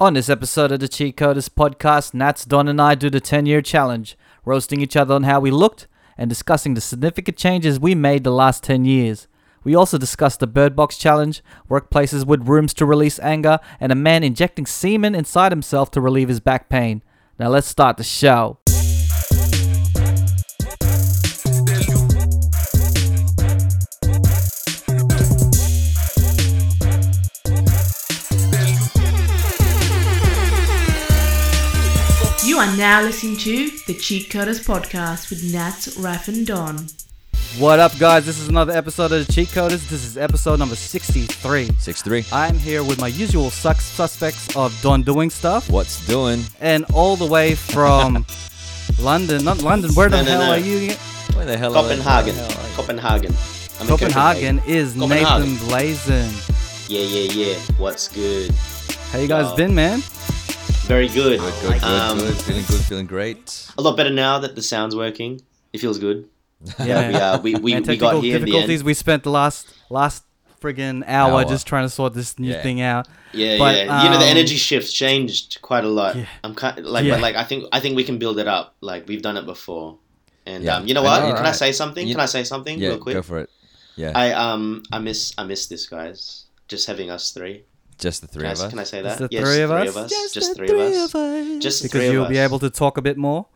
[0.00, 3.44] On this episode of the Cheat Coders podcast, Nats, Don, and I do the 10
[3.44, 7.94] year challenge, roasting each other on how we looked and discussing the significant changes we
[7.94, 9.28] made the last 10 years.
[9.62, 13.94] We also discuss the Bird Box challenge, workplaces with rooms to release anger, and a
[13.94, 17.02] man injecting semen inside himself to relieve his back pain.
[17.38, 18.59] Now let's start the show.
[32.80, 36.86] Now listening to the Cheat Coders podcast with Nat, Raf, and Don.
[37.58, 38.24] What up, guys?
[38.24, 39.86] This is another episode of the Cheat Coders.
[39.90, 41.66] This is episode number 63.
[41.78, 42.24] 63.
[42.32, 46.42] I'm here with my usual sus- suspects of Don doing stuff, What's doing?
[46.58, 48.24] and all the way from
[48.98, 49.44] London.
[49.44, 50.52] Not London, where the No, no, hell no.
[50.52, 50.94] are you?
[51.34, 51.76] Where the hell?
[51.76, 51.96] are they?
[51.96, 52.34] Copenhagen.
[52.34, 52.76] Where the hell are you?
[52.76, 53.34] Copenhagen.
[53.78, 55.50] I'm in Copenhagen is Copenhagen.
[55.50, 56.30] Nathan Blazin.
[56.88, 57.58] Yeah, yeah, yeah.
[57.76, 58.50] What's good?
[59.12, 59.56] How you guys Yo.
[59.56, 60.02] been, man?
[60.86, 61.38] Very good.
[61.40, 62.34] Good, good, good, Um, good.
[62.36, 63.66] Feeling good, feeling great.
[63.78, 65.40] A lot better now that the sound's working.
[65.72, 66.28] It feels good.
[66.84, 68.80] Yeah, we, uh, we, we, Man, we got here in the difficulties.
[68.80, 68.86] end.
[68.86, 70.24] We spent the last last
[70.60, 71.44] friggin' hour, Hour.
[71.44, 72.62] just trying to sort this new Yeah.
[72.62, 73.08] thing out.
[73.32, 74.02] Yeah, but, yeah.
[74.02, 76.16] you know, the um, energy shifts changed quite a lot.
[76.16, 76.26] Yeah.
[76.44, 77.14] I'm kind like, Yeah.
[77.14, 78.74] but like I think I think we can build it up.
[78.80, 79.96] Like we've done it before.
[80.44, 80.76] And Yeah.
[80.76, 81.28] um, you know I what?
[81.30, 82.06] know, Can I say something?
[82.06, 83.14] You- Can I say something Yeah, real quick?
[83.14, 83.48] go for it.
[83.96, 86.44] Yeah, I um I miss I miss this guys.
[86.68, 87.64] Just having us three.
[88.00, 88.70] Just the three Can, of I, us.
[88.70, 89.30] can I say Just that?
[89.30, 89.88] the yes, three of three us?
[89.88, 90.10] of us.
[90.10, 91.14] Just Just the three three of us.
[91.14, 91.62] us.
[91.62, 92.44] Just the Because three of you'll be us.
[92.48, 93.46] able to talk a bit more.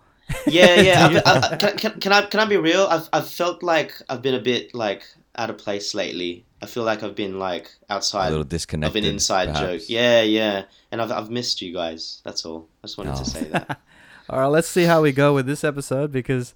[0.47, 1.06] Yeah, yeah.
[1.27, 2.87] I've, I, I, can, can, can I can I be real?
[2.91, 5.03] I've I've felt like I've been a bit like
[5.37, 6.45] out of place lately.
[6.62, 9.05] I feel like I've been like outside A outside little of disconnected.
[9.05, 9.61] an inside perhaps.
[9.83, 9.83] joke.
[9.91, 10.62] Yeah, yeah.
[10.91, 12.20] And I've I've missed you guys.
[12.25, 12.69] That's all.
[12.83, 13.19] I just wanted Oh.
[13.19, 13.81] to say that.
[14.31, 16.55] All right, let's see how we go with this episode because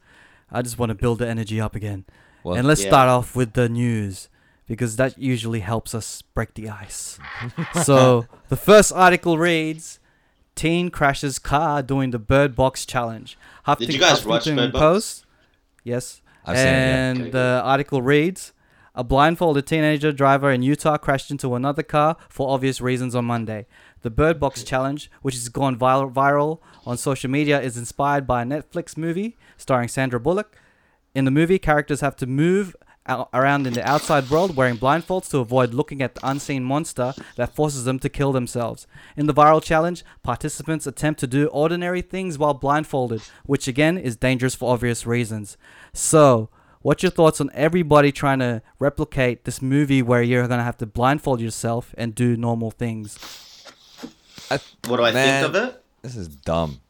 [0.50, 2.06] I just want to build the energy up again.
[2.42, 2.88] Well, and let's Yeah.
[2.88, 4.30] start off with the news
[4.68, 7.18] because that usually helps us break the ice.
[7.82, 9.98] so the first article reads
[10.54, 13.38] Teen crashes car during the Bird Box challenge.
[13.78, 14.80] Did you guys watch Huffington Bird Box?
[14.80, 15.26] Post.
[15.84, 16.20] Yes.
[16.44, 17.10] I've seen it, yeah.
[17.10, 18.52] and Okay, the article reads
[18.94, 23.66] A blindfolded teenager driver in Utah crashed into another car for obvious reasons on Monday.
[24.02, 28.42] The Bird Box Challenge, which has gone viral, viral on social media, is inspired by
[28.42, 30.56] a Netflix movie starring Sandra Bullock.
[31.14, 35.30] In the movie, characters have to move out around in the outside world wearing blindfolds
[35.30, 38.86] to avoid looking at the unseen monster that forces them to kill themselves.
[39.16, 44.16] In the viral challenge, participants attempt to do ordinary things while blindfolded, which again is
[44.16, 45.56] dangerous for obvious reasons.
[45.92, 46.50] So,
[46.82, 50.78] what's your thoughts on everybody trying to replicate this movie where you're going to have
[50.78, 53.18] to blindfold yourself and do normal things?
[54.50, 55.42] I- What do I Man.
[55.44, 55.84] think of it?
[56.02, 56.80] this is dumb.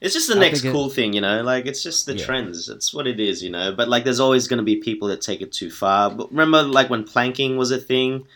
[0.00, 1.42] It's just the I next think it- cool thing, you know.
[1.42, 2.24] Like it's just the Yeah.
[2.24, 2.68] trends.
[2.68, 3.72] It's what it is, you know.
[3.72, 6.10] But like, there's always going to be people that take it too far.
[6.10, 8.26] But remember, like when planking was a thing,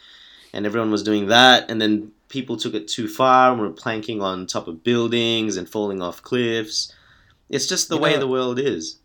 [0.52, 4.20] and everyone was doing that, and then people took it too far and were planking
[4.20, 6.92] on top of buildings and falling off cliffs.
[7.48, 8.96] It's just the You way know- the world is.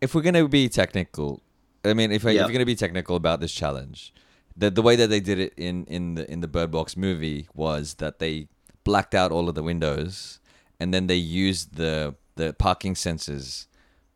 [0.00, 1.42] If we're gonna be technical,
[1.84, 2.42] I mean, if, I, if Yeah.
[2.42, 4.12] you're gonna be technical about this challenge,
[4.56, 7.48] the the way that they did it in in the in the Bird Box movie
[7.54, 8.48] was that they
[8.84, 10.38] blacked out all of the windows,
[10.80, 13.66] and then they used the the parking sensors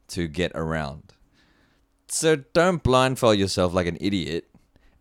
[0.09, 1.13] to get around.
[2.09, 4.49] So don't blindfold yourself like an idiot,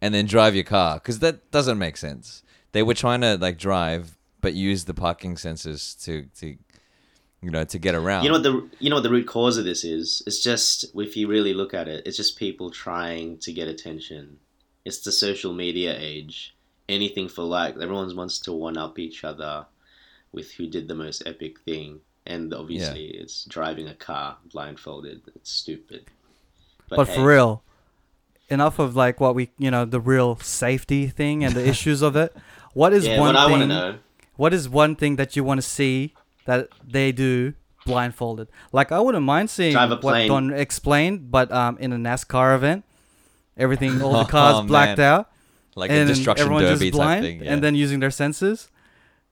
[0.01, 2.43] and then drive your car because that doesn't make sense.
[2.73, 6.57] They were trying to like drive, but use the parking sensors to to
[7.41, 8.23] you know to get around.
[8.23, 10.21] You know what the you know what the root cause of this is?
[10.27, 14.39] It's just if you really look at it, it's just people trying to get attention.
[14.85, 16.55] It's the social media age.
[16.89, 19.65] Anything for like everyone wants to one up each other
[20.31, 22.01] with who did the most epic thing.
[22.25, 25.21] And obviously it's driving a car blindfolded.
[25.35, 26.05] It's stupid.
[26.89, 27.63] But, hey, for real,
[28.49, 32.15] enough of like what we, you know, the real safety thing and the issues of
[32.15, 32.35] it.
[32.73, 33.67] What is Yeah, one what I thing?
[33.69, 33.97] know.
[34.35, 36.13] What is one thing that you want to see
[36.45, 37.53] that they do
[37.85, 38.47] blindfolded?
[38.71, 40.27] Like I wouldn't mind seeing Drive a what plane.
[40.29, 42.83] Don explained, but um, in a NASCAR event,
[43.57, 45.07] everything, all the cars Oh, blacked man.
[45.13, 45.31] out,
[45.75, 47.43] like and a destruction everyone derby just blind, type thing.
[47.43, 47.53] Yeah.
[47.53, 48.69] and then using their senses.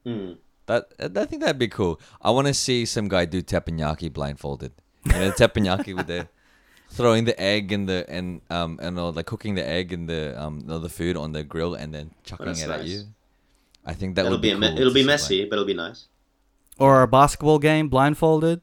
[0.06, 0.34] Hmm.
[0.68, 2.00] That I think that'd be cool.
[2.22, 4.72] I want to see some guy do teppanyaki blindfolded.
[5.06, 6.28] You know, teppanyaki with the
[6.90, 10.34] throwing the egg and the and um and all, like cooking the egg and the
[10.42, 13.04] um the food on the grill and then chucking that's it at you.
[13.86, 15.66] I think that It'll would be, be, a me- it'll be see messy, but it'll
[15.66, 16.08] be nice.
[16.80, 18.62] Or a basketball game blindfolded,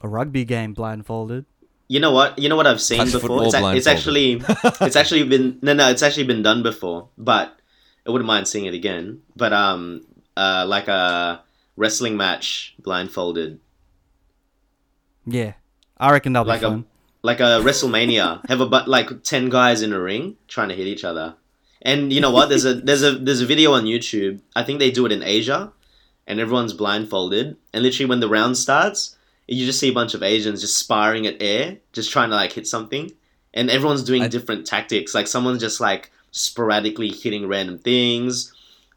[0.00, 1.44] a rugby game blindfolded.
[1.88, 2.38] You know what?
[2.38, 3.44] You know what I've seen Touch before.
[3.44, 4.42] It's, football ac- it's actually,
[4.80, 5.90] it's actually been no, no.
[5.90, 7.58] It's actually been done before, but
[8.06, 9.20] I wouldn't mind seeing it again.
[9.36, 10.06] But um,
[10.40, 11.42] uh, like a
[11.76, 13.58] wrestling match blindfolded,
[15.26, 15.52] Yeah,
[15.98, 16.84] I reckon that'll like be a fun.
[17.22, 18.26] like a WrestleMania.
[18.48, 21.34] Have a but like ten guys in a ring trying to hit each other.
[21.82, 22.48] And you know what?
[22.48, 24.40] There's a there's a there's a video on YouTube.
[24.56, 25.72] I think they do it in Asia,
[26.26, 29.16] and everyone's blindfolded, and literally when the round starts,
[29.48, 32.52] you just see a bunch of Asians just sparring at air, just trying to like
[32.52, 33.10] hit something,
[33.54, 35.14] and everyone's doing I- different tactics.
[35.14, 38.52] Like someone's just like sporadically hitting random things.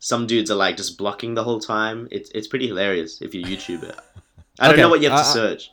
[0.06, 2.10] Some dudes are like just blocking the whole time.
[2.12, 3.96] It's it's pretty hilarious if you YouTube it.
[4.60, 5.72] I don't Okay, know what you have to I- I- search.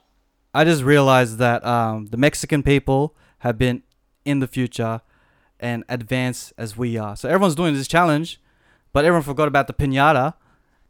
[0.55, 3.83] I just realized that um, the Mexican people have been
[4.25, 5.01] in the future
[5.59, 7.17] and advanced as we are.
[7.17, 8.41] So everyone's doing this challenge,
[8.93, 10.35] but everyone forgot about the pinata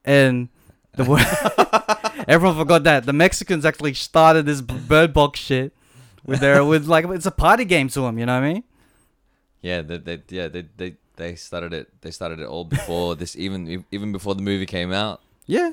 [0.05, 0.49] and
[0.97, 1.05] the
[2.29, 5.73] everyone forgot that the Mexicans actually started this bird box shit
[6.27, 8.19] with their with like it's a party game to them.
[8.19, 8.65] You know what I mean?
[9.63, 11.89] Yeah, they, they yeah they, they they started it.
[12.01, 15.21] They started it all before this, even even before the movie came out.
[15.47, 15.73] Yeah.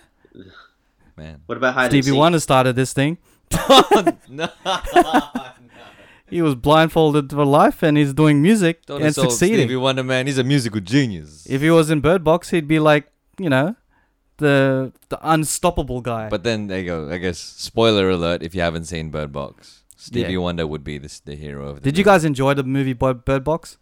[1.16, 2.18] Man, What about hide and Stevie seek?
[2.20, 3.18] Wonder started this thing.
[4.30, 4.50] no,
[6.30, 9.66] He was blindfolded for life and he's doing music don't and insult succeeding.
[9.66, 10.28] Stevie Wonder, man.
[10.28, 11.48] He's a musical genius.
[11.50, 13.10] If he was in Bird Box, he'd be like,
[13.40, 13.76] you know,
[14.38, 16.28] the the unstoppable guy.
[16.30, 17.10] But then there you go.
[17.10, 20.40] I guess spoiler alert: if you haven't seen Bird Box, Stevie Yeah.
[20.40, 21.82] Wonder would be the, the hero of the.
[21.82, 23.78] Did you guys enjoy the movie Bo- Bird Box?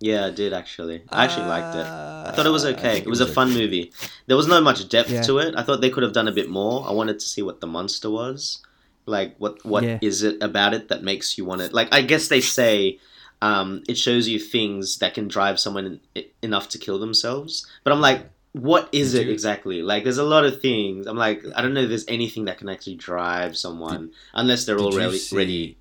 [0.00, 1.02] Yeah, I did actually.
[1.10, 1.84] I actually liked it.
[1.86, 2.94] I thought it was Uh, okay.
[2.94, 3.60] think It was a fun okay.
[3.60, 3.92] movie.
[4.26, 5.22] There was not much depth Yeah.
[5.22, 5.54] to it.
[5.56, 6.86] I thought they could have done a bit more.
[6.88, 8.62] I wanted to see what the monster was.
[9.06, 10.30] Like what what is Yeah.
[10.30, 11.72] it about it that makes you want it?
[11.74, 12.98] Like I guess they say
[13.42, 17.66] um, it shows you things that can drive someone en- enough to kill themselves.
[17.84, 19.80] But I'm like, what is it exactly?
[19.82, 21.06] Like there's a lot of things.
[21.06, 24.76] I'm like, I don't know if there's anything that can actually drive someone unless they're
[24.76, 25.76] Did already see-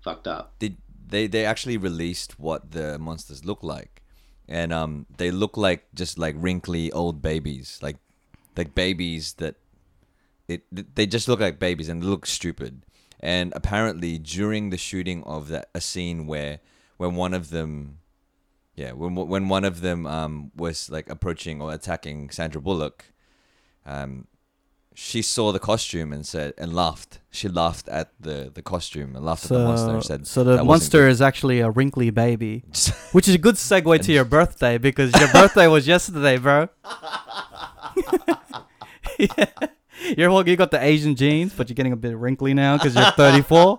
[0.00, 0.52] fucked up.
[0.58, 0.76] Did
[1.12, 4.02] they they actually released what the monsters look like,
[4.48, 7.98] and um they look like just like wrinkly old babies, like
[8.56, 9.56] like babies that
[10.48, 10.64] it
[10.96, 12.82] they just look like babies and look stupid.
[13.20, 16.58] And apparently during the shooting of that a scene where
[16.96, 17.98] when one of them
[18.74, 23.04] yeah when when one of them um was like approaching or attacking Sandra Bullock
[23.84, 24.26] um
[24.94, 29.24] she saw the costume and said and laughed she laughed at the the costume and
[29.24, 32.64] laughed at the monster and said so the monster is actually a wrinkly baby,
[33.12, 36.68] which is a good segue to your birthday because your birthday was yesterday, bro.
[39.18, 39.46] yeah.
[40.16, 43.10] You're you got the Asian genes, but you're getting a bit wrinkly now because you're
[43.12, 43.78] 34.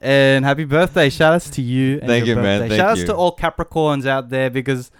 [0.00, 1.10] and happy birthday!
[1.10, 2.00] Shout outs to you.
[2.00, 2.62] And Thank you, man.
[2.62, 3.06] Thank Shout outs you.
[3.06, 4.90] to all Capricorns out there because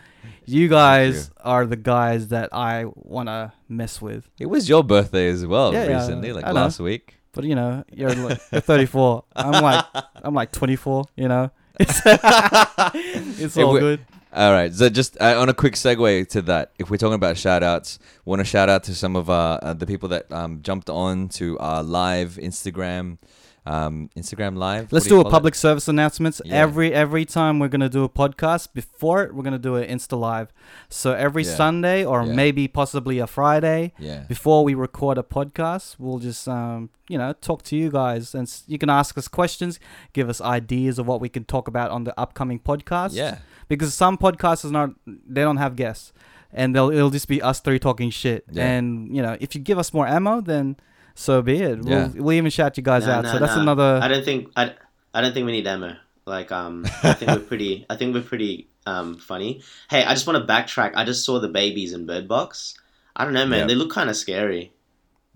[0.46, 4.28] you guys are the guys that I want to mess with.
[4.38, 6.54] It was your birthday as well Yeah, yeah, recently, like I know.
[6.54, 7.16] last week.
[7.32, 9.24] But you know, you're, like, you're 34.
[9.34, 9.84] I'm like
[10.22, 11.06] I'm like 24.
[11.16, 11.50] You know,
[11.80, 14.00] it's, all good.
[14.32, 17.36] All right, so just uh, on a quick segue to that, if we're talking about
[17.36, 20.60] shout outs, want to shout out to some of uh, uh, the people that um,
[20.62, 23.18] jumped on to our live Instagram,
[23.66, 24.92] um, Instagram live.
[24.92, 25.32] Let's What do a call it?
[25.32, 26.42] public service announcements.
[26.44, 26.54] Yeah.
[26.56, 30.18] Every every time we're gonna do a podcast, before it, we're gonna do an Insta
[30.18, 30.52] live.
[30.90, 31.54] So every Yeah.
[31.54, 32.34] Sunday or Yeah.
[32.34, 34.24] maybe possibly a Friday Yeah.
[34.28, 38.52] before we record a podcast, we'll just um you know talk to you guys and
[38.66, 39.80] you can ask us questions,
[40.12, 43.14] give us ideas of what we can talk about on the upcoming podcast.
[43.14, 43.38] Yeah.
[43.68, 46.12] because some podcasts is not they don't have guests
[46.52, 49.78] and they'll it'll just be us three talking shit and you know if you give
[49.78, 50.76] us more ammo then
[51.14, 52.08] so be it Yeah.
[52.14, 53.62] we'll, we'll even shout you guys No, out no, so that's no.
[53.62, 54.74] another I don't think I,
[55.14, 55.96] I don't think we need ammo.
[56.26, 57.84] Like um, I think we're pretty.
[57.90, 59.60] I think we're pretty um funny.
[59.90, 60.92] Hey, I just want to backtrack.
[60.96, 62.74] I just saw the babies in Bird Box.
[63.14, 63.60] I don't know, man.
[63.60, 63.66] Yeah.
[63.66, 64.72] They look kind of scary.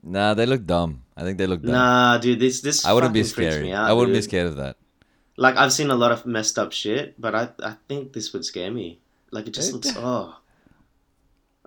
[0.03, 1.03] Nah, they look dumb.
[1.17, 1.73] I think they look dumb.
[1.73, 3.63] Nah, dude, this this I wouldn't be scared.
[3.63, 4.77] Me out, I wouldn't be scared of that.
[5.37, 8.45] Like I've seen a lot of messed up shit, but I I think this would
[8.45, 8.99] scare me.
[9.31, 10.37] Like it just It- looks oh,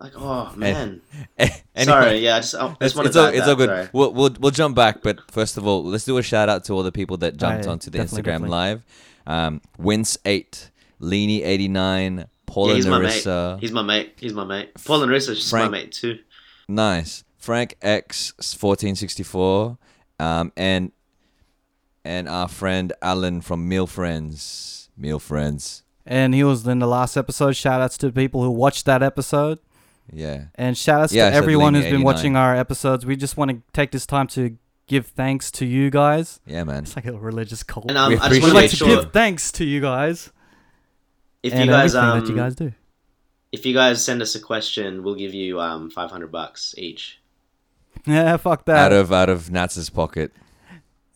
[0.02, 1.02] like oh man.
[1.38, 1.54] Anyway.
[1.86, 3.22] Sorry, yeah, I just I It's, just want it's, to.
[3.22, 3.70] all, it's all good.
[3.70, 3.90] Sorry.
[3.94, 6.74] We'll, we'll we'll jump back, but first of all, let's do a shout out to
[6.74, 8.50] all the people that jumped Aye, onto the Instagram definitely.
[8.50, 8.86] live.
[9.28, 13.62] Um, Wince eight, Leany eighty nine, Paula Yeah, he's my Narissa, mate.
[13.62, 14.14] He's my mate.
[14.20, 14.72] He's my mate.
[14.84, 16.20] Paul and Rissa is just my Frank- mate too.
[16.68, 17.24] nice.
[17.38, 19.78] Frank X fourteen sixty four,
[20.20, 20.92] um, and
[22.04, 24.90] and our friend Alan from Meal Friends.
[24.98, 25.84] Meal Friends.
[26.06, 29.02] and he was in the last episode shout outs to the people who watched that
[29.02, 29.60] episode
[30.12, 30.46] Yeah.
[30.56, 33.62] and shout outs Yeah, to everyone who's been watching our episodes we just want to
[33.74, 36.84] take this time to give thanks to you guys Yeah, man.
[36.84, 39.12] it's like a religious cult And um, We I just want to make sure give
[39.14, 40.32] thanks to you guys
[41.44, 42.74] if and you guys um that you guys do
[43.52, 47.20] if you guys send us a question, we'll give you um 500 bucks each.
[48.06, 50.32] yeah fuck that Out of out of Nats's pocket.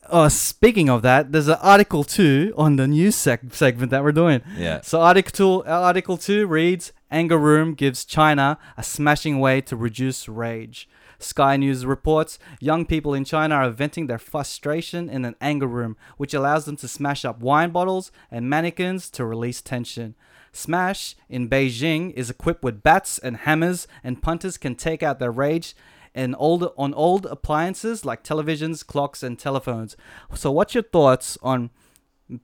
[0.08, 4.12] Oh, speaking of that, there's an article two on the news seg- segment that we're
[4.12, 4.42] doing.
[4.56, 4.82] Yeah.
[4.82, 9.76] So article two, uh, article two reads: Anger Room gives China a smashing way to
[9.76, 10.90] reduce rage.
[11.20, 15.96] Sky News reports young people in China are venting their frustration in an anger room,
[16.18, 20.16] which allows them to smash up wine bottles and mannequins to release tension.
[20.52, 25.32] Smash in Beijing is equipped with bats and hammers, and punters can take out their
[25.32, 25.76] rage
[26.14, 29.98] and old on old appliances like televisions, clocks, and telephones.
[30.34, 31.72] So, what's your thoughts on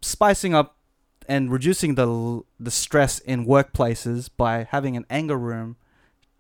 [0.02, 0.78] spicing up
[1.28, 5.78] and reducing the the stress in workplaces by having an anger room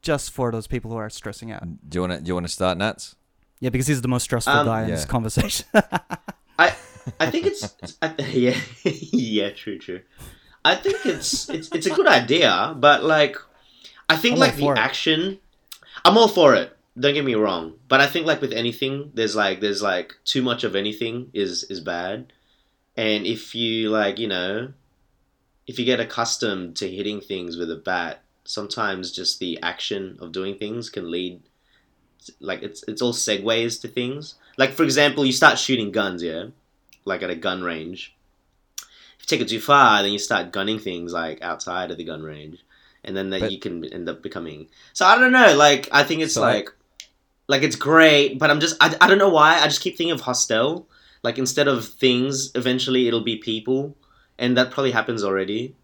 [0.01, 1.63] just for those people who are stressing out?
[1.89, 3.15] Do you want to do you want to start, Nats?
[3.59, 5.65] Yeah, because he's the most stressful Um, guy in this conversation.
[6.59, 6.73] I
[7.19, 10.01] I think it's, it's I, yeah yeah true true.
[10.65, 13.37] I think it's it's it's a good idea, but like
[14.09, 14.77] I think I'm like the it.
[14.77, 15.39] action.
[16.05, 16.75] I'm all for it.
[16.99, 20.41] Don't get me wrong, but I think like with anything, there's like there's like too
[20.41, 22.33] much of anything is is bad,
[22.97, 24.73] and if you like you know,
[25.67, 30.31] if you get accustomed to hitting things with a bat, sometimes just the action of
[30.31, 31.41] doing things can lead
[32.39, 34.35] like it's it's all segues to things.
[34.57, 36.47] Like for example, you start shooting guns, yeah,
[37.05, 38.15] like at a gun range.
[38.79, 42.03] If you take it too far, then you start gunning things like outside of the
[42.03, 42.59] gun range,
[43.03, 44.67] and then that you can end up becoming.
[44.93, 45.55] So I don't know.
[45.55, 46.69] Like I think it's So I- like,
[47.47, 50.13] like it's great, but I'm just I, I don't know why I just keep thinking
[50.13, 50.87] of hostel.
[51.23, 53.95] Like instead of things, eventually it'll be people,
[54.39, 55.75] and that probably happens already.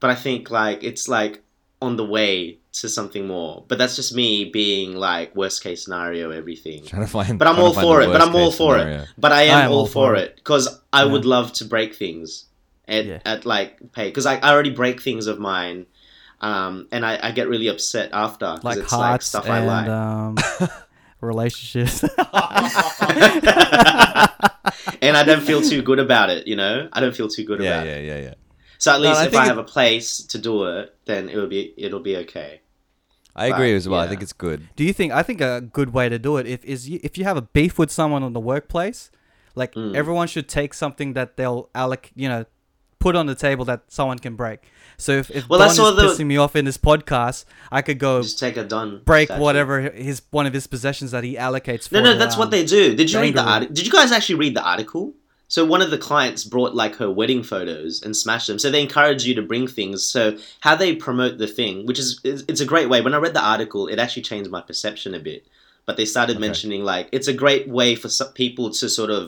[0.00, 1.42] But I think like it's like
[1.82, 3.64] on the way to something more.
[3.68, 6.84] But that's just me being like worst case scenario everything.
[6.86, 7.38] Trying to find.
[7.38, 8.06] But I'm all for it.
[8.06, 9.02] But I'm all for scenario.
[9.02, 9.08] it.
[9.18, 11.12] But I I am am all all for it because I Yeah.
[11.12, 12.46] would love to break things
[12.88, 13.18] at, Yeah.
[13.26, 15.86] at like pay because I, I already break things of mine,
[16.40, 19.88] um, and I, I get really upset after like it's like stuff I and like.
[19.88, 20.36] um,
[21.20, 22.02] relationships.
[25.02, 26.46] and I don't feel too good about it.
[26.46, 28.04] You know, I don't feel too good Yeah, about yeah, it.
[28.06, 28.22] yeah, yeah.
[28.24, 28.34] yeah.
[28.78, 30.94] So at No, least I if think I it- have a place to do it,
[31.06, 32.60] then it'll be it'll be okay.
[33.36, 34.00] I agree But, as well.
[34.00, 34.68] I think it's good.
[34.76, 35.12] Do you think?
[35.12, 37.42] I think a good way to do it if is you, if you have a
[37.42, 39.10] beef with someone in the workplace,
[39.56, 39.96] like Mm.
[39.96, 42.44] everyone should take something that they'll alloc, you know,
[43.06, 44.60] put on the table that someone can break.
[44.96, 47.44] So if if Well, Don is the- pissing me off in this podcast,
[47.78, 49.42] I could go Just take a done break statue.
[49.44, 49.72] whatever
[50.08, 51.84] his one of his possessions that he allocates.
[51.88, 52.82] For No, no, that's what they do.
[53.00, 53.74] Did you read the article?
[53.74, 55.04] Did you guys actually read the article?
[55.54, 58.58] So one of the clients brought like her wedding photos and smashed them.
[58.58, 59.96] So they encourage you to bring things.
[60.14, 60.22] So
[60.66, 62.98] how they promote the thing, which is it's it's a great way.
[63.02, 65.42] When I read the article, it actually changed my perception a bit.
[65.86, 66.46] But they started Okay.
[66.48, 69.26] mentioning like it's a great way for some people to sort of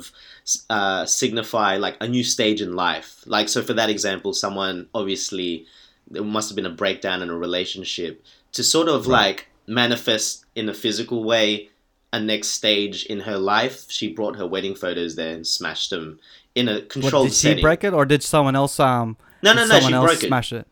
[0.70, 3.22] uh, signify like a new stage in life.
[3.26, 5.66] Like so, for that example, someone obviously
[6.10, 9.26] there must have been a breakdown in a relationship to sort of Right.
[9.26, 11.70] like manifest in a physical way
[12.12, 13.86] a next stage in her life.
[13.88, 16.20] She brought her wedding photos there and smashed them
[16.54, 19.16] in a What, controlled did she break it or did someone else um?
[19.42, 19.80] no, no, no.
[19.80, 20.28] She broke it.
[20.28, 20.66] smash it.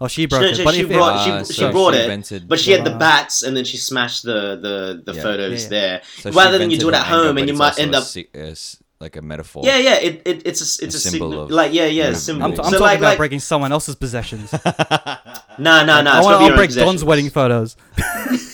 [0.00, 0.56] Oh, she broke No, it.
[0.56, 2.70] she- But she if it- brought- she- Ah, she so brought it, invented- But she
[2.72, 5.22] had the bats, and then she smashed the the, the Yeah.
[5.22, 5.68] photos Yeah, yeah.
[5.68, 6.02] there.
[6.20, 8.04] So Rather than you do it at home, and you might end up.
[8.04, 9.62] si- a s- like a metaphor.
[9.64, 9.94] Yeah, yeah.
[9.96, 11.42] It, it it's a it's a, symbol signal.
[11.44, 12.12] of- Like yeah, yeah, Yeah.
[12.14, 12.44] symbol.
[12.44, 14.52] I'm, t- I'm so talking like about like breaking someone else's possessions.
[15.58, 16.10] no no no.
[16.10, 17.76] I want gotta be break Don's wedding photos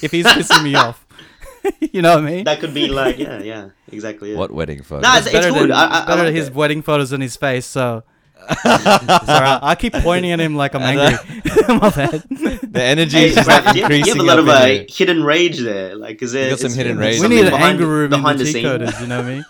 [0.02, 1.06] if he's pissing me off.
[1.80, 2.44] you know what I mean?
[2.44, 4.32] That could be like yeah yeah exactly.
[4.32, 4.38] Yeah.
[4.38, 5.02] What wedding photos?
[5.04, 5.62] No, it's, it's better good.
[5.70, 6.54] than, I, I, it's better I like his it.
[6.54, 7.66] wedding photos on his face.
[7.66, 8.02] So
[8.50, 8.64] It's
[9.28, 9.61] alright.
[9.62, 11.18] I keep pointing at him like I'm angry.
[11.68, 12.22] My bad.
[12.30, 14.50] the energy Hey, is just Brad, like you, have, you have a lot of in
[14.50, 15.94] uh, hidden rage there.
[15.96, 17.20] Like, is there You got some hidden rage.
[17.20, 19.00] we need an anger room in behind the the scenes.
[19.00, 19.44] You know what I mean?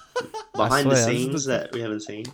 [0.54, 2.24] Behind the swear, I just- scenes that we haven't seen.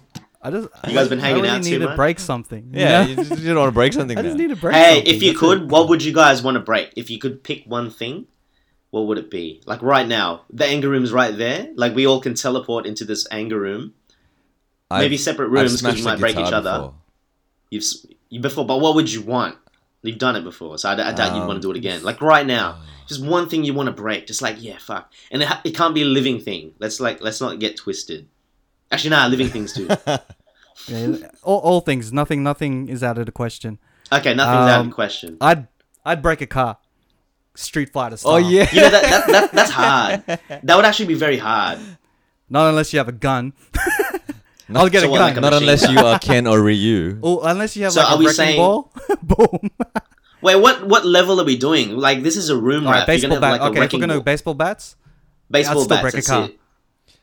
[0.41, 1.97] I just You guys been I hanging really out need too to much?
[1.97, 2.71] break something.
[2.73, 4.77] you Yeah, you just, you don't want to break something I just need to break.
[4.77, 5.69] Hey, something, if you could, it.
[5.69, 6.93] what would you guys want to break?
[6.97, 8.27] If you could pick one thing,
[8.91, 9.63] what would it be?
[9.67, 11.69] Like right now, the anger room's right there.
[11.75, 13.95] Like we all can teleport into this anger room.
[14.91, 16.73] I've- Maybe separate rooms because smashed we might break each other.
[16.73, 16.95] before.
[17.71, 17.85] You've
[18.31, 19.57] you before, but what would you want?
[20.03, 22.03] You've done it before, so I doubt you'd Um, want to do it again.
[22.03, 22.79] Like right now,
[23.09, 24.27] just one thing you want to break.
[24.27, 26.73] Just like yeah, fuck, and it, ha- it can't be a living thing.
[26.79, 28.29] Let's like let's not get twisted.
[28.91, 29.89] Actually, nah, living things too.
[30.87, 33.79] Yeah, all, all things, nothing, nothing is out of the question.
[34.11, 35.37] Okay, nothing's out of Um, the question.
[35.41, 35.67] I'd
[36.05, 36.79] I'd break a car,
[37.57, 38.35] Street Fighter style.
[38.35, 38.67] Oh yeah.
[38.73, 40.23] You know that, that, that that's hard.
[40.63, 41.79] That would actually be very hard.
[42.49, 43.53] Not unless you have a gun.
[44.69, 45.29] Not- I'll get So a what, gun.
[45.29, 45.95] like a Not unless gun?
[45.95, 47.19] you are Ken or Ryu.
[47.23, 48.93] Oh, unless you have So like a we wrecking saying- ball.
[49.23, 49.71] Boom.
[50.43, 51.97] Wait, what what level are we doing?
[51.97, 53.07] Like this is a room All right, wrap.
[53.09, 53.53] Baseball gonna bat.
[53.61, 54.21] like okay, if we're gonna ball.
[54.21, 54.95] do baseball bats,
[55.51, 56.03] baseball I'd still bats.
[56.13, 56.45] break a car.
[56.45, 56.59] it.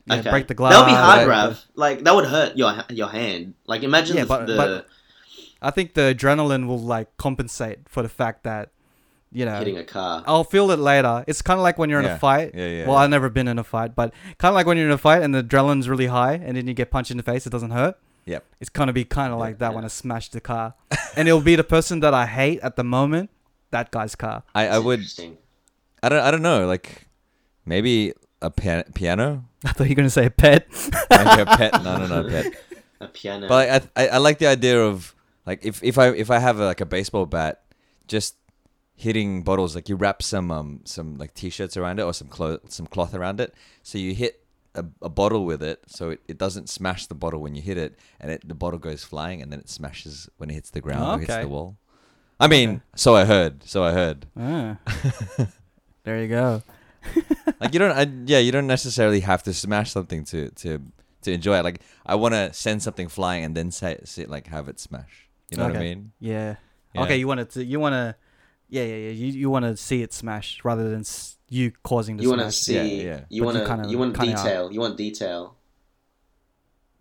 [0.05, 0.29] yeah, Okay.
[0.31, 0.73] break the glass.
[0.73, 1.49] That would be hard, break Raf.
[1.73, 3.53] the- Like that would hurt your your hand.
[3.67, 4.87] Like imagine Yeah, the, but- the but-
[5.61, 8.69] I think the adrenaline will like compensate for the fact that,
[9.35, 10.23] you know, hitting a car.
[10.25, 11.23] I'll feel it later.
[11.27, 12.15] It's kind of like when you're in Yeah.
[12.15, 12.51] a fight.
[12.55, 13.01] Yeah, yeah, Well, yeah.
[13.03, 15.21] I've never been in a fight, but kind of like when you're in a fight
[15.23, 17.71] and the adrenaline's really high, and then you get punched in the face, it doesn't
[17.71, 17.97] hurt.
[18.25, 18.43] Yep.
[18.61, 19.75] It's gonna be kind of like that yeah.
[19.75, 20.73] when I smash the car,
[21.15, 23.29] and it'll be the person that I hate at the moment.
[23.71, 24.43] That guy's car.
[24.55, 24.99] I, I That's would.
[24.99, 25.37] interesting.
[26.01, 26.21] I don't.
[26.23, 26.65] I don't know.
[26.65, 27.07] Like
[27.65, 29.45] maybe a pia- piano.
[29.65, 30.67] I thought you were gonna say a pet.
[31.11, 31.83] Like a pet.
[31.83, 32.53] No, no, no, pet.
[33.01, 33.47] a piano.
[33.47, 35.13] But I, I, I like the idea of
[35.45, 37.61] like if, if I if I have a, like a baseball bat,
[38.07, 38.35] just
[38.95, 39.75] hitting bottles.
[39.75, 43.13] Like you wrap some um some like t-shirts around it or some cloth some cloth
[43.13, 43.53] around it.
[43.83, 44.41] So you hit
[44.73, 47.77] a, a bottle with it, so it, it doesn't smash the bottle when you hit
[47.77, 50.81] it, and it the bottle goes flying, and then it smashes when it hits the
[50.81, 51.41] ground or hits Okay.
[51.41, 51.77] the wall.
[52.39, 52.81] I mean, Okay.
[52.95, 53.63] so I heard.
[53.63, 54.25] So I heard.
[54.37, 54.77] Ah.
[56.03, 56.61] there you go.
[57.59, 60.81] like you don't I, yeah you don't necessarily have to smash something to to
[61.21, 64.47] to enjoy it like i want to send something flying and then say, say like
[64.47, 65.83] have it smash you know what i Okay.
[65.85, 66.55] mean Yeah.
[66.95, 67.03] Yeah.
[67.03, 68.15] Okay, you want to you want to
[68.69, 69.10] yeah, yeah, yeah.
[69.12, 72.41] You you want to see it smash rather than s- you causing the You want
[72.41, 72.55] to smash.
[72.55, 72.74] see.
[73.03, 73.19] Yeah, yeah.
[73.29, 73.65] You want to.
[73.65, 74.72] kinda- You want kinda detail.
[74.72, 75.55] You want detail.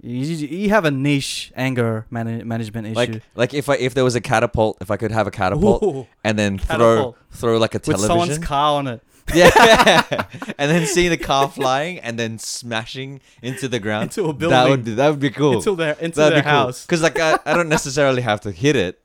[0.03, 2.95] You, you you have a niche anger man- management issue.
[2.95, 5.83] like like if i if there was a catapult if i could have a catapult
[5.83, 7.17] Ooh, and then Catapult.
[7.33, 9.01] throw throw like a television with someone's car on it.
[9.35, 10.27] yeah
[10.59, 14.51] and then seeing the car flying and then smashing into the ground Into a building.
[14.51, 14.85] that building.
[14.85, 16.51] would that would be cool Into their into That'd their be cool.
[16.53, 16.85] house.
[16.85, 19.01] Cause like I, I don't necessarily have to hit it.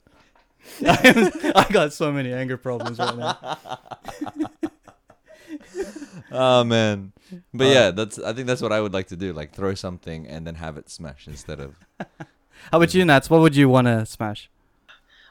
[1.56, 3.58] I got so many anger problems right now.
[6.32, 7.12] Oh man.
[7.54, 9.34] But Uh, yeah, that's I think that's what I would like to do.
[9.34, 11.76] Like throw something and then have it smash instead of
[12.72, 13.30] How about you, Nats?
[13.30, 14.50] What would you want to smash?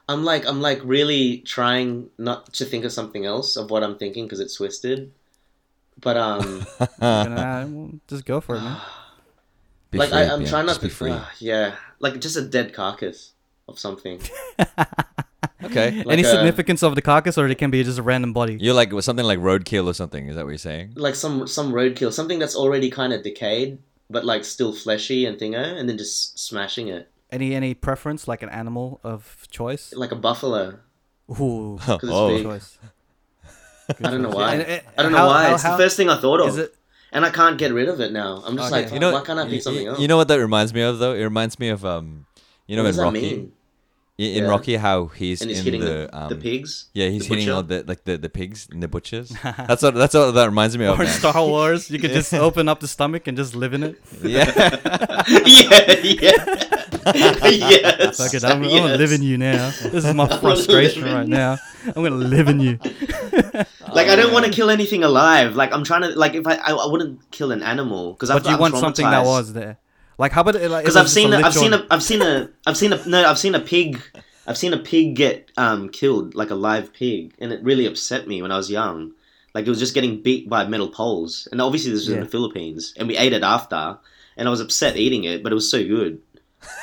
[0.09, 3.97] I'm like I'm like really trying not to think of something else of what I'm
[3.97, 5.13] thinking because it's twisted.
[6.01, 6.65] But um,
[7.01, 8.81] gonna, just go for it, man.
[9.91, 11.11] be like free, I, I'm yeah, trying not just be free.
[11.11, 13.33] uh, yeah, like just a dead carcass
[13.69, 14.21] of something.
[15.65, 15.91] Okay.
[16.05, 18.57] like Any a- significance of the carcass, or it can be just a random body?
[18.61, 20.93] You're like with something like roadkill or something, is that what you're saying?
[20.97, 23.79] like some some roadkill, something that's already kind of decayed,
[24.11, 28.43] but like still fleshy and thingo, and then just smashing it Any any preference, like
[28.43, 29.93] an animal of choice?
[29.95, 30.79] like a buffalo.
[31.41, 32.29] Ooh, it's oh.
[32.29, 32.43] big.
[32.45, 32.79] choice.
[34.03, 34.55] I don't know why.
[34.55, 35.45] And, I don't know how- why.
[35.49, 36.75] how- it's how- the first thing I thought of, Is it?
[37.13, 38.43] and I can't get rid of it now.
[38.47, 38.85] I'm just Okay.
[38.85, 40.01] like, You know, why can't I pick something you- else?
[40.01, 41.13] you know what that reminds me of though?
[41.15, 42.27] It reminds me of um,
[42.67, 43.53] you know what in does that Rocky, mean?
[44.19, 44.51] In, in Yeah.
[44.51, 46.87] Rocky how he's he's in hitting the, the, um, the pigs.
[46.93, 49.29] Yeah, he's the hitting all the like the, the pigs and the butchers.
[49.43, 50.99] that's what that's what that reminds me of.
[50.99, 51.13] Or man.
[51.13, 54.01] Star Wars, you could just open up the stomach and just live in it.
[54.23, 54.45] yeah.
[55.47, 56.33] yeah, yeah,
[57.15, 58.17] yes.
[58.19, 59.71] Fuck it, I'm, I'm gonna live in you now.
[59.83, 61.59] This is my frustration right now.
[61.87, 62.79] I'm gonna live in you.
[63.93, 65.55] Like I don't want to kill anything alive.
[65.55, 68.47] Like I'm trying to like if I I, I wouldn't kill an animal because But
[68.47, 69.79] you want something that was there.
[70.19, 70.69] Like how about it?
[70.69, 72.77] Like, because it I've was just seen a, I've seen a I've seen a I've
[72.77, 74.03] seen a no I've seen a pig
[74.47, 78.27] I've seen a pig get um killed like a live pig and it really upset
[78.27, 79.13] me when I was young.
[79.55, 82.27] Like it was just getting beat by metal poles and obviously this was in the
[82.27, 83.99] Philippines and we ate it after
[84.37, 86.21] and I was upset eating it but it was so good.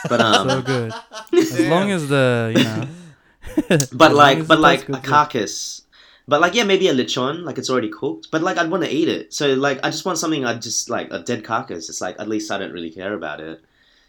[0.07, 0.93] But um so good.
[1.33, 3.77] As long as the you know.
[3.93, 5.03] but like but like a good.
[5.03, 5.81] carcass
[6.27, 8.89] but like yeah maybe a lechon like it's already cooked but like i'd want to
[8.89, 9.33] eat it.
[9.33, 11.89] So like i just want something i'd just like a dead carcass.
[11.89, 13.61] It's like at least i don't really care about it.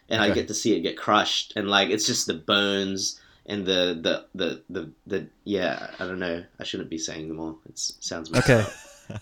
[0.08, 1.52] And i get to see it get crushed.
[1.56, 6.18] And like it's just the bones and the the the the, the yeah i don't
[6.18, 6.44] know.
[6.60, 8.64] I shouldn't be saying more it sounds Okay.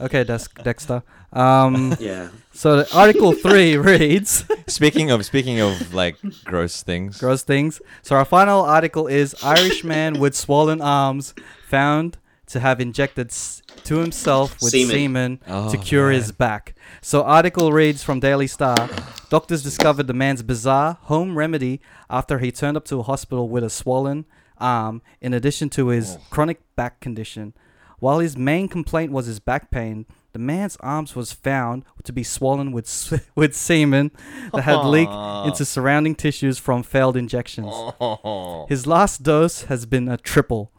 [0.00, 1.02] Okay, Des- Dexter.
[1.30, 2.30] Um, yeah.
[2.54, 7.18] so Article three reads Speaking of speaking of like gross things.
[7.18, 7.82] gross things.
[8.02, 11.34] So our final article is Irish man with swollen arms
[11.68, 15.40] found to have injected s- to himself with semen, Semen.
[15.46, 16.74] Oh, to cure his back.
[17.00, 18.88] So article reads from Daily Star.
[19.30, 21.80] Doctors discovered the man's bizarre home remedy
[22.10, 24.24] after he turned up to a hospital with a swollen
[24.58, 26.20] arm in addition to his Oh.
[26.30, 27.54] chronic back condition.
[27.98, 32.22] While his main complaint was his back pain, the man's arms was found to be
[32.22, 34.10] swollen with s- with semen
[34.52, 35.12] that had leaked
[35.46, 37.68] into surrounding tissues from failed injections.
[37.70, 38.66] Oh.
[38.68, 40.70] His last dose has been a triple.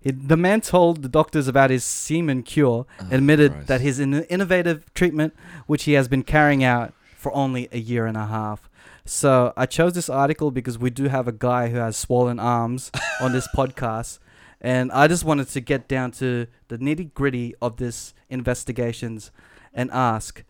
[0.00, 3.68] He, the man told the doctors about his semen cure, oh, admitted Christ.
[3.68, 5.34] that his in- innovative treatment,
[5.66, 8.68] which he has been carrying out for only a year and a half.
[9.04, 12.90] So I chose this article because we do have a guy who has swollen arms
[13.20, 14.18] on this podcast,
[14.60, 19.30] and I just wanted to get down to the nitty gritty of this investigations
[19.72, 20.42] and ask: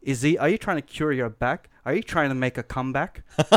[0.00, 0.38] Is he?
[0.38, 1.68] Are you trying to cure your back?
[1.84, 3.22] Are you trying to make a comeback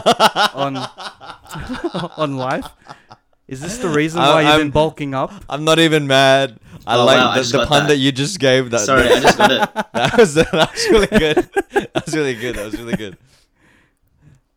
[0.53, 0.75] on
[2.17, 2.67] on life?
[3.47, 5.31] Is this the reason I- why you've I'm- been bulking up?
[5.49, 6.60] I'm not even mad.
[6.86, 7.89] I Oh, like wow, I the, just the got pun that.
[7.89, 7.97] that.
[7.97, 8.69] you just gave.
[8.71, 9.60] That, sorry i just got it
[9.93, 11.36] that was that was really good.
[11.93, 12.55] That was really good.
[12.55, 13.17] That was really good.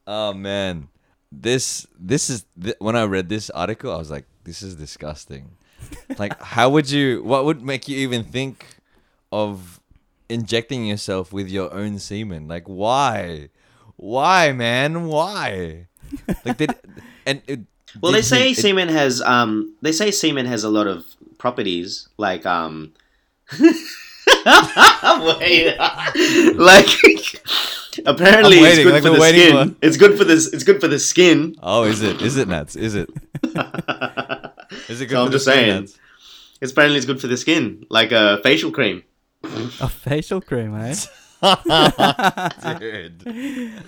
[0.07, 0.89] Oh man,
[1.33, 5.53] this this is th- when I read this article, I was like, this is disgusting.
[6.19, 7.23] Like, how would you?
[7.23, 8.65] What would make you even think
[9.33, 9.81] of
[10.29, 12.49] injecting yourself with your own semen?
[12.49, 13.49] Like, why?
[13.97, 15.07] Why, man?
[15.07, 15.87] Why?
[16.45, 16.75] Like, did
[17.27, 17.61] and it,
[18.01, 21.05] Well, did they say he- semen has um they say semen has a lot of
[21.39, 22.93] properties like um
[23.59, 25.77] wait
[26.57, 26.89] like
[28.07, 29.77] apparently it's good like for the skin.
[29.83, 30.53] It's good for this.
[30.53, 31.57] It's good for the skin.
[31.63, 32.21] Oh, is it?
[32.23, 32.77] Is it nuts?
[32.77, 33.11] Is it?
[34.89, 35.17] Is it good?
[35.17, 35.89] So I'm the just skin, saying.
[36.61, 39.03] It's apparently it's good for the skin, like a facial cream.
[39.43, 40.95] A facial cream, eh?
[42.79, 43.25] Dude.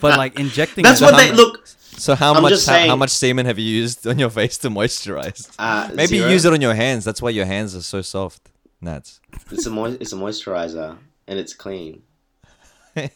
[0.01, 0.83] But like injecting.
[0.83, 1.65] That's what they look.
[1.97, 4.59] So how I'm much just how, how much semen have you used on your face
[4.59, 5.51] to moisturize?
[5.59, 6.31] Uh, Maybe zero.
[6.31, 7.05] use it on your hands.
[7.05, 8.49] That's why your hands are so soft.
[8.81, 9.21] Nats.
[9.53, 12.03] It's a moi- it's a moisturizer and it's clean.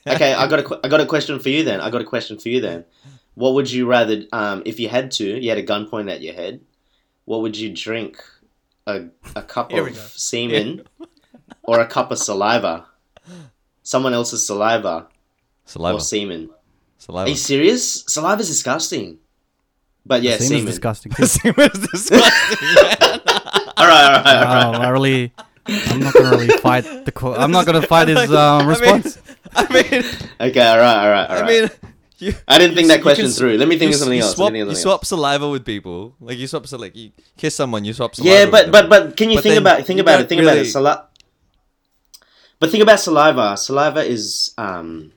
[0.07, 1.83] Okay, I got a qu- I got a question for you then.
[1.83, 2.87] I got a question for you then.
[3.35, 6.23] What would you rather um if you had to, you had a gun pointed at
[6.23, 6.61] your head,
[7.27, 8.17] what would you drink?
[8.87, 9.93] A a cup of go.
[9.93, 10.83] semen
[11.65, 12.87] or a cup of saliva?
[13.83, 15.09] Someone else's saliva
[15.67, 15.97] Saliva.
[15.97, 16.49] or semen.
[16.99, 17.31] Are Saliva.
[17.31, 18.05] you serious?
[18.05, 19.19] Saliva's disgusting.
[20.05, 21.13] But yeah, Semen is disgusting.
[21.17, 21.27] too.
[21.27, 22.19] Semen is disgusting.
[23.79, 24.79] All right, all right, all right.
[24.79, 25.33] Wow, I really,
[25.67, 27.13] I'm not gonna really fight the.
[27.13, 29.19] Co- I'm not gonna fight his um, response.
[29.55, 30.03] I mean,
[30.41, 31.45] Okay, all right, all right, all right.
[31.45, 31.71] I mean,
[32.19, 32.33] you.
[32.49, 33.59] I didn't think you- that question can through.
[33.59, 34.33] Let me think you of something s- else.
[34.33, 35.09] You swap, Let me think you swap else.
[35.09, 36.15] saliva with people.
[36.21, 38.35] Like you swap, so like you kiss someone, you swap saliva.
[38.35, 38.73] Yeah, but them.
[38.73, 40.19] but but can you But think then about think about it?
[40.21, 40.61] don't Think about it.
[40.61, 41.03] really- Sali-
[42.59, 43.57] but think about saliva.
[43.59, 45.13] Saliva is um,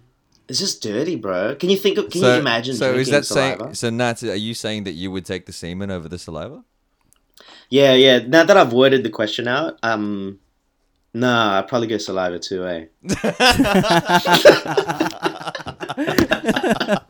[0.50, 1.56] it's just dirty, bro.
[1.56, 1.98] Can you think?
[1.98, 3.64] Of, can so, you imagine So drinking is that saliva?
[3.64, 3.74] saying?
[3.76, 6.64] So Nats, are you saying that you would take the semen over the saliva?
[7.70, 8.20] Yeah, yeah.
[8.20, 10.40] Now that I've worded the question out, um,
[11.14, 12.86] nah, I'd probably go saliva too, eh?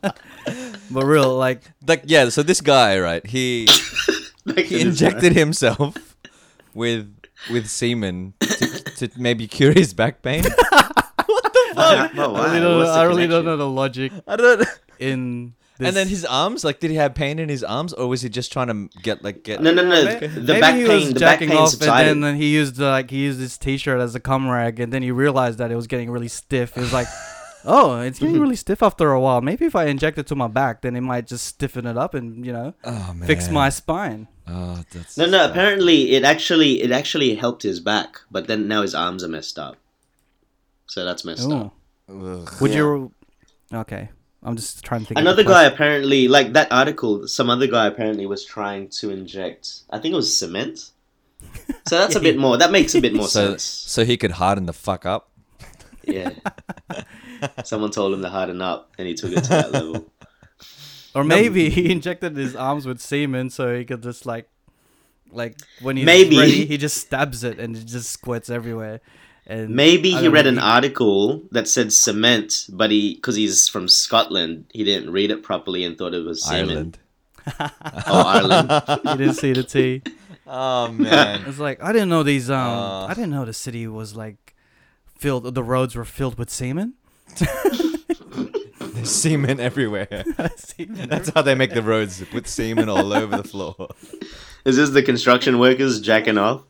[0.91, 2.29] But real, like, Like yeah.
[2.29, 3.25] So this guy, right?
[3.25, 3.67] He
[4.45, 6.15] he this, injected himself
[6.73, 7.13] with
[7.51, 10.43] with semen to, to maybe cure his back pain.
[12.13, 12.25] bro.
[12.25, 14.67] Oh, I really, don't, I really don't know the logic I don't.
[14.99, 15.45] in.
[15.45, 15.55] This.
[15.87, 18.27] And then his arms, like, did he have pain in his arms, or was he
[18.27, 19.61] just trying to get like get?
[19.61, 20.03] No, no, no.
[20.03, 20.95] May- The maybe back he pain.
[20.99, 22.11] was The back jacking pain off, subsided.
[22.11, 24.91] and then he used uh, like he used his t-shirt as a cum rag, and
[24.91, 26.73] then he realized that it was getting really stiff.
[26.75, 27.07] He was like,
[27.63, 29.39] "Oh, it's getting really stiff after a while.
[29.39, 32.13] Maybe if I inject it to my back, then it might just stiffen it up
[32.13, 33.25] and you know Oh man.
[33.25, 35.17] fix my spine." Oh, that's.
[35.17, 35.49] No, no.
[35.49, 39.57] Apparently, it actually it actually helped his back, but then now his arms are messed
[39.57, 39.77] up.
[40.89, 41.53] So that's messed Ooh.
[41.55, 41.75] up.
[42.09, 42.49] Ugh.
[42.61, 42.77] Would Yeah.
[42.77, 43.11] you?
[43.73, 44.09] Okay,
[44.43, 45.19] I'm just trying to think.
[45.19, 45.73] Another the guy question.
[45.73, 49.81] apparently, like that article, some other guy apparently was trying to inject.
[49.91, 50.91] I think it was cement.
[51.87, 52.57] So that's a bit more.
[52.57, 53.63] That makes a bit more So, sense.
[53.63, 55.29] so he could harden the fuck up.
[56.03, 56.31] Yeah.
[57.63, 60.11] Someone told him to harden up, and he took it to that level.
[61.15, 64.49] Or maybe he injected his arms with semen so he could just like,
[65.31, 66.37] like when he's Maybe.
[66.37, 68.99] ready, he just stabs it and it just squirts everywhere.
[69.49, 73.67] And Maybe he read know, an he- article that said cement, but he, because he's
[73.67, 76.69] from Scotland, he didn't read it properly and thought it was semen.
[76.69, 76.99] Ireland.
[78.07, 78.69] Oh, Ireland.
[79.09, 80.03] He didn't see the T.
[80.45, 81.43] Oh man.
[81.47, 82.49] It's like I didn't know these.
[82.51, 83.05] Um, Uh.
[83.07, 84.53] I didn't know the city was like
[85.17, 85.53] filled.
[85.55, 86.93] The roads were filled with semen.
[88.79, 90.23] There's semen everywhere.
[90.57, 91.09] Semen.
[91.09, 93.89] That's how they make the roads with semen all over the floor.
[94.65, 96.63] Is this the construction workers jacking off?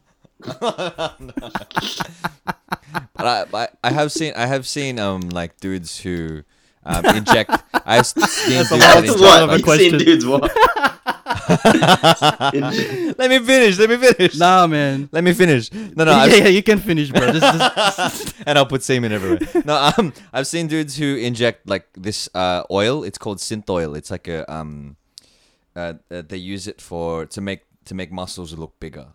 [3.19, 6.43] But I, I, I have seen I have seen um like dudes who
[6.85, 7.51] um, inject.
[7.73, 9.19] I've seen dudes a that lot inject.
[9.19, 9.49] What?
[9.49, 10.51] a You seen dudes what?
[13.17, 13.77] let me finish.
[13.77, 14.37] Let me finish.
[14.37, 15.09] Nah, man.
[15.11, 15.71] Let me finish.
[15.71, 16.11] No, no.
[16.11, 17.31] yeah, I've, yeah, you can finish, bro.
[17.31, 19.39] Just, just, and I'll put semen everywhere.
[19.65, 23.03] No, um, I've seen dudes who inject like this uh oil.
[23.03, 23.97] It's called synthol.
[23.97, 24.95] It's like a um,
[25.75, 29.07] uh, uh, they use it for to make to make muscles look bigger.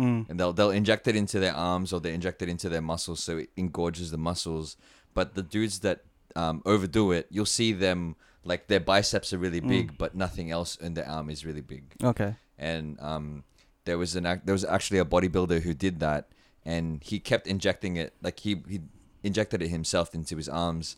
[0.00, 0.30] Mm.
[0.30, 3.22] and they'll they'll inject it into their arms or they inject it into their muscles
[3.22, 4.76] so it engorges the muscles.
[5.12, 6.04] But the dudes that
[6.36, 10.76] um, overdo it, you'll see them like their biceps are really big, but nothing else
[10.76, 11.84] in their arm is really big.
[12.02, 12.34] okay.
[12.58, 13.44] And um,
[13.84, 16.28] there was an there was actually a bodybuilder who did that,
[16.64, 18.80] and he kept injecting it like he he
[19.22, 20.96] injected it himself into his arms,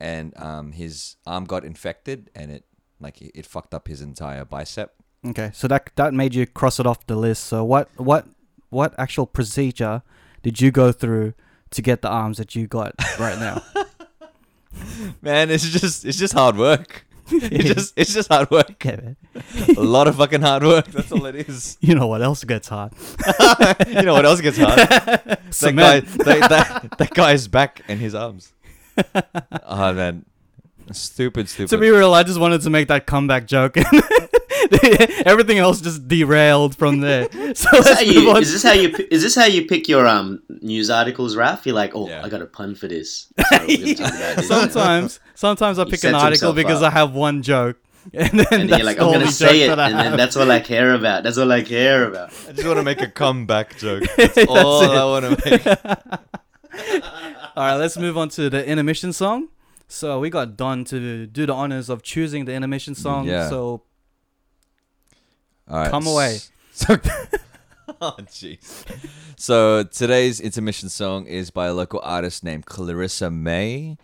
[0.00, 2.64] and um, his arm got infected, and it
[3.00, 4.94] like it, it fucked up his entire bicep.
[5.24, 5.50] Okay.
[5.54, 7.44] So that that made you cross it off the list.
[7.44, 8.26] So what what
[8.72, 10.02] what actual procedure
[10.42, 11.34] did you go through
[11.70, 13.62] to get the arms that you got right now?
[15.22, 17.06] Man, it's just it's just hard work.
[17.34, 18.84] It's just it's just hard work.
[18.84, 19.16] yeah, man.
[19.76, 20.86] a lot of fucking hard work.
[20.92, 21.78] That's all it is.
[21.80, 22.92] You know what else gets hard?
[23.88, 24.76] you know what else gets hard?
[24.76, 28.52] that guy, that, that, that guy's back and his arms.
[29.64, 30.26] Oh man,
[30.90, 31.70] stupid, stupid.
[31.70, 33.76] To be real, I just wanted to make that comeback joke.
[35.26, 37.28] Everything else just derailed from there.
[37.54, 40.06] So Is, let's how you, is this how you is this how you pick your
[40.06, 41.66] um news articles, Raf?
[41.66, 42.24] You're like, oh, Yeah.
[42.24, 43.32] I got a pun for this.
[43.50, 44.48] So we're gonna talk about this.
[44.48, 46.92] sometimes, sometimes I pick an article because up.
[46.92, 47.76] I have one joke,
[48.14, 50.16] and then, and then that's you're like, I'm gonna say it, that I and then
[50.16, 51.22] that's all I care about.
[51.24, 52.30] That's all I care about.
[52.48, 54.04] I just want to make a comeback joke.
[54.16, 54.90] That's, That's all it.
[54.90, 55.66] I want to make.
[57.54, 59.48] All right, let's move on to the intermission song.
[59.88, 63.26] So we got Don to do the honors of choosing the intermission song.
[63.26, 63.50] Yeah.
[63.50, 63.82] So
[65.68, 65.90] All right.
[65.90, 66.38] Come away.
[66.74, 66.94] So,
[68.00, 68.86] oh jeez.
[69.36, 73.98] So today's intermission song is by a local artist named Clarissa Mae,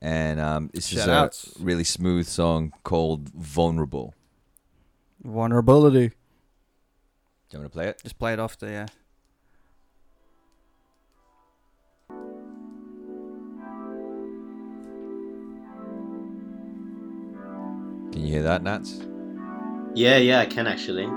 [0.00, 1.52] and um, this is Shout a outs.
[1.60, 4.14] really smooth song called "Vulnerable."
[5.22, 6.08] Vulnerability.
[6.08, 6.14] Do
[7.50, 8.02] you want me to play it?
[8.02, 8.86] Just play it off the yeah.
[18.12, 19.00] Can you hear that, Nats?
[19.96, 21.04] Yeah, yeah, I can actually.
[21.04, 21.12] Here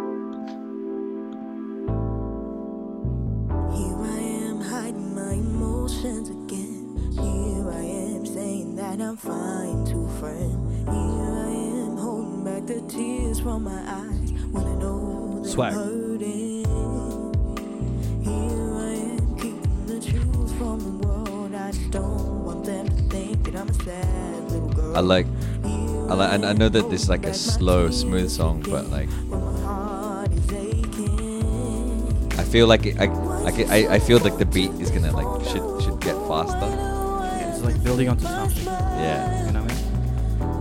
[4.00, 7.12] I am hiding my emotions again.
[7.12, 10.88] Here I am saying that I'm fine to friend.
[10.88, 15.74] Here I am holding back the tears from my eyes when I know that Swag.
[15.74, 16.64] Hurting.
[18.24, 21.54] Here I am keeping the truth from the world.
[21.54, 24.96] I just don't want them to think that I'm a sad little girl.
[24.96, 25.28] I like,
[26.10, 29.10] I like, and I know that this is like a slow, smooth song, but like,
[29.30, 32.34] When my heart is aching.
[32.40, 33.04] I feel like it, I,
[33.46, 36.70] I, can- I, I feel like the beat is gonna like should should get faster.
[37.50, 38.66] It's like building onto something.
[38.66, 39.46] Yeah.
[39.48, 39.84] You know what I mean?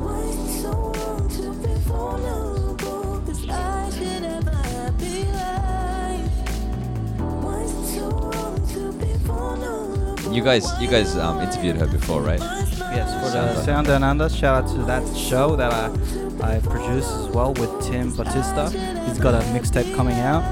[0.05, 3.23] Why is it so wrong to be vulnerable?
[3.25, 6.29] 'Cause I should never be right.
[7.45, 10.35] Why is it so wrong to be vulnerable?
[10.35, 12.41] You guys, you guys um, interviewed her before, right?
[12.91, 17.07] Yes, for the Sound Down Under, shout out to that show that I, I produce
[17.07, 18.71] as well with Tim Batista.
[19.07, 20.43] He's got a mixtape coming out.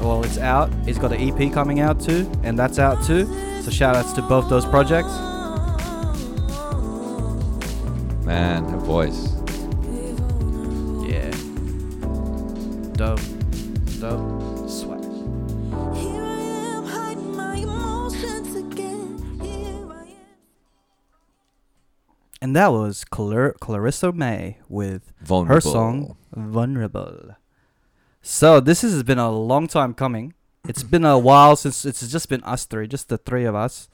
[0.00, 0.70] Well, it's out.
[0.84, 3.24] He's got an EP coming out too, and that's out too.
[3.62, 5.12] So shout outs to both those projects.
[8.24, 9.34] Man, her voice.
[11.08, 11.30] Yeah.
[12.92, 13.18] Dope.
[13.18, 13.37] Dope.
[22.48, 25.54] And that was Clar- Clarissa Mae with Vulnerable.
[25.54, 27.36] her song Vulnerable.
[28.22, 30.32] So this has been a long time coming.
[30.66, 33.90] It's been a while since it's just been us three, just the three of us.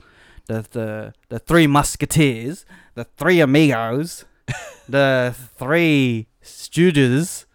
[0.46, 2.64] The the the three musketeers,
[2.94, 4.24] the three amigos,
[4.88, 7.46] the three stooges,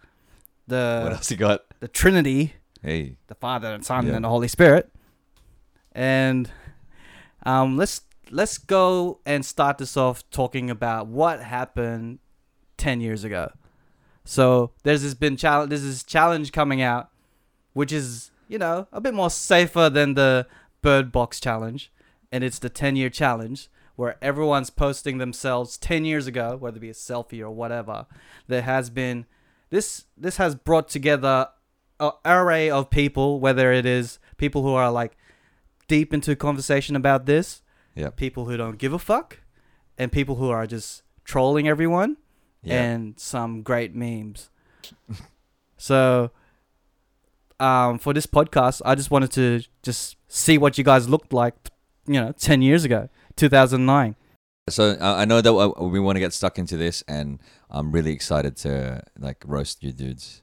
[0.66, 1.62] What the else you got?
[1.80, 3.16] the Trinity, Hey.
[3.28, 4.16] the Father and Son Yeah.
[4.16, 4.92] and the Holy Spirit.
[5.92, 6.50] And
[7.46, 12.18] um, let's let's go and start this off talking about what happened
[12.76, 13.52] ten years ago.
[14.24, 15.70] So there's this been challenge.
[15.70, 17.10] This challenge coming out,
[17.72, 20.46] which is you know a bit more safer than the
[20.82, 21.92] Bird Box challenge,
[22.32, 26.80] and it's the ten year challenge where everyone's posting themselves ten years ago, whether it
[26.80, 28.06] be a selfie or whatever.
[28.46, 29.26] There has been
[29.70, 31.48] this this has brought together
[31.98, 35.16] a array of people, whether it is people who are like
[35.86, 37.62] deep into conversation about this,
[37.94, 38.10] Yeah.
[38.10, 39.40] people who don't give a fuck,
[39.98, 42.16] and people who are just trolling everyone,
[42.62, 42.82] Yeah.
[42.82, 44.50] and some great memes.
[45.76, 46.30] so,
[47.58, 51.54] um, for this podcast, I just wanted to just see what you guys looked like,
[52.06, 54.16] you know, ten years ago, two thousand nine.
[54.68, 57.38] So uh, I know that uh, we want to get stuck into this, and
[57.70, 60.42] I'm really excited to like roast you dudes.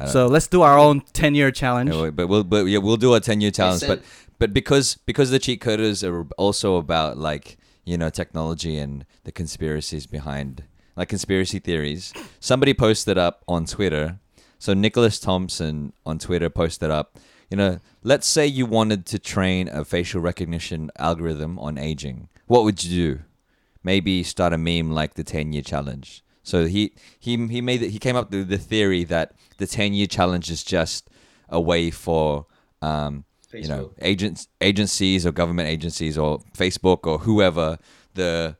[0.00, 1.92] I don't- So let's do our own ten year challenge.
[1.94, 3.80] Yeah, but we'll but yeah we'll do a ten year challenge.
[3.86, 4.02] But
[4.38, 9.32] but because because the cheat coders are also about like you know technology and the
[9.32, 10.64] conspiracies behind
[10.96, 12.12] like conspiracy theories.
[12.40, 14.18] Somebody posted up on Twitter.
[14.58, 17.18] So Nicholas Thompson on Twitter posted up.
[17.50, 22.28] You know, let's say you wanted to train a facial recognition algorithm on aging.
[22.46, 23.20] What would you do?
[23.82, 26.22] Maybe start a meme like the 10 year challenge.
[26.42, 29.92] So he he he made it, he came up with the theory that the 10
[29.92, 31.08] year challenge is just
[31.48, 32.46] a way for
[32.82, 37.78] um, you know agents agencies or government agencies or Facebook or whoever
[38.14, 38.56] the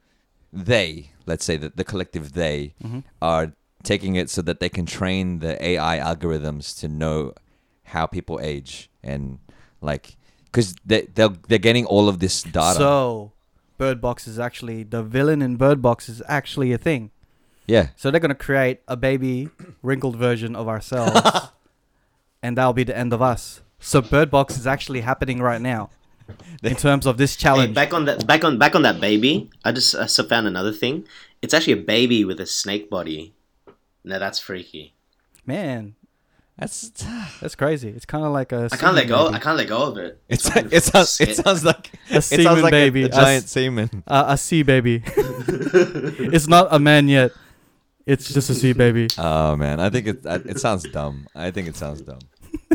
[0.53, 3.01] they let's say that the collective they Mm-hmm.
[3.23, 7.33] are taking it so that they can train the AI algorithms to know
[7.85, 9.39] how people age and
[9.81, 12.77] like because they they're, they're getting all of this data.
[12.77, 13.33] So,
[13.79, 17.11] Bird Box is actually the villain in Bird Box is actually a thing.
[17.71, 19.49] Yeah, So they're gonna create a baby
[19.83, 21.21] wrinkled version of ourselves,
[22.43, 23.61] and that'll be the end of us.
[23.79, 25.91] So Bird Box is actually happening right now,
[26.63, 27.75] in terms of this Hey, challenge.
[27.75, 29.51] back on that, back on back on that baby.
[29.65, 31.07] I just I so found another thing.
[31.43, 33.33] It's actually a baby with a snake body.
[34.05, 34.93] Now that's freaky.
[35.47, 35.95] Man,
[36.59, 36.91] that's
[37.41, 37.89] that's crazy.
[37.89, 38.69] It's kind of like a.
[38.71, 39.25] I can't let go.
[39.27, 39.37] baby.
[39.37, 40.21] I can't let go of it.
[40.29, 43.03] it's fucking it sounds it sounds like A it semen sounds like baby.
[43.05, 43.89] a, A giant s- semen.
[44.07, 45.03] Uh, a sea baby.
[45.17, 47.33] it's not a man yet.
[48.07, 49.09] It's just a sea baby.
[49.19, 51.27] Oh man, I think it it sounds dumb.
[51.35, 52.21] I think it sounds dumb.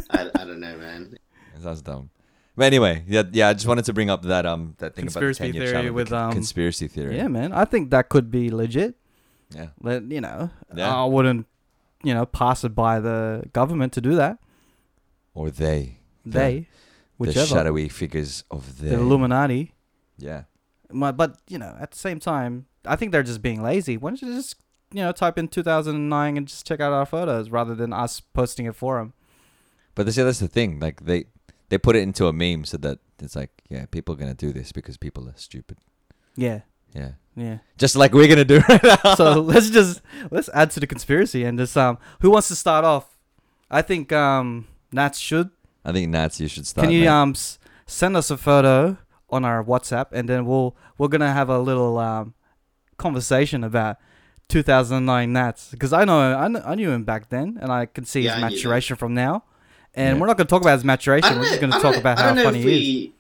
[0.10, 1.16] I, I don't know, man.
[1.56, 2.10] It sounds dumb.
[2.56, 3.50] But anyway, yeah, yeah.
[3.50, 5.64] I just wanted to bring up that um that thing Conspiracy about the 10 year
[5.66, 7.18] theory challenge, with, the um, conspiracy theory.
[7.18, 7.52] Yeah, man.
[7.52, 8.96] I think that could be legit.
[9.54, 9.68] yeah.
[9.82, 10.96] But you know, Yeah.
[10.96, 11.48] I wouldn't,
[12.04, 14.38] you know, pass it by the government to do that.
[15.34, 16.66] Or they they, the
[17.18, 19.74] whichever, shadowy figures of the the Illuminati.
[20.18, 20.44] Yeah.
[20.92, 23.98] My- But you know, at the same time, I think they're just being lazy.
[23.98, 24.56] Why don't you just
[24.94, 28.66] you know type in 2009 and just check out our photos rather than us posting
[28.66, 29.14] it for them?
[29.96, 30.80] But they see, that's the thing.
[30.80, 31.26] Like they
[31.70, 34.52] they put it into a meme so that it's like, yeah, people are gonna do
[34.54, 35.78] this because people are stupid.
[36.36, 36.62] Yeah,
[36.94, 37.12] Yeah.
[37.36, 37.58] yeah.
[37.78, 39.16] Just like we're gonna do right now.
[39.16, 42.84] so let's just let's add to the conspiracy and just um, who wants to start
[42.86, 43.18] off?
[43.72, 45.50] I think um, Nats should.
[45.84, 46.86] I think Nats, you should start.
[46.86, 48.98] Can you um s- send us a photo
[49.30, 52.34] on our WhatsApp and then we'll we're gonna have a little um
[52.98, 53.98] conversation about
[54.50, 58.06] 2009 Nats because I know I, kn- I knew him back then and I can
[58.06, 59.44] see Yeah, his I maturation from now.
[59.94, 60.22] And Yeah.
[60.22, 61.36] we're not gonna talk about his maturation.
[61.36, 63.12] We're know, just gonna talk know- about how funny if he is.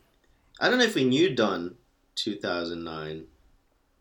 [0.59, 1.75] I don't know if we knew Don
[2.15, 3.23] 2009.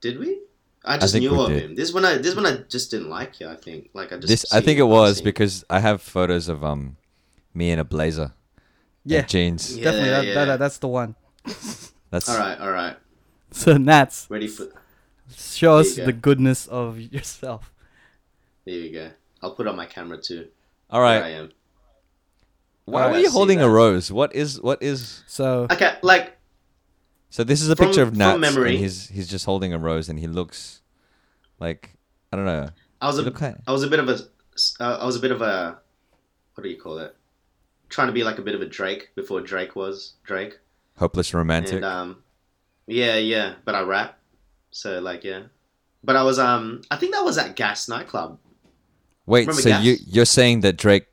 [0.01, 0.39] Did we?
[0.85, 1.63] I just think knew of did.
[1.63, 1.75] him.
[1.77, 3.49] This one I this one I just didn't like you.
[3.49, 4.29] I think like I just.
[4.29, 5.25] This I think it was passing.
[5.25, 6.97] because I have photos of um
[7.55, 8.33] me in a blazer.
[9.05, 9.21] Yeah.
[9.21, 9.77] And jeans.
[9.77, 10.45] Yeah, Definitely, that, yeah.
[10.45, 11.15] that, that's the one.
[12.11, 12.97] That's All right, all right.
[13.51, 14.69] So Nats, Ready for?
[15.37, 17.73] Show us you the goodness of yourself.
[18.65, 19.11] There you go.
[19.43, 20.49] I'll put on my camera too.
[20.91, 21.19] All right.
[21.19, 21.53] There I am.
[22.87, 24.13] Why Alright, were you see holding a rose?
[24.13, 26.37] What is what is So Okay, like
[27.31, 29.73] So this is a From- picture of from Nats memory- and he's he's just holding
[29.73, 30.83] a rose and he looks
[31.59, 31.97] like
[32.33, 32.69] I don't know.
[33.01, 34.19] I was a look kind I was a bit of a
[34.81, 35.79] uh, I was a bit of a
[36.55, 37.17] what do you call it?
[37.89, 40.59] Trying to be like a bit of a Drake before Drake was Drake.
[40.99, 41.75] hopeless romantic.
[41.77, 42.23] And um
[42.87, 44.19] yeah, yeah, but I rap.
[44.75, 45.43] So like yeah.
[46.03, 48.39] But I was um I think that was at Gas nightclub.
[49.25, 49.85] Wait, remember so Gas?
[49.85, 51.07] you you're saying that Drake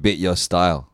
[0.00, 0.90] bit your style?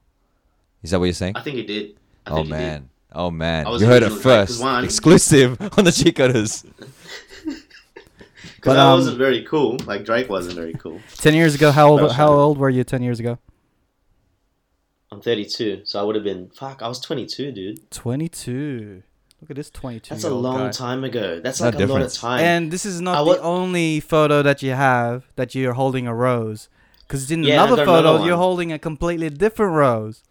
[0.83, 1.33] Is that what you're saying?
[1.37, 1.97] I think he did.
[2.27, 2.59] I Oh think he did.
[2.59, 2.91] man.
[3.13, 3.67] Oh man.
[3.67, 4.63] You heard it original Drake, 'cause first.
[4.63, 6.63] one- Exclusive on the Cheat Because
[8.63, 9.79] But, I um, wasn't very cool.
[9.87, 11.01] Like Drake wasn't very cool.
[11.17, 13.39] ten years ago, how old how old were you ten years ago?
[15.13, 16.83] I'm 32, so I would have been fuck.
[16.83, 17.91] I was 22, dude.
[17.91, 19.03] Twenty two.
[19.40, 20.14] Look at this twenty two.
[20.14, 21.40] That's a long time ago.
[21.40, 22.40] That's Not like a lot of time.
[22.40, 26.07] And this is not I the wa- only photo that you have that you're holding
[26.07, 26.68] a rose.
[27.07, 30.22] Because in Yeah, I another got another photo, you're holding a completely different rose.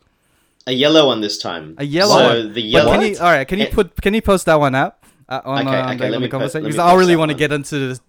[0.68, 1.74] a yellow one this time.
[1.80, 2.54] A yellow so one.
[2.54, 2.92] the yellow.
[2.92, 4.99] can you, all right, can you put can you post that one up
[5.30, 6.64] uh, on, Okay, uh, on okay, the, on me the conversation?
[6.64, 8.02] Because I really want to get into this.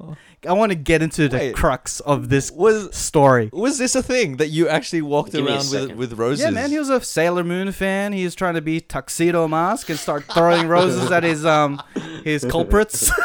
[0.48, 1.54] I want to get into the Wait.
[1.54, 3.50] crux of this Was story.
[3.52, 5.96] was this a thing that you actually walked Give around with second.
[5.98, 6.44] with roses?
[6.44, 8.12] Yeah, man, he was a Sailor Moon fan.
[8.14, 11.82] He was trying to be tuxedo mask and start throwing roses at his um
[12.24, 13.12] his culprits.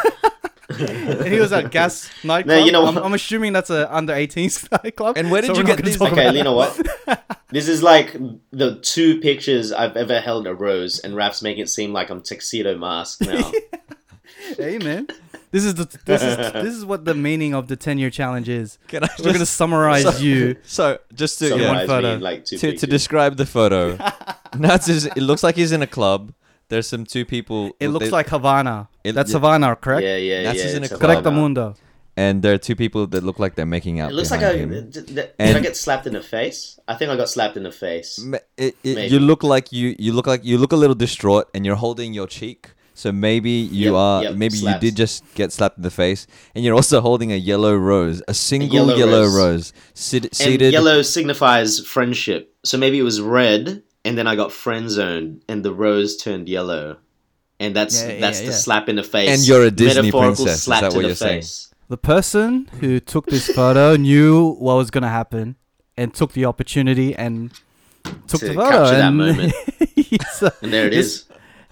[0.70, 2.58] and he was at Gas nightclub.
[2.60, 2.98] No, you know I'm.
[2.98, 5.18] I'm assuming that's a under 18s nightclub.
[5.18, 6.80] And where did so you get not these- Okay, about you know what?
[7.52, 8.12] This is like
[8.52, 12.22] the two pictures I've ever held a rose, and Raf's making it seem like I'm
[12.22, 13.50] tuxedo mask now.
[14.58, 15.08] Hey man,
[15.52, 18.48] this is the this is this is what the meaning of the 10 year challenge
[18.50, 18.78] is.
[18.88, 20.56] Can I We're gonna summarize so- you.
[20.64, 21.56] So just to Yeah.
[21.56, 22.16] yeah, one photo.
[22.18, 23.98] like two to, to describe the photo,
[24.58, 26.34] Nats is it looks like he's in a club.
[26.70, 27.76] There's some two people.
[27.80, 28.88] It looks they- like Havana.
[29.04, 29.38] It- That's yeah.
[29.38, 30.04] Havana, correct?
[30.04, 30.64] Yeah, yeah, That's yeah.
[30.64, 31.02] just in a a club.
[31.02, 31.36] Correcto Havana.
[31.42, 31.76] mundo.
[32.18, 34.10] and there are two people that look like they're making out.
[34.12, 34.70] It looks like I him.
[34.70, 35.06] did, did,
[35.38, 36.80] did I get slapped in the face?
[36.88, 38.18] I think I got slapped in the face.
[38.58, 41.66] It, it, you look like you you look like you look a little distraught, and
[41.66, 42.72] you're holding your cheek.
[42.98, 44.82] So maybe you Yep, are yep, maybe slaps.
[44.84, 48.24] you did just get slapped in the face, and you're also holding a yellow rose,
[48.28, 49.36] a single yellow yellow, rose.
[49.36, 50.72] rose, sit, And seated.
[50.72, 52.56] yellow signifies friendship.
[52.64, 56.48] So maybe it was red, and then I got friend zoned, and the rose turned
[56.48, 56.98] yellow.
[57.60, 58.52] And that's Yeah, yeah, that's the yeah.
[58.66, 59.30] slap in the face.
[59.30, 61.42] And you're a Disney Metaphorical princess, is that to what the you're saying?
[61.42, 61.74] face.
[61.90, 65.56] The person who took this photo knew what was gonna happen
[65.98, 67.52] and took the opportunity and
[68.28, 68.70] took To the photo.
[68.70, 69.54] capture that moment.
[69.96, 71.24] he's, uh, And there It's- is.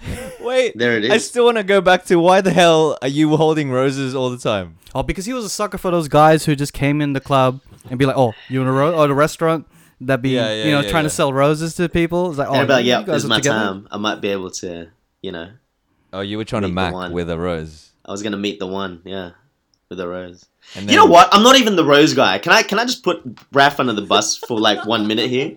[0.42, 1.12] Wait, There it is.
[1.12, 4.30] I still want to go back to why the hell are you holding roses all
[4.30, 4.78] the time?
[4.96, 7.62] Oh, because he was a sucker for those guys who just came in the club
[7.90, 9.66] and be like, "Oh, you in a ro- or the restaurant
[10.02, 11.10] that be Yeah, yeah, you know yeah, trying yeah.
[11.10, 13.24] to sell roses to people." It's like, "Oh, and I'd be like, you yeah, this
[13.24, 13.88] is my together?" time.
[13.92, 14.90] I might be able to,
[15.22, 15.50] you know,
[16.12, 17.90] Oh, you were trying to Meet mac with a rose.
[18.06, 19.32] I was gonna meet the one, yeah,
[19.90, 20.46] with a rose.
[20.76, 21.28] And You know what?
[21.34, 22.38] I'm not even the rose guy.
[22.38, 25.56] Can I can I just put Raf under the bus for like one minute here?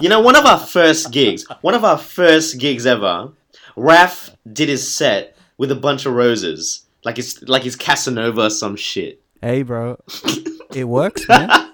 [0.00, 3.30] You know, one of our first gigs, one of our first gigs ever,
[3.76, 6.82] Raf did his set with a bunch of roses.
[7.04, 9.20] Like it's like he's Casanova or some shit.
[9.42, 9.98] Hey, bro,
[10.74, 11.70] it works, man.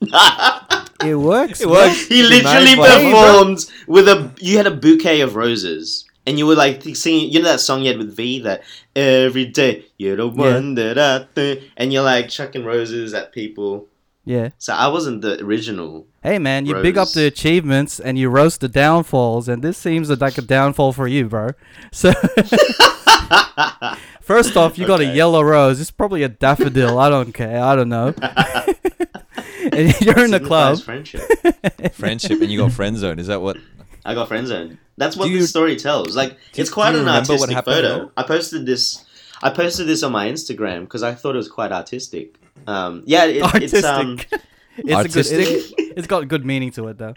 [0.00, 1.60] it works.
[1.60, 1.74] It man.
[1.74, 2.06] works.
[2.08, 4.32] He literally married for- Hey, performed with a.
[4.40, 7.30] You had a bouquet of roses, and you were like singing.
[7.30, 8.62] You know that song you had with V that
[8.96, 13.86] every day you're the one that I think, and you're like chucking roses at people.
[14.26, 14.50] Yeah.
[14.58, 16.06] So I wasn't the original.
[16.22, 20.08] Hey, man, you big up the achievements and you roast the downfalls, and this seems
[20.08, 21.50] like a downfall for you, bro.
[21.92, 22.12] So.
[24.20, 25.80] First off, you got a yellow rose.
[25.80, 26.98] It's probably a daffodil.
[26.98, 27.62] I don't care.
[27.62, 28.14] I don't know.
[29.72, 30.78] and you're in the Signifies club.
[30.80, 31.22] Friendship.
[31.92, 33.18] friendship and you got friend zone.
[33.18, 33.58] Is that what?
[34.04, 34.78] I got friend zoned.
[34.96, 36.16] That's what Do you- this story tells.
[36.16, 37.98] Like, do- it's quite an remember what artistic happened at all?
[37.98, 38.12] photo.
[38.16, 39.04] I posted this.
[39.42, 42.36] I posted this on my Instagram because I thought it was quite artistic.
[42.66, 43.78] Um, yeah, it, Artistic.
[43.78, 44.18] it's um,
[44.76, 45.46] it's a Artistic?
[45.46, 45.74] good.
[45.78, 47.14] It, it's got good meaning to it though.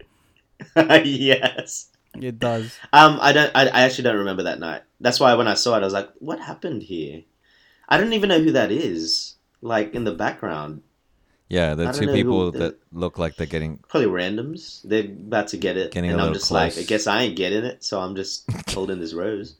[1.03, 1.89] yes.
[2.19, 2.75] It does.
[2.93, 3.51] Um, I don't.
[3.55, 4.81] I, I actually don't remember that night.
[4.99, 7.23] That's why when I saw it, I was like, "What happened here?"
[7.89, 9.35] I don't even know who that is.
[9.61, 10.81] Like in the background,
[11.49, 13.77] Yeah, the two people who- that look like they're getting.
[13.87, 14.81] probably randoms.
[14.83, 16.77] They're about to get it, Getting and I'm little just like.
[16.77, 19.55] I guess I ain't getting it, so I'm just holding this rose.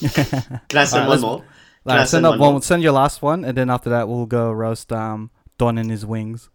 [0.00, 1.44] Can I send Alright, one more?
[1.86, 2.52] Can I Like, send send up one one.
[2.54, 2.62] more?
[2.62, 6.04] Send your last one, and then after that, we'll go roast um Don and his
[6.06, 6.50] wings.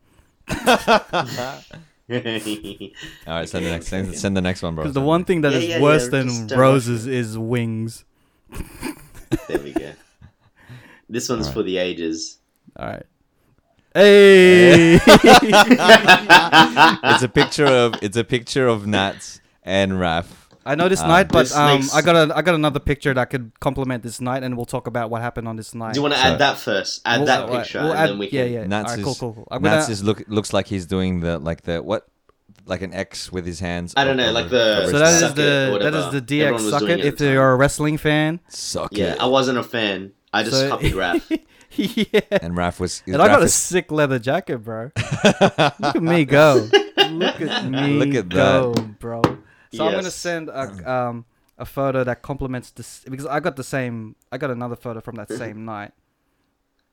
[0.50, 0.58] All
[2.10, 3.88] right, send the next.
[3.88, 4.84] Send, send the next one, bro.
[4.84, 7.38] Because the one thing that Yeah, is yeah, worse yeah, than just don't roses is
[7.38, 8.06] wings.
[9.48, 9.92] there we go.
[11.10, 11.54] This one's Alright.
[11.54, 12.38] for the ages.
[12.78, 13.06] All right.
[13.94, 14.96] Hey.
[15.06, 15.08] it's
[17.24, 20.43] a picture of it's a picture of Nats and Raf.
[20.66, 22.80] I know this Uh, night, but This um, makes- I got a I got another
[22.80, 25.94] picture that could complement this night, and we'll talk about what happened on this night.
[25.94, 27.02] Do you want to So- add that first?
[27.06, 28.54] Add We'll- that alright, picture, we'll and add- then we yeah, can.
[28.54, 28.68] yeah.
[28.68, 29.48] Nats Alright, is cool, cool, cool.
[29.52, 32.08] I'm Nats gonna- is look looks like he's doing the like the what
[32.66, 33.94] like an X with his hands.
[33.98, 35.14] I don't know, like the- over So his that mouth.
[35.14, 36.90] is Suck it or the that is the DX suck it.
[37.00, 39.20] it If you're a wrestling fan, suck Yeah, it.
[39.20, 40.12] I wasn't a fan.
[40.34, 41.22] I just So- copied rap.
[41.76, 42.22] yeah.
[42.32, 43.04] and Raf was.
[43.06, 44.92] And I got Raf a sick leather jacket, bro.
[45.26, 46.70] Look at me go.
[47.12, 49.22] Look at me Look at go, bro.
[49.74, 51.26] So I'm gonna send a um
[51.58, 54.16] a photo that complements this because I got the same.
[54.32, 55.92] I got another photo from that same night,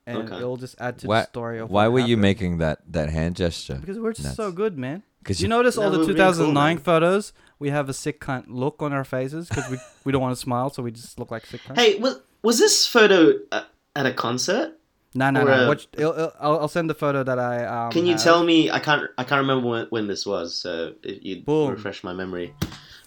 [0.05, 0.37] and Okay.
[0.37, 3.09] it'll just add to Why- the story of Why what were you making that that
[3.09, 3.75] hand gesture?
[3.79, 5.03] Because we're just so good, man.
[5.19, 8.45] Because You notice all the we're really cool, 2009 photos, we have a sick cunt
[8.47, 11.29] look on our faces because we, we don't want to smile, so we just look
[11.29, 11.77] like sick cunts.
[11.77, 13.65] hey, was was this photo uh,
[13.95, 14.79] at a concert?
[15.13, 15.67] Nah, no, or, nah.
[15.67, 17.65] Watch, it'll, it'll, I'll, I'll send the photo that I.
[17.65, 18.23] Um, Can you have.
[18.23, 18.71] tell me?
[18.71, 19.09] I can't.
[19.17, 20.55] I can't remember when, when this was.
[20.55, 21.71] So if you Boom.
[21.71, 22.53] refresh my memory.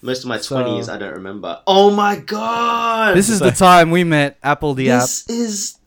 [0.03, 1.63] Most of my So- twenties, I don't remember.
[1.67, 3.17] Oh my god!
[3.17, 5.01] This is the time we met apl.de.ap.
[5.01, 5.79] this is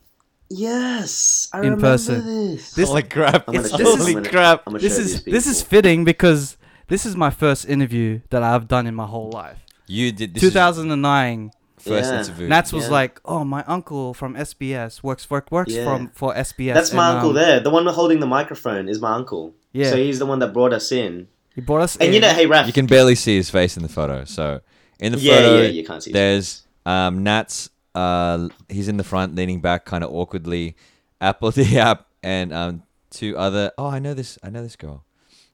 [0.50, 1.50] yes.
[1.54, 2.26] I In remember person.
[2.26, 2.72] This.
[2.72, 3.48] This- Holy crap!
[3.48, 4.64] I'm gonna it's- show- this I'm is- gonna- crap.
[4.66, 5.70] I'm gonna This show is these this is people.
[5.70, 6.58] fitting because
[6.88, 9.60] this is my first interview that I've done in my whole life.
[9.88, 11.52] You did this is 2009.
[11.80, 12.20] First Yeah.
[12.20, 12.48] interview.
[12.48, 12.92] Nats was Yeah.
[12.92, 15.84] like, "Oh, my uncle from SBS works work works Yeah.
[15.86, 17.60] from for SBS." That's my and, uncle um, there.
[17.60, 19.54] The one holding the microphone is my uncle.
[19.74, 19.92] Yeah.
[19.92, 21.28] So he's the one that brought us in.
[21.56, 22.14] He brought us And in.
[22.16, 22.68] you know, hey Raf.
[22.68, 24.26] you can barely see his face in the photo.
[24.26, 24.62] So
[25.00, 26.12] in the yeah, photo, yeah, you can't see.
[26.12, 27.70] there's um, Nats.
[27.96, 30.76] Uh, he's in the front, leaning back, kind of awkwardly.
[31.20, 33.72] Apple the app and um, two other.
[33.78, 34.38] Oh, I know this.
[34.44, 35.04] I know this girl.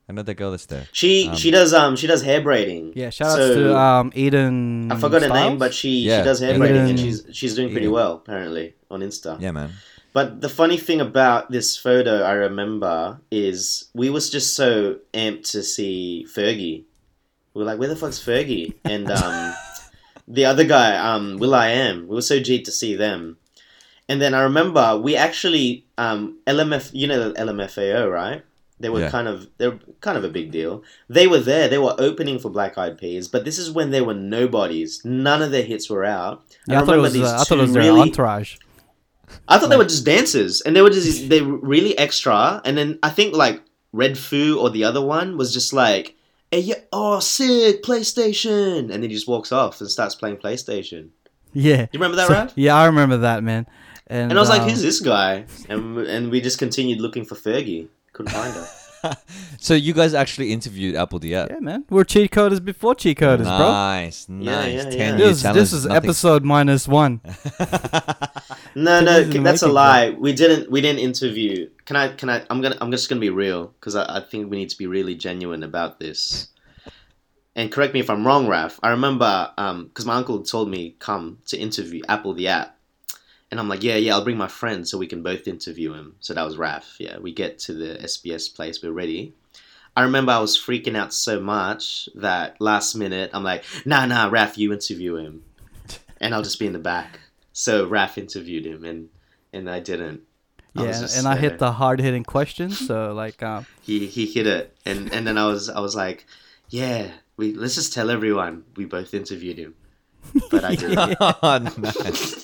[0.09, 0.87] I know the girl that's there.
[0.91, 2.93] She Um, she does um she does hair braiding.
[2.95, 4.91] yeah, shout outs So- to um Eden.
[4.91, 6.59] I forgot her name, but she Yeah, she does hair Eden.
[6.61, 7.93] braiding and she's she's doing pretty Eden.
[7.93, 9.39] well apparently on Insta.
[9.39, 9.71] Yeah, man.
[10.13, 15.49] But the funny thing about this photo I remember is we was just so amped
[15.51, 16.83] to see Fergie.
[17.55, 18.73] We were like, where the fuck's Fergie?
[18.85, 19.53] And um,
[20.27, 22.07] the other guy, um, will.i.am.
[22.07, 23.37] We were so G'd to see them.
[24.09, 28.43] And then I remember we actually um, LMF, you know LMFAO, right?
[28.83, 29.09] They were Yeah.
[29.09, 30.83] kind of they're kind of a big deal.
[31.09, 31.67] They were there.
[31.69, 35.01] They were opening for Black Eyed Peas, but this is when they were nobodies.
[35.03, 36.43] None of their hits were out.
[36.67, 37.13] Yeah, I, thought it was.
[37.13, 38.57] these Uh, I thought it two was their really- entourage.
[39.47, 42.61] I thought they were just dancers, and they were just they were really extra.
[42.65, 43.61] And then I think like
[43.95, 46.15] Redfoo or the other one was just like,
[46.51, 51.09] "Hey, yeah, oh, sick PlayStation," and then he just walks off and starts playing PlayStation.
[51.53, 51.81] Yeah.
[51.91, 52.53] You remember that, So- Raf?
[52.55, 53.65] Yeah, I remember that, man.
[54.07, 57.25] And, And I was like, um, "Who's this guy?" And and we just continued looking
[57.25, 57.87] for Fergie.
[58.13, 58.67] Couldn't find her.
[59.59, 61.49] So you guys actually interviewed apl.de.ap.
[61.51, 61.83] Yeah, man.
[61.89, 63.67] We're cheat coders before cheat coders, bro.
[63.69, 64.73] Nice, nice.
[64.75, 65.17] yeah, Ten yeah.
[65.17, 65.59] year This, challenge.
[65.59, 67.19] this is nothing- episode minus one.
[68.75, 70.09] No, no, years in the that's a making, lie.
[70.11, 70.71] We didn't.
[70.71, 71.69] We didn't interview.
[71.85, 72.07] Can I?
[72.15, 72.43] Can I?
[72.49, 72.77] I'm gonna.
[72.81, 75.63] I'm just gonna be real because I, I think we need to be really genuine
[75.63, 76.47] about this.
[77.55, 78.79] And correct me if I'm wrong, Raf.
[78.81, 82.72] I remember um, because my uncle told me come to interview apl.de.ap,
[83.53, 86.15] and I'm like, yeah, yeah, I'll bring my friend so we can both interview him.
[86.21, 86.95] So that was Raf.
[86.97, 88.81] Yeah, we get to the SBS place.
[88.81, 89.35] We're ready.
[89.95, 94.25] I remember I was freaking out so much that last minute I'm like, nah, nah,
[94.27, 95.43] Raf, you interview him,
[96.19, 97.19] and I'll just be in the back.
[97.51, 99.09] So Raf interviewed him, and
[99.53, 100.21] and I didn't.
[100.75, 101.51] I Yeah, just and I there.
[101.51, 102.79] hit the hard hitting questions.
[102.87, 106.25] So like, um, He he hit it, and and then I was I was like,
[106.69, 109.75] yeah, we let's just tell everyone we both interviewed him,
[110.49, 112.42] but I didn't, oh, nice.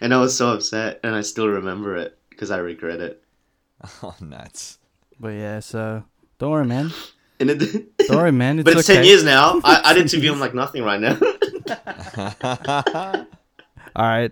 [0.00, 3.22] And I was so upset, and I still remember it because I regret it.
[4.02, 4.78] Oh, nuts.
[5.18, 6.04] but yeah, so
[6.38, 6.90] don't worry, man.
[7.38, 7.58] And it,
[8.08, 8.58] Don't worry, man.
[8.58, 8.98] It's but it's okay.
[8.98, 9.60] ten years now.
[9.64, 11.16] I, I'd interview him like nothing right now.
[13.96, 14.30] All right,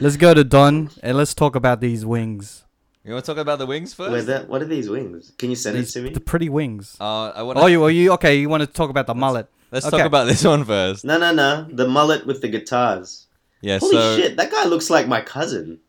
[0.00, 2.64] let's go to Don and let's talk about these wings.
[3.04, 4.12] You want to talk about the wings first?
[4.12, 5.32] Wait, that what are these wings?
[5.38, 6.12] Can you send These, it to me?
[6.12, 6.96] the pretty wings.
[7.00, 8.36] Uh, I want Oh, you, oh, you okay?
[8.36, 9.48] You want to talk about the mullet?
[9.72, 9.96] Let's Okay.
[9.96, 11.04] talk about this one first.
[11.04, 11.66] No, no, no.
[11.72, 13.26] The mullet with the guitars.
[13.60, 13.78] Yeah.
[13.78, 15.80] Holy so shit, that guy looks like my cousin,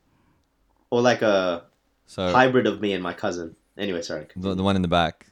[0.89, 1.63] or like a
[2.05, 3.55] so hybrid of me and my cousin.
[3.78, 4.28] Anyway, sorry.
[4.36, 5.28] the, the one in the back.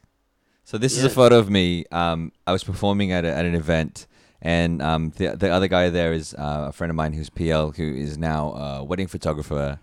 [0.64, 1.84] So this is a photo of me.
[1.90, 4.06] Um, I was performing at, a, at an event,
[4.40, 7.72] and um, the the other guy there is uh, a friend of mine who's PL,
[7.72, 9.78] who is now a wedding photographer,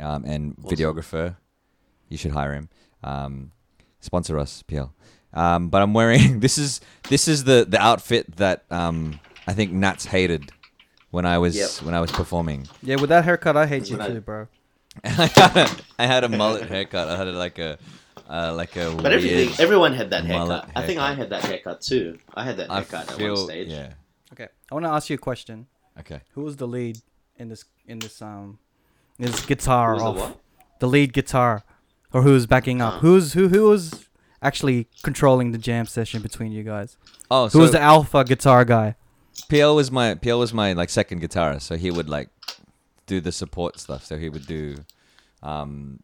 [0.00, 0.76] um, and Awesome.
[0.76, 1.36] videographer.
[2.08, 2.68] You should hire him.
[3.04, 3.52] Um,
[4.00, 4.92] sponsor us, PL.
[5.34, 9.72] Um, but I'm wearing this is this is the the outfit that um, I think
[9.72, 10.50] Nats hated
[11.12, 11.70] when I was Yep.
[11.86, 12.66] when I was performing.
[12.82, 14.48] Yeah, with that haircut, I hate you That's what I- too, bro.
[15.04, 15.08] I
[15.40, 15.68] had a,
[16.02, 17.08] I had a mullet haircut.
[17.08, 17.78] I had like a
[18.28, 20.76] uh, like a But everything, everyone had that mullet haircut.
[20.76, 22.18] I think I had that haircut too.
[22.34, 23.68] I had that I haircut at one stage.
[23.68, 23.94] yeah.
[24.32, 25.66] Okay, I want to ask you a question.
[26.00, 26.20] Okay.
[26.34, 26.98] Who was the lead
[27.38, 28.58] in this in this um
[29.18, 30.28] this guitar Who was the off?
[30.30, 30.38] what?
[30.80, 31.62] The lead guitar,
[32.12, 32.94] or who was backing up?
[32.94, 32.98] Uh.
[32.98, 34.08] Who's who who was
[34.42, 36.96] actually controlling the jam session between you guys?
[37.30, 38.96] Oh, Who so was the alpha guitar guy?
[39.48, 42.28] PL was my PL was my like second guitarist, so he would like
[43.06, 44.04] do the support stuff.
[44.04, 44.76] So he would do,
[45.42, 46.00] um,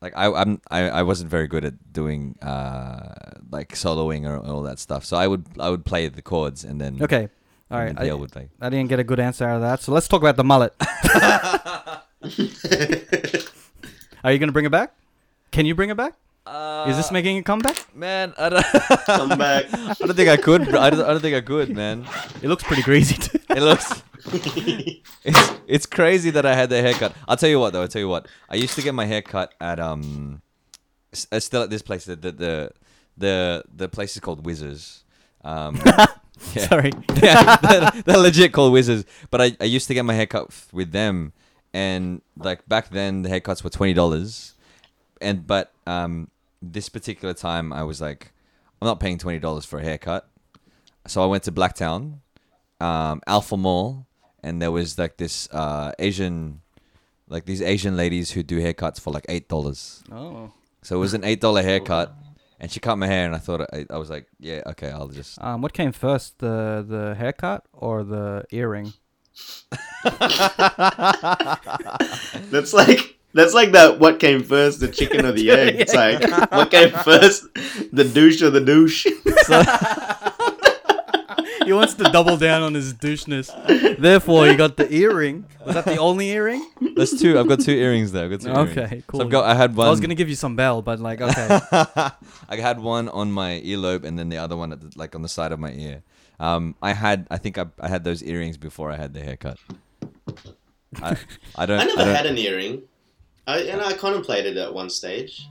[0.00, 3.14] like I I'm I, I wasn't very good at doing uh
[3.50, 5.04] like soloing or all that stuff.
[5.04, 7.28] So I would I would play the chords and then Okay,
[7.70, 8.48] all PL I, would play.
[8.60, 10.74] I didn't get a good answer out of that, so let's talk about the mullet.
[14.24, 14.94] Are you gonna bring it back?
[15.50, 16.14] Can you bring it back?
[16.46, 17.94] Uh, Is this making a comeback?
[17.96, 18.34] man?
[18.36, 18.64] I don't.
[19.06, 19.64] Come back.
[19.72, 20.68] I don't think I could.
[20.68, 20.78] bro.
[20.78, 22.06] I don't, I don't think I could, man.
[22.42, 23.16] It looks pretty greasy.
[23.16, 23.38] Too.
[23.48, 24.02] It looks.
[25.24, 27.14] it's it's crazy that I had the haircut.
[27.26, 27.80] I'll tell you what though.
[27.82, 28.28] I'll tell you what.
[28.50, 30.42] I used to get my hair cut at um,
[31.14, 32.04] s- uh, still at this place.
[32.04, 32.70] The the the
[33.16, 35.04] the, the place is called Whizzes.
[35.44, 36.06] Um, yeah.
[36.68, 36.92] Sorry.
[37.22, 39.04] yeah, they're, they're legit called Whizzes.
[39.30, 41.32] But I, I used to get my haircut f- with them,
[41.72, 44.52] and like back then the haircuts were twenty dollars,
[45.22, 46.28] and but um
[46.72, 48.32] this particular time I was like,
[48.80, 50.28] I'm not paying twenty dollars for a haircut,
[51.06, 52.20] so I went to Blacktown,
[52.80, 54.06] um, Alpha Mall,
[54.42, 56.60] and there was like this uh Asian,
[57.28, 60.02] like these Asian ladies who do haircuts for like eight dollars.
[60.10, 60.52] Oh.
[60.82, 62.14] So it was an eight dollar haircut,
[62.60, 65.08] and she cut my hair, and I thought I, I was like, yeah, okay, I'll
[65.08, 65.42] just.
[65.42, 68.92] Um, what came first, the the haircut or the earring?
[72.50, 73.98] That's like that's like that.
[73.98, 75.80] What came first, the chicken or the egg?
[75.80, 77.52] It's like what came first,
[77.92, 79.04] the douche or the douche?
[81.64, 83.50] he wants to double down on his doucheness.
[83.98, 85.46] Therefore, he got the earring.
[85.64, 86.64] Was that the only earring?
[86.96, 87.38] That's two.
[87.38, 88.24] I've got two earrings there.
[88.24, 88.78] I've got two earrings.
[88.78, 89.20] Okay, cool.
[89.20, 89.44] So I've got.
[89.44, 89.86] I had one.
[89.86, 91.60] I was gonna give you some bell, but like, okay.
[92.48, 95.22] I had one on my earlobe and then the other one at the, like on
[95.22, 96.02] the side of my ear.
[96.38, 97.26] Um, I had.
[97.30, 99.58] I think I, I had those earrings before I had the haircut.
[101.02, 101.16] I,
[101.56, 101.80] I don't.
[101.80, 102.82] I I never don't had an earring.
[103.46, 105.48] I and I contemplated it at one stage.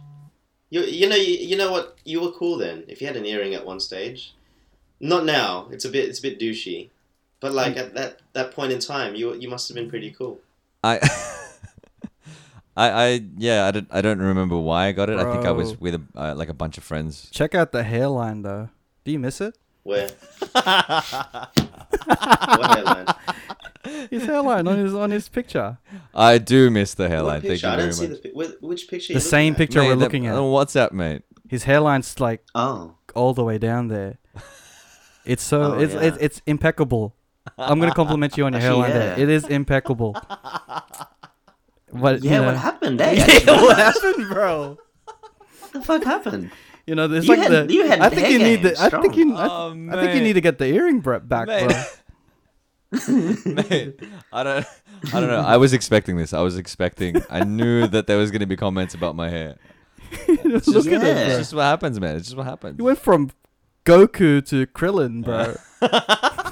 [0.69, 3.25] You you know you, you know what you were cool then if you had an
[3.25, 4.33] earring at one stage.
[4.99, 5.67] Not now.
[5.71, 6.89] It's a bit it's a bit douchey,
[7.39, 10.39] but like at that that point in time, you you must have been pretty cool.
[10.83, 10.99] I,
[12.75, 15.17] I, I, yeah, I don't, I don't remember why I got it.
[15.17, 17.29] I think I was with a, uh, like a bunch of friends.
[17.31, 18.69] Check out the hairline though.
[19.05, 19.57] Do you miss it?
[19.83, 20.09] Where?
[20.51, 21.51] what
[22.75, 23.05] hairline?
[24.09, 25.77] His hairline on his on his picture.
[26.15, 27.41] I do miss the hairline.
[27.41, 27.67] Thank picture?
[27.67, 28.21] you I very don't see much.
[28.21, 29.13] the pi- wh- which picture.
[29.13, 30.35] The you same looking picture Mate, we're that- looking at.
[30.35, 31.21] on WhatsApp, mate.
[31.49, 34.17] His hairline's like Oh, all the way down there.
[35.25, 36.01] It's so Oh, it's, yeah.
[36.01, 37.15] it's it's impeccable.
[37.57, 39.17] I'm gonna compliment you on your Actually, hairline there.
[39.17, 39.23] yeah.
[39.23, 40.15] It is impeccable.
[41.93, 42.31] But yeah.
[42.35, 43.01] you know, What happened?
[43.01, 43.39] Eh?
[43.45, 44.77] what happened, bro?
[45.05, 46.51] what the fuck happened?
[46.87, 47.73] You know, there's You like had- the.
[47.73, 48.81] you had I think hair you need game, the.
[48.81, 49.35] I think you.
[49.35, 50.23] I, Oh, I think you mate.
[50.23, 51.69] need to get the earring br- back, Mate.
[51.69, 51.83] bro.
[53.45, 53.99] Mate,
[54.31, 54.65] I don't,
[55.13, 55.39] I don't know.
[55.41, 56.33] I was expecting this.
[56.33, 57.21] I was expecting.
[57.29, 59.57] I knew that there was going to be comments about my hair.
[60.27, 61.07] It's Look just, at Yeah.
[61.07, 61.37] it, it's bro.
[61.39, 62.15] just what happens, man.
[62.17, 62.77] It's just what happens.
[62.77, 63.31] You went from
[63.85, 65.55] Goku to Krillin, bro.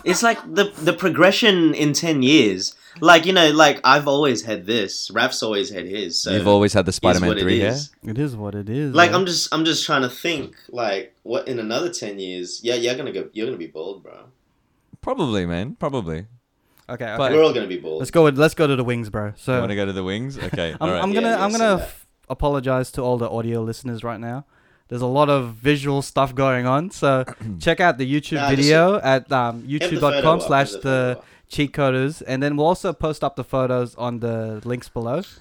[0.04, 2.74] It's like the the progression in ten years.
[3.00, 5.12] Like you know, like I've always had this.
[5.12, 6.18] Raf's always had his.
[6.20, 7.70] So You've always had the Spider-Man what it three hair.
[7.72, 7.92] is.
[8.04, 8.94] it is what it is.
[8.96, 9.20] Like bro.
[9.20, 10.56] I'm just I'm just trying to think.
[10.70, 12.62] Like what in another ten years?
[12.64, 13.30] Yeah, you're gonna go.
[13.32, 14.26] You're gonna be bald, bro.
[15.02, 15.76] Probably, man.
[15.76, 16.26] Probably.
[16.90, 17.16] Okay, okay.
[17.18, 18.00] But- We're all gonna be bald.
[18.00, 18.24] let's go.
[18.26, 19.34] With, let's go to the wings, bro.
[19.38, 20.38] So You So want to go to the wings?
[20.38, 20.72] Okay.
[20.74, 21.02] I'm, all right.
[21.02, 21.84] I'm gonna yeah, I'm say gonna that.
[21.88, 24.46] f- apologize to all the audio listeners right now.
[24.90, 27.24] There's a lot of visual stuff going on, so
[27.60, 30.90] check out the YouTube Nah, just- video at um, Have the photo YouTube.com/slash have the
[31.16, 31.26] photo up.
[31.48, 35.22] cheat coders, and then we'll also post up the photos on the links below.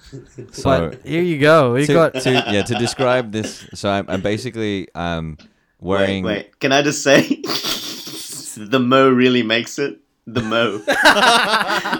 [0.53, 1.73] So but here you go.
[1.73, 3.67] We to, got to yeah to describe this.
[3.73, 5.37] So I'm, I'm basically um
[5.81, 6.23] wearing.
[6.23, 6.59] Wait, wait.
[6.61, 7.41] Can I just say,
[8.55, 9.99] the mo really makes it.
[10.27, 10.77] The mo,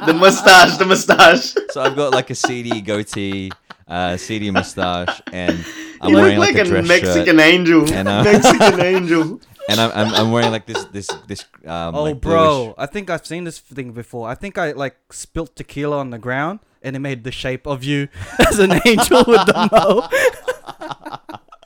[0.05, 1.55] the mustache, the mustache.
[1.71, 3.51] So I've got like a CD goatee,
[3.87, 5.65] uh, CD mustache, and
[5.99, 7.39] I'm you wearing look like, like, a dress Mexican shirt.
[7.39, 7.91] angel.
[7.91, 9.41] And, uh, Mexican angel.
[9.67, 11.95] and I'm, I'm I'm wearing like this this this um.
[11.95, 14.29] oh, like, bro, bluish- I think I've seen this thing before.
[14.29, 17.83] I think I like spilt tequila on the ground, and it made the shape of
[17.83, 18.07] you
[18.39, 20.07] as an angel with the mo.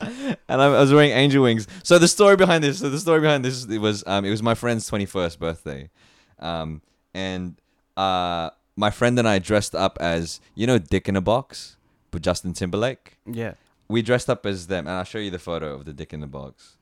[0.48, 1.66] and I, was wearing angel wings.
[1.82, 4.42] So the story behind this, so the story behind this, it was um, it was
[4.42, 5.90] my friend's twenty first birthday,
[6.38, 6.82] um,
[7.14, 7.56] and
[7.96, 11.76] uh, my friend and I dressed up as you know Dick in a Box,
[12.10, 13.18] but Justin Timberlake.
[13.26, 13.54] Yeah.
[13.88, 16.20] We dressed up as them, and I'll show you the photo of the Dick in
[16.20, 16.76] the Box.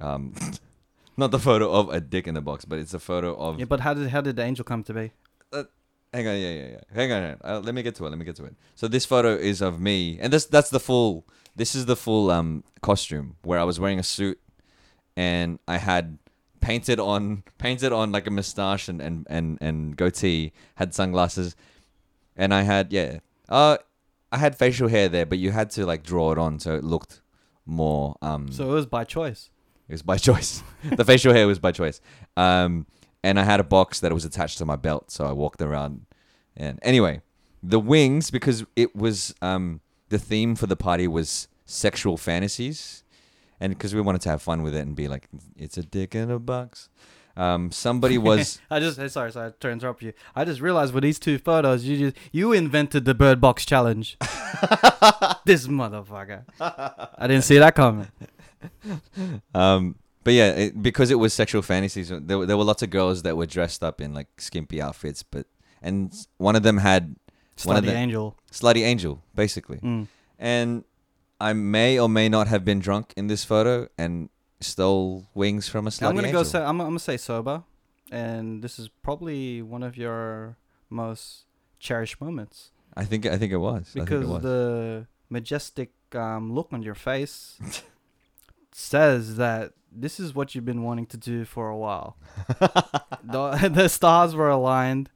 [0.00, 0.34] Um,
[1.16, 3.58] not the photo of a dick in the box, but it's a photo of.
[3.58, 5.12] Yeah, but how did how did the angel come to be?
[6.16, 6.80] Hang on, yeah, yeah, yeah.
[6.94, 7.38] Hang on, hang on.
[7.44, 8.08] Uh, let me get to it.
[8.08, 8.54] Let me get to it.
[8.74, 11.26] So this photo is of me, and this that's the full.
[11.56, 14.38] This is the full um costume where I was wearing a suit,
[15.16, 16.18] and I had
[16.60, 20.52] painted on painted on like a mustache and and and, and goatee.
[20.76, 21.56] Had sunglasses,
[22.36, 23.18] and I had yeah.
[23.48, 23.78] Uh,
[24.30, 26.84] I had facial hair there, but you had to like draw it on so it
[26.84, 27.22] looked
[27.64, 28.52] more um.
[28.52, 29.50] So it was by choice.
[29.88, 30.62] It was by choice.
[30.84, 32.00] the facial hair was by choice.
[32.36, 32.86] Um,
[33.22, 36.06] and I had a box that was attached to my belt, so I walked around.
[36.56, 37.22] And anyway,
[37.62, 43.04] the wings because it was um, the theme for the party was sexual fantasies,
[43.60, 46.14] and because we wanted to have fun with it and be like, it's a dick
[46.14, 46.88] in a box.
[47.36, 50.12] Um, somebody was I just sorry, sorry to interrupt you.
[50.34, 54.16] I just realized with these two photos, you just you invented the bird box challenge.
[55.44, 56.44] this motherfucker.
[56.60, 58.08] I didn't see that coming.
[59.54, 63.22] Um, but yeah, it, because it was sexual fantasies, there, there were lots of girls
[63.22, 65.46] that were dressed up in like skimpy outfits, but
[65.82, 67.16] and one of them had
[67.64, 68.36] one of Slutty the angel.
[68.52, 69.78] slutty angel, basically.
[69.78, 70.08] Mm.
[70.38, 70.84] And
[71.40, 74.28] I may or may not have been drunk in this photo and
[74.60, 76.42] stole wings from a slutty I'm gonna angel.
[76.42, 77.62] go say I'm, I'm gonna say sober,
[78.10, 80.56] and this is probably one of your
[80.88, 81.44] most
[81.78, 83.88] cherished moments I think I think it was.
[83.88, 84.42] Think it because was.
[84.42, 87.58] the majestic um, look on your face
[88.72, 92.16] says that this is what you've been wanting to do for a while.
[93.22, 95.10] the, the stars were aligned,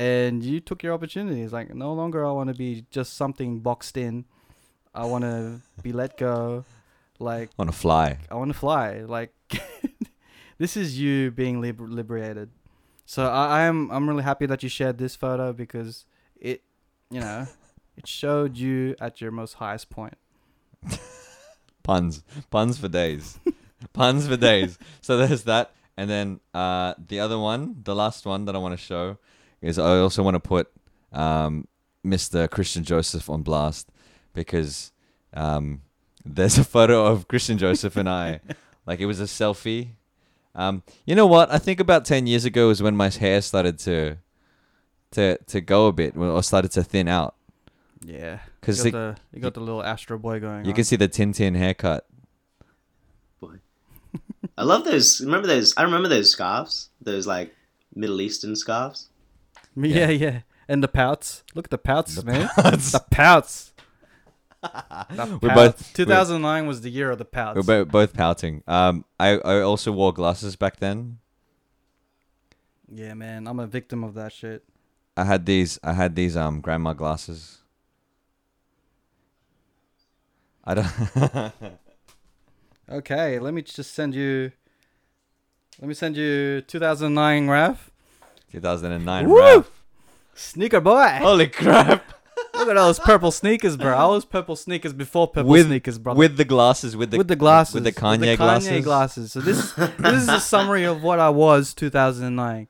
[0.00, 1.52] and you took your opportunities.
[1.52, 4.24] Like no longer I want to be just something boxed in.
[4.94, 6.64] I want to be let go.
[7.18, 8.16] Like on a fly.
[8.30, 9.00] I want to fly.
[9.00, 9.34] Like
[10.58, 12.48] this is you being liber- liberated.
[13.04, 16.06] So I, I am I'm really happy that you shared this photo because
[16.40, 16.62] it,
[17.10, 17.46] you know,
[17.98, 20.16] it showed you at your most highest point.
[21.82, 22.24] Puns.
[22.50, 23.38] Puns for days.
[23.92, 24.78] Puns for days.
[25.02, 25.74] So there's that.
[25.98, 29.18] And then uh, the other one, the last one that I want to show
[29.62, 30.70] is I also want to put
[31.12, 31.66] um,
[32.04, 32.48] Mr.
[32.50, 33.90] Christian Joseph on blast
[34.32, 34.92] because
[35.34, 35.82] um,
[36.24, 38.40] there's a photo of Christian Joseph and I.
[38.86, 39.90] like it was a selfie.
[40.54, 41.52] Um, you know what?
[41.52, 44.16] I think about 10 years ago was when my hair started to
[45.12, 47.34] to to go a bit or started to thin out.
[48.04, 50.64] Yeah, Because you got the you got the little Astro Boy going.
[50.64, 50.74] you on.
[50.74, 52.06] can see the Tintin haircut.
[53.40, 53.56] Boy,
[54.56, 55.20] I love those.
[55.20, 55.74] Remember those?
[55.76, 56.88] I remember those scarves.
[57.00, 57.54] Those like
[57.94, 59.09] Middle Eastern scarves.
[59.76, 61.42] Yeah, yeah, and the pouts.
[61.54, 62.48] Look at the pouts, man.
[62.56, 62.92] pouts.
[62.92, 63.72] The pouts.
[64.62, 65.82] The We're pouts.
[65.82, 67.56] both- 2009 was the year of the pouts.
[67.56, 68.62] We're bo- both pouting.
[68.66, 71.18] Um, I, I also wore glasses back then.
[72.92, 74.62] yeah, man, I'm a victim of that shit.
[75.16, 75.78] I had these.
[75.82, 77.58] I had these um grandma glasses.
[80.64, 81.52] I don't.
[82.92, 84.50] Okay, let me just send you.
[85.80, 87.89] Let me send you 2009 Raf.
[88.52, 89.38] 2009 Woo!
[89.56, 89.66] rap.
[90.34, 91.18] Sneaker boy.
[91.20, 92.04] Holy crap!
[92.54, 93.94] Look at all those purple sneakers, bro.
[93.94, 96.14] I was purple sneakers before purple With- sneakers, bro.
[96.14, 98.84] With the glasses, with the with the glasses, with the Kanye, Kanye glasses.
[98.84, 99.32] glasses.
[99.32, 102.68] So this this is a summary of what I was 2009.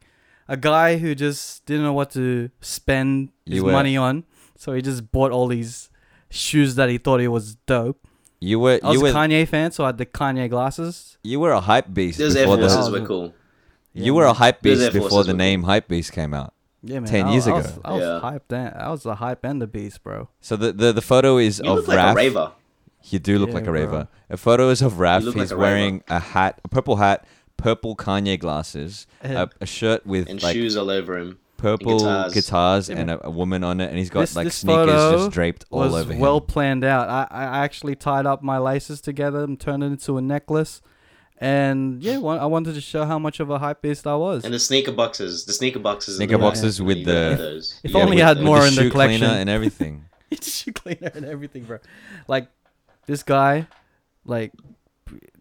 [0.48, 4.24] A guy who just didn't know what to spend his were- money on,
[4.56, 5.88] so he just bought all these
[6.28, 8.06] shoes that he thought he was dope.
[8.40, 11.18] You were I was you a were Kanye fan, so I had the Kanye glasses.
[11.22, 13.34] you were a hype beast Those Air before Forces were cool.
[13.93, 16.55] You were a hype beast Air before Forces the were name hype beast came out.
[16.82, 17.11] Yeah, man.
[17.11, 17.80] 10 I- years I was, ago.
[17.84, 18.30] I was Yeah.
[18.30, 18.41] hyped.
[18.49, 20.28] Then I was the hype and the beast, bro.
[20.41, 22.12] So the the, the photo is You of look like Raf.
[22.12, 22.53] a raver.
[23.05, 23.80] You do look Yeah, like a bro.
[23.80, 24.09] raver.
[24.30, 25.22] A photo is of Raf.
[25.22, 27.26] look He's like a wearing a hat, a purple hat,
[27.57, 31.38] purple Kanye glasses, a, a shirt with And like shoes all over him.
[31.59, 32.88] purple guitars, guitars.
[32.88, 35.12] Yeah, and a, a woman on it, and he's got This- like this sneakers photo
[35.18, 36.18] just draped all was over him.
[36.20, 37.09] well planned out.
[37.11, 40.80] I, I actually tied up my laces together and turned it into a necklace.
[41.41, 44.45] And yeah, one, I wanted to show how much of a hype beast I was.
[44.45, 45.47] And the sneaker boxes.
[45.47, 46.16] The sneaker boxes.
[46.16, 47.80] Sneaker the boxes back, with the- those.
[47.82, 49.38] If Yeah, only I had the- more with in the the cleaner collection.
[49.41, 50.05] and everything.
[50.30, 51.78] it's shoe cleaner and everything, bro.
[52.28, 52.49] Like
[53.07, 53.66] this guy,
[54.26, 54.53] like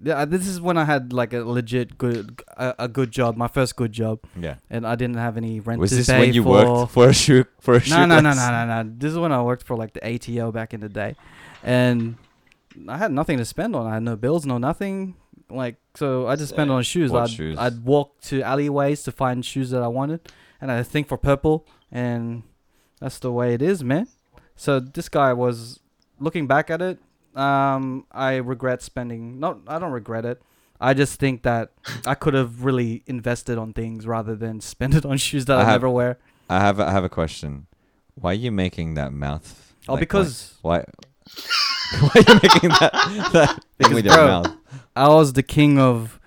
[0.10, 3.48] uh, this is when I had like a legit good a, a good job, my
[3.50, 4.56] first good job, Yeah.
[4.70, 6.66] and I didn't have any rent Was to this pay when you for.
[6.66, 7.94] worked for a shoe for a shoe?
[7.94, 8.90] No, no, no, no, no, no.
[8.98, 11.16] This is when I worked for like the ATO back in the day,
[11.62, 12.16] and
[12.88, 13.86] I had nothing to spend on.
[13.86, 15.16] I had no bills, no nothing.
[15.50, 17.12] Like so, I just spent on shoes.
[17.12, 17.58] What I'd shoes?
[17.58, 20.22] I'd walk to alleyways to find shoes that I wanted,
[20.62, 22.44] and I think for purple, and
[23.00, 24.08] that's the way it is, man.
[24.56, 25.80] So this guy was
[26.20, 27.00] looking back at it.
[27.36, 29.40] Um, I regret spending.
[29.40, 30.42] No, I don't regret it.
[30.82, 31.72] I just think that
[32.06, 35.62] I could have really invested on things rather than spend it on shoes that I
[35.62, 36.18] I, have- never wear.
[36.50, 37.68] I have I have a question.
[38.16, 39.74] Why are you making that mouth?
[39.88, 40.80] Oh, like, because why?
[40.80, 40.84] Why,
[42.00, 42.92] why are you making that,
[43.34, 44.58] that thing Because, with your bro, mouth?
[44.96, 46.20] I was the king of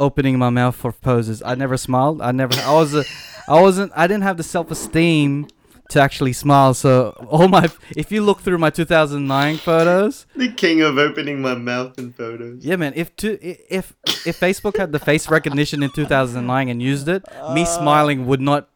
[0.00, 1.42] opening my mouth for poses.
[1.42, 2.20] I never smiled.
[2.20, 2.54] I never.
[2.60, 2.94] I was.
[2.94, 3.04] A,
[3.48, 3.92] I wasn't.
[3.94, 5.48] I didn't have the self esteem
[5.90, 6.74] to actually smile.
[6.74, 7.68] So all my.
[7.96, 12.64] If you look through my 2009 photos, The king of opening my mouth in photos.
[12.64, 12.92] yeah, man.
[12.96, 13.38] If to
[13.74, 13.94] if
[14.26, 18.68] if Facebook had the face recognition in 2009 and used it, me smiling would not.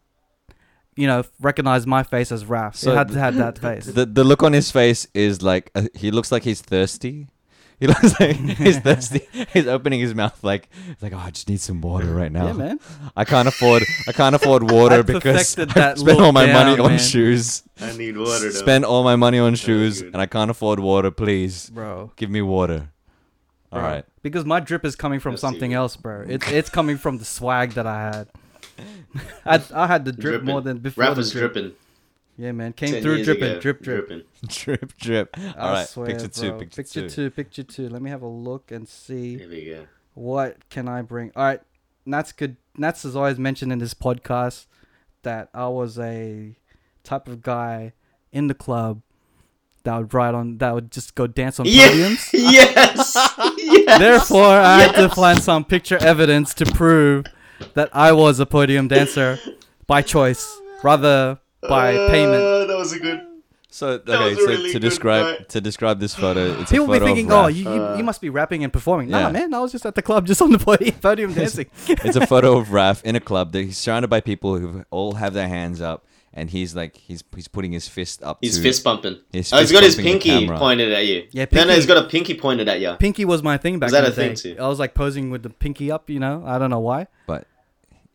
[0.97, 2.75] You know, recognize my face as Raf.
[2.75, 3.87] So it had to have that face.
[3.87, 7.29] The the look on his face is like uh, he looks like he's thirsty.
[7.81, 9.29] He looks like he's thirsty.
[9.53, 10.69] He's opening his mouth like
[11.01, 12.47] like oh, I just need some water right now.
[12.49, 12.81] Yeah, man.
[13.17, 16.77] I can't afford I can't afford water I because I that spent all my money
[16.77, 16.99] down, on man.
[16.99, 17.63] shoes.
[17.81, 18.51] I need water though.
[18.51, 21.11] Spend all my money on shoes and I can't afford water.
[21.13, 22.13] Please Bro.
[22.17, 22.91] give me water.
[23.71, 23.89] All Bro.
[23.89, 24.05] right.
[24.23, 26.25] Because my drip is coming from Let's something else, bro.
[26.29, 28.29] It's it's coming from the swag that I had.
[29.47, 30.47] I I had the drip Dripping.
[30.47, 31.03] more than before.
[31.05, 31.53] Raf the was drip.
[31.53, 31.73] dripping.
[32.41, 32.73] Yeah, man.
[32.73, 33.61] Came 10 through years dripping, ago.
[33.61, 34.07] drip, drip.
[34.09, 34.25] Dripping.
[34.49, 35.37] drip drip.
[35.37, 35.89] I All right.
[35.89, 36.53] swear, picture two.
[36.53, 37.09] Picture, Picture two.
[37.09, 37.31] two.
[37.31, 37.89] Picture two.
[37.89, 39.87] Let me have a look and see There we go.
[40.15, 41.33] what can I bring.
[41.35, 41.61] All right,
[42.07, 42.57] Nats could.
[42.77, 44.67] Nats has always mentioned in this podcast
[45.25, 46.57] that I was a
[47.03, 47.93] type of guy
[48.31, 49.03] in the club
[49.83, 51.89] that would ride on, that would just go dance on Yeah.
[51.89, 52.31] podiums.
[52.33, 53.15] yes.
[53.57, 53.99] yes.
[53.99, 57.25] Therefore, I had to find some picture evidence to prove
[57.75, 59.39] that I was a podium dancer
[59.89, 62.43] by choice, rather by payment.
[62.43, 63.21] Uh, that was a good.
[63.71, 65.49] So That okay, was a so really to good describe fight.
[65.51, 68.03] to describe this photo, it's People a be thinking, of "Oh, you, you, Uh, you
[68.03, 69.31] must be rapping and performing." Nah, Yeah.
[69.31, 71.67] man, I was just at the club, just on the podium, podium dancing.
[71.87, 75.15] it's a photo of Raf in a club that he's surrounded by people who all
[75.17, 78.39] have their hands up, and he's like he's he's putting his fist up.
[78.41, 79.19] He's to, fist pumping.
[79.33, 81.27] He's oh, he's fist got his bumping the pinky pointed at you.
[81.33, 82.95] Yeah, No, no, pinky- he's got a pinky pointed at you.
[82.99, 84.35] Pinky was my thing back Was that in a the day.
[84.35, 84.63] thing too?
[84.63, 86.43] I was like posing with the pinky up, you know.
[86.47, 87.09] I don't know why,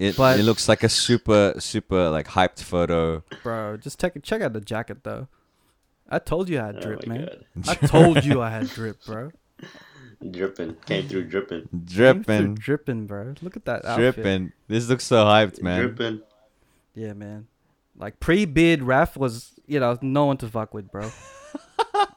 [0.03, 3.23] It, But- it looks like a super super like hyped photo.
[3.43, 3.77] bro.
[3.77, 5.27] Just check check out the jacket though.
[6.09, 7.25] I told you I had Oh drip, my man.
[7.27, 7.45] god.
[7.69, 9.31] I told you I had drip, bro.
[10.29, 10.75] Dripping.
[10.85, 11.67] Came through dripping.
[11.85, 13.33] Dripping, dripping, bro.
[13.41, 14.51] Look at that dripping.
[14.67, 15.79] This looks so hyped, man.
[15.81, 16.21] Dripping.
[16.95, 17.47] Yeah, man.
[17.97, 21.09] Like pre-bid, Raf was you know no one to fuck with, bro.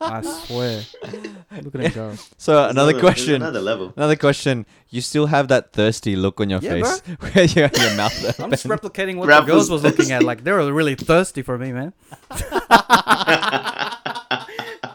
[0.00, 0.82] I swear.
[1.62, 2.14] Look at him go.
[2.38, 3.36] So There's another question.
[3.36, 3.92] Another level.
[3.96, 4.66] Another question.
[4.90, 8.40] You still have that thirsty look on your Yeah, face where you have your mouth
[8.40, 10.22] I'm just replicating what Raf the girls was was looking at.
[10.22, 11.92] Like they were really thirsty for me, man.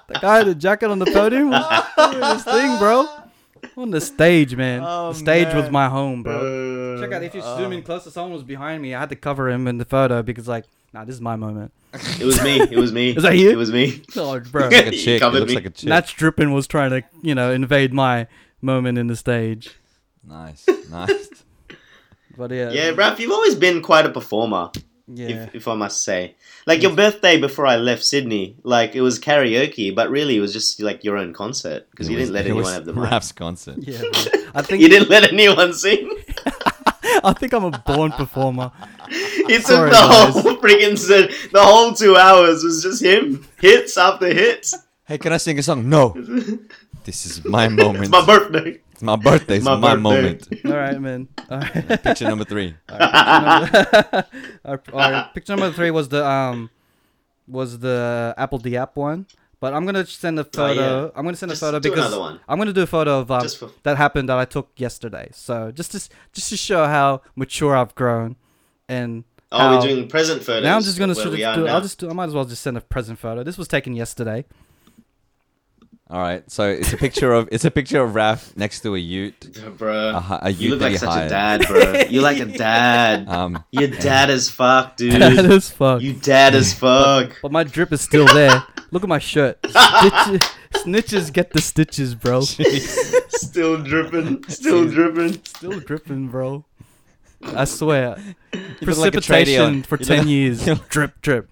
[0.08, 3.08] The guy had a jacket on the podium was doing his thing, bro.
[3.78, 4.82] On the stage, man.
[4.84, 5.72] Oh, the stage was man.
[5.72, 6.96] my home, bro.
[6.98, 8.94] Uh, Check out if you zoom in closer, someone was behind me.
[8.94, 11.72] I had to cover him in the photo because, like, nah, this is my moment.
[12.20, 12.62] It was me.
[12.62, 13.10] It was me.
[13.18, 13.50] Is that you?
[13.52, 14.02] It was me.
[14.16, 14.70] Oh, bro.
[14.70, 15.08] like a chick.
[15.08, 15.56] It covered looks me.
[15.56, 15.90] like a chick.
[15.90, 18.28] Natch Drippin was trying to, you know, invade my
[18.62, 19.76] moment in the stage.
[20.24, 21.28] Nice, nice.
[22.38, 24.72] But yeah, Yeah, Raf, you've always been quite a performer,
[25.08, 25.28] yeah.
[25.28, 26.36] if, if I must say.
[26.66, 30.54] Like your birthday before I left Sydney, like it was karaoke, but really it was
[30.54, 33.12] just like your own concert because you was- didn't let anyone was have the mic.
[33.12, 33.76] Raf's concert.
[33.80, 34.02] yeah.
[34.56, 36.10] I think You didn't let anyone sing.
[37.30, 38.72] I think I'm a born performer.
[39.10, 40.34] He took Sorry, the guys.
[40.34, 41.30] whole freaking set.
[41.52, 44.74] The whole two hours was just him, hits after hits.
[45.06, 45.88] Hey, can I sing a song?
[45.90, 46.16] No.
[47.04, 48.04] This is my moment.
[48.04, 48.80] It's my birthday.
[48.92, 49.56] It's my birthday.
[49.56, 50.02] It's My my, birthday.
[50.04, 50.48] moment.
[50.66, 51.28] All right, man.
[51.50, 52.04] All right.
[52.04, 52.76] Picture number three.
[52.90, 53.00] Our-
[54.66, 56.70] all right, picture number three was the um
[57.48, 59.26] was the apl.de.ap one.
[59.62, 60.82] But I'm gonna send a photo.
[60.82, 61.10] Oh, yeah.
[61.16, 62.40] I'm gonna send Just a photo do because another one.
[62.50, 65.30] I'm gonna do a photo of um, for that happened that I took yesterday.
[65.34, 66.00] So just to
[66.34, 68.38] just to show how mature I've grown,
[68.90, 70.64] and oh, how- we're doing present photos.
[70.64, 71.68] now I'm just gonna sort of do.
[71.68, 72.10] I'll just do.
[72.10, 73.44] I might as well just send a present photo.
[73.44, 74.46] This was taken yesterday.
[76.10, 76.44] All right.
[76.52, 79.58] So it's a picture of it's a picture of Raf next to a Ute.
[79.78, 80.10] bro.
[80.10, 81.28] A, hi- a you look like such hired.
[81.28, 82.02] a dad, bro.
[82.10, 83.28] You're like a dad.
[83.32, 85.20] Um, You're dad as fuck, dude.
[85.20, 86.02] Dad as fuck.
[86.02, 87.38] You dad as fuck.
[87.42, 88.64] But my drip is still there.
[88.92, 89.58] Look at my shirt.
[89.66, 90.42] Stitches,
[90.74, 92.42] snitches get the stitches, bro.
[92.42, 94.44] Still dripping.
[94.50, 95.42] Still dripping.
[95.46, 96.66] Still dripping, bro.
[97.44, 98.18] I swear.
[98.54, 100.66] you look like a Precipitation on- for you 10 look- years.
[100.90, 101.50] drip, drip.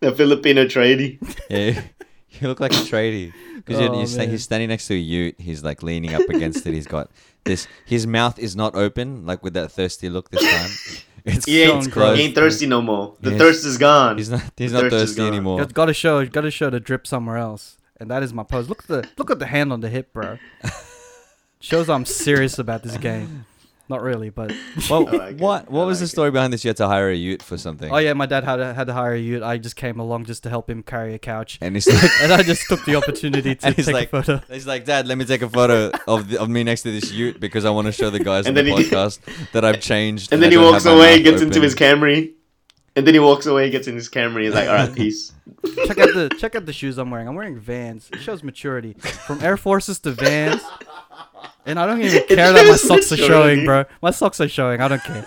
[0.00, 1.18] The Filipino tradie.
[1.50, 1.82] Yeah,
[2.30, 4.30] you look like a tradie because Oh, you're, sta- man.
[4.30, 5.34] he's standing next to a Ute.
[5.40, 6.72] He's like leaning up against it.
[6.74, 7.10] He's got
[7.44, 7.66] this.
[7.84, 10.70] His mouth is not open, like with that thirsty look this time.
[11.28, 12.16] It's He ain't, Close.
[12.18, 13.14] he ain't thirsty no more.
[13.20, 13.38] The Yes.
[13.40, 14.18] thirst is gone.
[14.18, 14.42] he's not.
[14.56, 15.58] He's The not thirst is thirsty anymore.
[15.60, 18.68] Got, gotta show, gotta show the drip somewhere else, and that is my pose.
[18.68, 20.38] Look at the, look at the hand on the hip, bro.
[21.60, 23.44] shows I'm serious about this game.
[23.88, 24.52] Not really, but
[24.90, 25.40] Well, I like it.
[25.40, 26.12] what what I was the like it.
[26.12, 26.62] story behind this?
[26.64, 27.90] You had to hire a ute for something.
[27.90, 29.42] oh yeah, my dad had to, had to hire a ute.
[29.42, 32.32] I just came along just to help him carry a couch, And he's like, and
[32.32, 34.42] I just took the opportunity to And take like- a photo.
[34.52, 37.10] he's like, Dad, let me take a photo of the, of me next to this
[37.12, 39.20] ute because I want to show the guys And on the then he- podcast
[39.52, 40.32] that I've changed.
[40.32, 42.32] And then I he walks away, mouth gets into his Camry.
[42.98, 44.42] And then he walks away, gets in his Camry.
[44.46, 45.32] He's like, "All right, peace."
[45.86, 47.28] check out the check out the shoes I'm wearing.
[47.28, 48.10] I'm wearing Vans.
[48.12, 50.60] It shows maturity from Air Forces to Vans.
[51.64, 53.84] And I don't even care that my shows socks are showing, bro.
[54.02, 54.80] My socks are showing.
[54.80, 55.24] I don't care.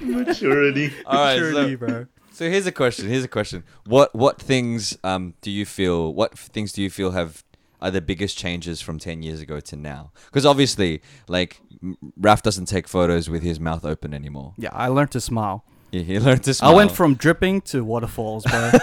[0.00, 0.92] Maturity.
[1.06, 2.06] All right, maturity, so, bro.
[2.32, 3.08] so here's a question.
[3.08, 3.64] Here's a question.
[3.84, 6.14] What what things um do you feel?
[6.14, 7.42] What things do you feel have
[7.80, 10.12] are the biggest changes from ten years ago to now?
[10.26, 14.54] Because obviously, like M- Raf doesn't take photos with his mouth open anymore.
[14.56, 15.64] Yeah, I learned to smile.
[15.94, 16.72] He, he learned to smile.
[16.72, 18.70] I went from dripping to waterfalls, bro.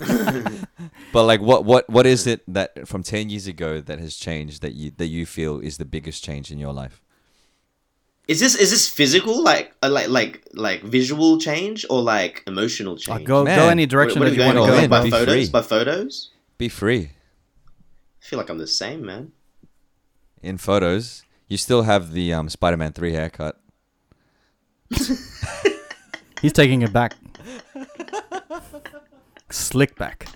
[1.12, 4.62] But like, what what what is it that from ten years ago that has changed
[4.62, 7.02] that you that you feel is the biggest change in your life?
[8.28, 12.96] Is this is this physical, like uh, like like like visual change, or like emotional
[12.96, 13.24] change?
[13.26, 14.78] go go Man, any direction What- that what you want to go.
[14.84, 14.88] in?
[14.88, 15.34] by Be photos?
[15.34, 15.48] free.
[15.50, 16.30] By photos?
[16.56, 17.10] Be free
[18.22, 19.32] I feel like I'm the same, man.
[20.42, 21.24] in photos.
[21.48, 23.60] You still have the um, Spider-Man three haircut.
[26.42, 27.14] He's taking it back.
[29.50, 30.26] Slick back.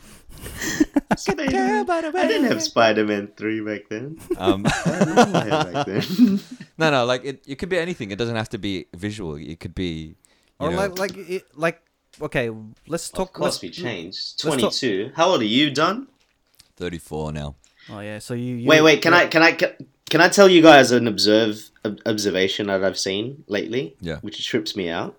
[1.16, 1.88] Spider-Man.
[1.90, 4.18] I didn't have Spider-Man three back then.
[4.36, 6.40] Um, I don't know what I had back then.
[6.78, 7.42] no, no, like it.
[7.46, 8.11] It could be anything.
[8.11, 9.36] It doesn't have to be visual.
[9.36, 10.16] It could be.
[10.61, 11.82] You Or know, like like it, like
[12.20, 12.50] okay,
[12.86, 13.32] let's of talk.
[13.32, 14.18] course, let's- we changed.
[14.18, 15.12] let's talk- Twenty-two.
[15.16, 16.09] How old are you, Don?
[16.76, 17.55] thirty-four now.
[17.90, 19.02] Oh yeah, so you, you Wait, wait.
[19.02, 19.70] Can I can I can,
[20.11, 23.96] can I tell you guys an observe ob- observation that I've seen lately?
[24.00, 24.18] Yeah.
[24.20, 25.16] Which trips me out.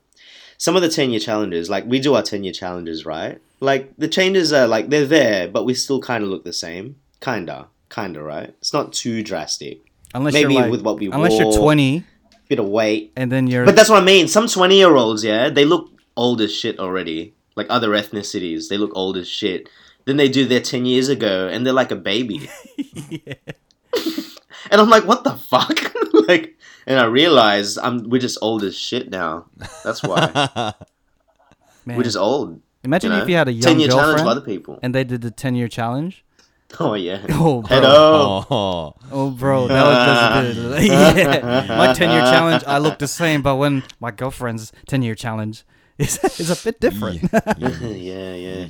[0.58, 3.40] Some of the ten year challenges, like we do our ten year challenges, right?
[3.60, 6.96] Like the changes are like they're there, but we still kind of look the same.
[7.22, 8.54] Kinda, kinda, right?
[8.60, 9.80] It's not too drastic.
[10.14, 12.04] unless maybe you're like, with what we unless you're 20
[12.48, 14.28] Bit of weight, and then you're but that's what I mean.
[14.28, 17.34] Some twenty year olds, yeah, they look old as shit already.
[17.56, 19.68] Like other ethnicities, they look old as shit.
[20.06, 22.48] Then they do their ten years ago, and they're like a baby.
[24.72, 25.94] And I'm like, what the fuck?
[26.28, 26.58] like,
[26.88, 29.46] and I realized I'm we're just old as shit now.
[29.84, 30.74] That's why
[31.86, 31.98] man.
[31.98, 32.62] we're just old.
[32.84, 33.24] Imagine you know?
[33.24, 34.80] if you had a young ten year challenge girlfriend other people.
[34.84, 36.24] and they did the 10 year challenge.
[36.80, 37.26] Oh yeah.
[37.30, 37.68] Oh, bro.
[37.70, 38.46] Hello.
[38.50, 40.84] Oh, Oh, bro, that was just a bit.
[40.86, 45.16] yeah, my 10 year challenge, I look the same, but when my girlfriend's 10 year
[45.16, 45.64] challenge
[45.98, 47.22] is, is a bit different.
[47.58, 48.68] yeah, yeah.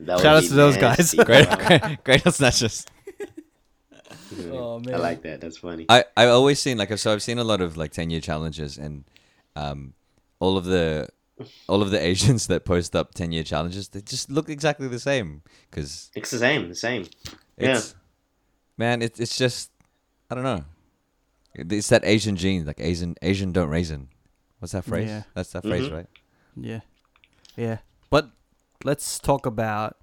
[0.00, 0.98] That Shout out to those guys.
[1.14, 1.78] nasty, great, bro.
[1.78, 2.86] great, great snatches.
[4.52, 5.40] Oh, I like that.
[5.40, 5.86] That's funny.
[5.88, 8.78] I I always seen like so I've seen a lot of like ten year challenges
[8.78, 9.04] and
[9.56, 9.94] um
[10.38, 11.08] all of the
[11.68, 14.98] all of the Asians that post up ten year challenges they just look exactly the
[15.00, 16.68] same because It's the same.
[16.68, 17.06] The same.
[17.58, 17.76] Yeah.
[17.76, 17.94] it's
[18.78, 19.70] man it's it's just
[20.30, 20.64] I don't know
[21.54, 24.08] it's that Asian gene like Asian Asian don't raisin
[24.60, 25.22] what's that phrase Yeah.
[25.34, 25.92] that's that phrase Mhm.
[25.92, 26.06] right
[26.56, 26.80] Yeah.
[27.56, 27.78] Yeah.
[28.10, 28.30] But
[28.84, 29.96] let's talk about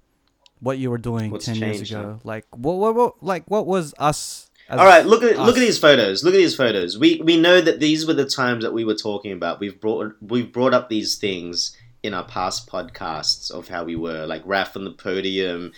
[0.60, 2.20] what you were doing What's 10 years changed, ago.
[2.24, 5.78] Like what, what what like what was us All right, look at look at these
[5.78, 6.22] photos.
[6.22, 6.98] Look at these photos.
[6.98, 9.60] We we know that these were the times that we were talking about.
[9.60, 14.26] We've brought we've brought up these things in our past podcasts of how we were,
[14.26, 15.72] like Raph on the podium,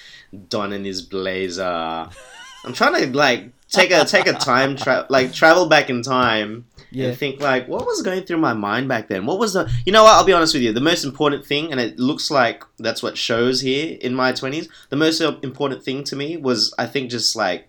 [0.49, 1.63] Don in his blazer.
[2.65, 6.67] I'm trying to like take a take a time tra- like travel back in time
[6.91, 7.09] Yeah.
[7.09, 9.27] and think like what was going through my mind back then.
[9.27, 10.13] What was the you know what?
[10.15, 10.73] I'll be honest with you.
[10.73, 14.69] The most important thing, and it looks like that's what shows here in my twenties.
[14.89, 17.69] The most important thing to me was I think just like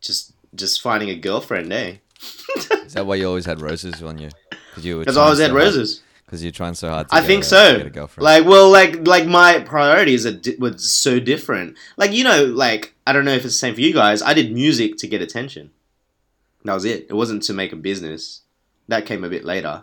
[0.00, 1.96] just just finding a girlfriend, eh?
[2.86, 4.30] is that why you always had roses on you
[4.70, 6.02] because you Because I always had roses.
[6.26, 7.76] because you're trying so hard to I get think a, so.
[7.78, 11.76] get a girlfriend Like, well, like, like my priorities are di- were so different.
[11.96, 14.22] Like, you know, like I don't know if it's the same for you guys.
[14.22, 15.72] I did music to get attention.
[16.64, 17.06] That was it.
[17.10, 18.42] It wasn't to make a business.
[18.86, 19.82] That came a bit later.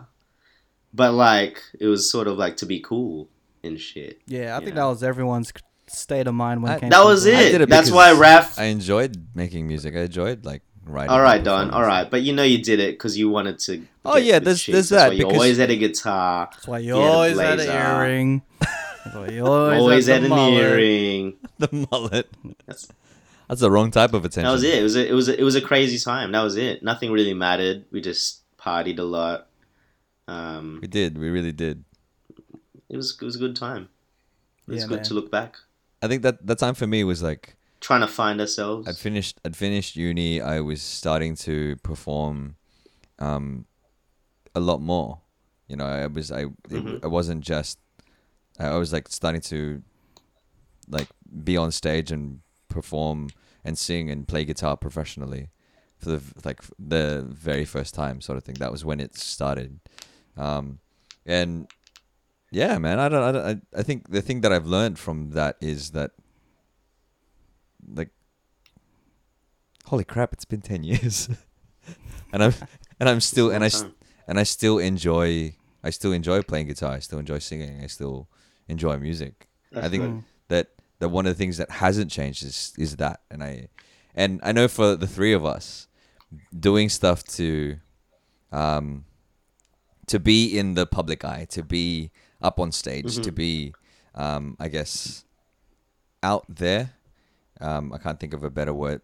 [0.94, 3.28] But like, it was sort of like to be cool
[3.62, 4.20] and shit.
[4.26, 4.76] Yeah, I think Yeah.
[4.76, 5.52] that was everyone's
[5.88, 7.38] state of mind when I- it came That to was music.
[7.38, 7.52] I it.
[7.52, 8.58] did it That's why Raf.
[8.58, 11.70] I enjoyed making music I enjoyed like writing all right, Don.
[11.70, 13.84] All right, but you know you did it because you wanted to.
[14.06, 14.72] Oh, yeah, with there's- chicks.
[14.74, 16.48] there's That's that, why you because- always had a guitar.
[16.50, 18.42] That's why you He had a always had an earring.
[19.04, 20.62] That's why you always, Always had had an mullet.
[20.64, 21.34] earring.
[21.58, 22.28] the mullet
[22.66, 22.88] That's
[23.48, 24.78] that's the wrong type of attention That was it.
[24.78, 26.32] It was a, it was a, it was a crazy time.
[26.32, 26.82] That was it.
[26.82, 27.84] Nothing really mattered.
[27.90, 29.48] We just partied a lot.
[30.26, 31.84] Um, we did we really did
[32.90, 33.88] it was it was a good time.
[34.66, 35.04] It was Yeah, good man.
[35.04, 35.56] to look back,
[36.02, 38.86] I think that that time for me was like trying to find ourselves.
[38.86, 40.40] I'd finished I'd finished uni.
[40.42, 42.56] I was starting to perform
[43.18, 43.64] um
[44.54, 45.20] a lot more.
[45.68, 47.04] You know, I was I it, Mhm.
[47.04, 47.78] I wasn't just
[48.58, 49.82] I was like starting to
[50.90, 51.08] like
[51.44, 52.40] be on stage and
[52.78, 53.18] perform
[53.64, 55.44] and sing and play guitar professionally.
[56.02, 56.60] for the like
[56.94, 57.06] the
[57.48, 58.56] very first time, sort of thing.
[58.62, 59.70] That was when it started,
[60.46, 60.78] um,
[61.26, 61.66] and
[62.60, 65.16] yeah, man, I don't, I don't, I, I think the thing that I've learned from
[65.38, 66.10] that is that,
[67.98, 68.10] like,
[69.86, 71.28] holy crap, it's been ten years,
[72.32, 72.54] and I'm
[73.00, 73.94] and I'm still and I s- Long time.
[74.28, 76.92] and I still enjoy I still enjoy playing guitar.
[76.94, 77.82] I still enjoy singing.
[77.82, 78.28] I still
[78.68, 79.48] enjoy music.
[79.72, 80.66] That's I think that
[81.00, 83.68] that one of the things that hasn't changed is is that, and I
[84.14, 85.86] and I know for the three of us,
[86.58, 87.78] doing stuff to,
[88.50, 89.04] um,
[90.06, 93.34] to be in the public eye, to be up on stage, to Mhm.
[93.34, 93.74] be,
[94.14, 95.24] um, I guess,
[96.22, 96.94] out there.
[97.60, 99.02] Um, I can't think of a better word.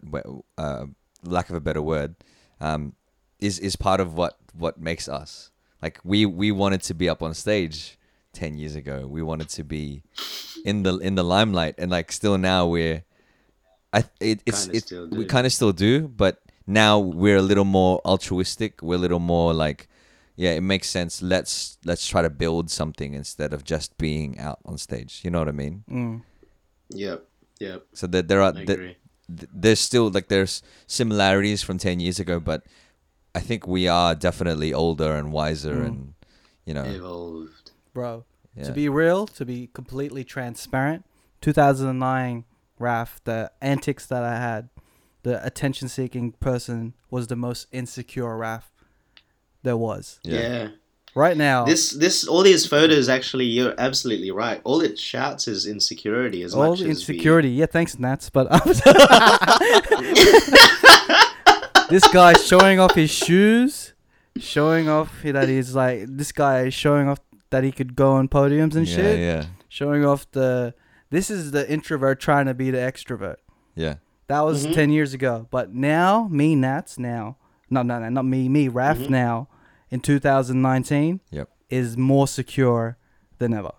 [0.57, 0.85] Uh,
[1.23, 2.15] lack of a better word,
[2.59, 2.95] um,
[3.39, 5.51] is is part of what what makes us.
[5.81, 7.94] Like we we wanted to be up on stage
[8.35, 9.07] ten years ago.
[9.07, 10.03] We wanted to be
[10.63, 13.03] in the in the limelight, and like still now we're.
[13.93, 17.41] I it, it's Kinda it, still we kind of still do, but now we're a
[17.51, 18.81] little more altruistic.
[18.81, 19.87] We're a little more like,
[20.35, 21.21] yeah, it makes sense.
[21.21, 25.21] Let's let's try to build something instead of just being out on stage.
[25.23, 25.83] You know what I mean?
[25.89, 26.21] Mm.
[26.89, 27.23] Yep.
[27.59, 27.85] Yep.
[27.93, 28.95] So that there are I that
[29.29, 32.61] there's still like there's similarities from 10 years ago but
[33.33, 35.85] i think we are definitely older and wiser Mm.
[35.87, 36.13] and
[36.65, 37.64] you know Evolved.
[37.95, 38.25] Bro,
[38.55, 38.65] yeah.
[38.65, 41.05] to be real, to be completely transparent,
[41.41, 42.43] 2009
[42.77, 44.67] Raf, the antics that I had,
[45.23, 48.69] the attention seeking person was the most insecure Raf
[49.63, 50.19] there was.
[50.23, 50.39] Yeah.
[50.39, 50.67] Yeah.
[51.15, 54.59] Right now, This this all these photos actually you're absolutely right.
[54.65, 57.51] All it shouts is insecurity as all much as insecurity.
[57.51, 58.29] Yeah, thanks, Nats.
[58.29, 58.49] But
[61.89, 63.93] this guy showing off his shoes,
[64.35, 67.19] showing off that he's like this guy is showing off
[67.49, 70.73] that he could go on podiums and yeah, shit, yeah showing off the.
[71.09, 73.37] This is the introvert trying to be the extrovert.
[73.75, 73.95] yeah
[74.27, 74.73] That was Mhm.
[74.73, 75.47] 10 years ago.
[75.51, 77.37] But now, me, Nats, now,
[77.69, 79.09] no, no, no, not me, me, Raf, Mhm.
[79.11, 79.47] now,
[79.91, 81.49] in 2019, Yep.
[81.69, 82.97] is more secure
[83.37, 83.71] than ever.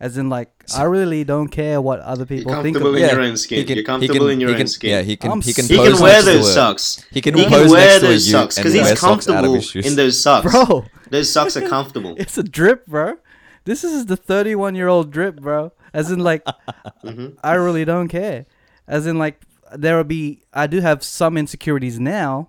[0.00, 3.02] As in, like, I really don't care what other Be people think of comfortable me.
[3.02, 3.66] in Yeah, your own skin.
[3.68, 4.90] You're comfortable in your he own can, skin.
[4.90, 6.52] yeah he can I'm he can s- He pose can wear next to those a-
[6.54, 7.04] socks.
[7.10, 8.88] he can, He pose can next wear to a those you socks and because wear
[8.90, 9.86] he's socks out of comfortable his shoes.
[9.86, 10.50] in those socks.
[10.50, 12.14] Bro, Those socks are comfortable.
[12.18, 13.18] it's a drip, bro.
[13.64, 15.72] This is the 31 year old drip, bro.
[15.92, 16.42] As in, like,
[17.02, 18.46] hmm I really don't care.
[18.88, 19.42] As in, like,
[19.76, 22.48] there will be, I do have some insecurities now,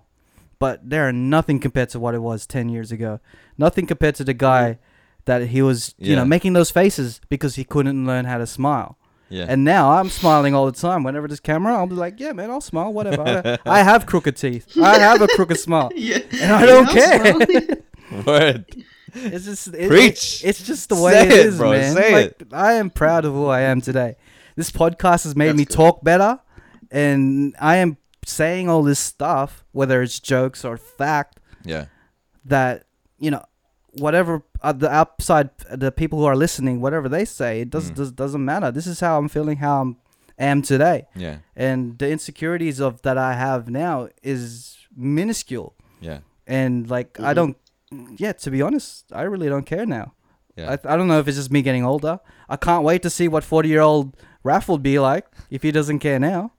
[0.58, 3.20] but they are nothing compared to what it was 10 years ago.
[3.58, 4.78] Nothing compared to the guy
[5.24, 8.98] that he was, you know, making those faces because he couldn't learn how to smile.
[9.28, 11.04] yeah And now I'm smiling all the time.
[11.04, 13.22] Whenever there's camera, I'll be like, yeah, man, I'll smile, whatever.
[13.64, 14.76] I, I have crooked teeth.
[14.80, 15.90] I have a crooked smile.
[15.96, 16.18] Yeah.
[16.40, 17.76] And I don't Yeah, care.
[18.26, 18.64] word
[19.14, 20.42] It's just it, Preach.
[20.44, 21.70] It, it's just the way Say it it, is, bro.
[21.70, 21.94] man.
[21.94, 24.16] Say like, I am proud of who I am today.
[24.56, 25.74] This podcast has made That's me good.
[25.74, 26.40] talk better,
[26.90, 27.96] and I am
[28.26, 31.86] saying all this stuff, whether it's jokes or fact, yeah
[32.44, 32.84] that
[33.18, 33.44] you know,
[33.92, 37.94] whatever uh, the outside, the people who are listening, whatever they say, it does, Mm.
[37.96, 38.70] does doesn't matter.
[38.72, 39.96] This is how I'm feeling, how I'm
[40.38, 46.88] am today, yeah and the insecurities of that I have now is minuscule, yeah and
[46.90, 47.36] like I Mhm.
[47.38, 47.56] don't.
[48.18, 50.06] Yeah, to be honest, I really don't care now.
[50.56, 52.14] yeah I, I don't know if it's just me getting older.
[52.48, 55.70] I can't wait to see what 40 year old Raf would be like if he
[55.70, 56.52] doesn't care now.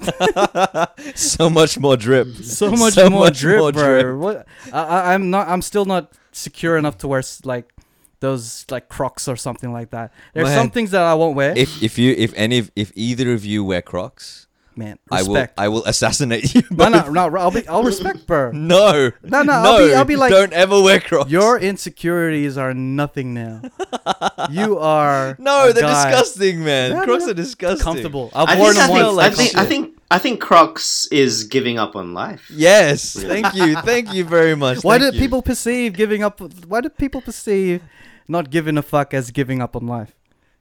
[1.14, 4.02] so much more drip So much So more much drip, more bro.
[4.02, 4.16] drip.
[4.18, 4.46] What?
[4.72, 5.48] I, I'm not.
[5.48, 7.72] I'm still not secure enough to wear like
[8.20, 10.12] those like Crocs or something like that.
[10.34, 10.58] There's Man.
[10.58, 11.52] some things that I won't wear.
[11.56, 14.46] if if you if any if either of you wear crocs
[14.78, 17.10] Man, i will i will assassinate you no, both.
[17.10, 17.38] no, no.
[17.38, 17.66] I'll be.
[17.66, 18.50] I'll respect, bro.
[18.52, 22.74] no No, no, I'll be- I'll be like- don't ever wear crocs Your insecurities are
[22.74, 23.62] nothing now.
[24.50, 28.30] you are no a they're guy disgusting man No, no, crocs are disgusting Comfortable.
[28.34, 29.18] I've I worn think, I, them think, once.
[29.18, 32.48] I, like think, I think I think Crocs is giving up on life.
[32.54, 34.84] Yes, thank you, thank you very much.
[34.84, 36.40] Why do people perceive giving up?
[36.66, 37.82] Why do people perceive
[38.28, 40.14] not giving a fuck as giving up on life?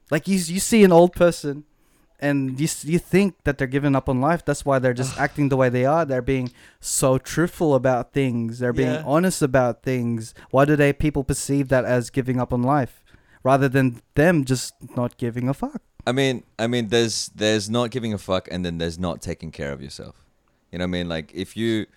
[0.10, 1.64] Like you, you see an old person,
[2.20, 4.44] and you you think that they're giving up on life.
[4.46, 6.06] That's why they're just acting the way they are.
[6.06, 8.60] They're being so truthful about things.
[8.60, 9.04] They're being Yeah.
[9.06, 10.34] honest about things.
[10.52, 13.04] Why do they people perceive that as giving up on life,
[13.44, 15.82] rather than them just not giving a fuck?
[16.08, 19.52] I mean, I mean, there's there's not giving a fuck, and then there's not taking
[19.52, 20.16] care of yourself.
[20.72, 21.10] You know what I mean?
[21.10, 21.88] Like if you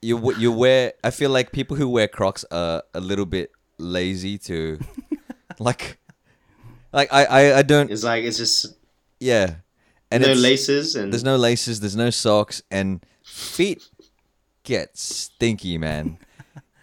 [0.00, 4.38] you you wear, I feel like people who wear Crocs are a little bit lazy
[4.38, 4.78] to,
[5.58, 5.98] like,
[6.92, 8.77] like I I, I don't It's like it's just
[9.20, 9.56] yeah,
[10.10, 11.80] and no laces and There's no laces.
[11.80, 13.88] There's no socks, and feet
[14.64, 16.18] get stinky, man.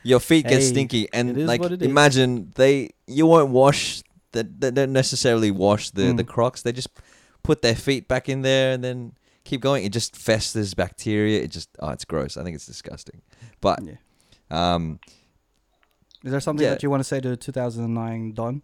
[0.03, 1.87] Your feet get Hey, stinky, and it is like what it is.
[1.87, 4.61] imagine they you won't wash that.
[4.61, 6.27] They don't necessarily wash the the Mm.
[6.27, 6.61] Crocs.
[6.61, 6.89] They just
[7.43, 9.13] put their feet back in there and then
[9.43, 9.83] keep going.
[9.83, 11.41] It just festers bacteria.
[11.41, 12.37] It just oh, it's gross.
[12.37, 13.21] I think it's disgusting.
[13.61, 13.95] But Yeah.
[14.51, 14.99] um,
[16.23, 16.71] Is there something Yeah.
[16.73, 18.61] that you want to say to 2009 Don?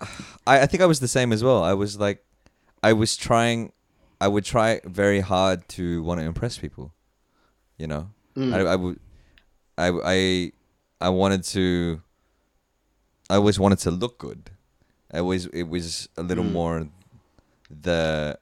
[0.46, 1.62] I, I think I was the same as well.
[1.62, 2.24] I was like,
[2.82, 3.72] I was trying,
[4.20, 6.92] I would try very hard to want to impress people.
[7.76, 8.54] You know, Mm.
[8.54, 9.00] I, I would,
[9.76, 10.52] I, I,
[11.00, 12.02] I wanted to.
[13.30, 14.50] I always wanted to look good.
[15.12, 16.52] I always it was a little Mm.
[16.52, 16.88] more,
[17.70, 18.38] the,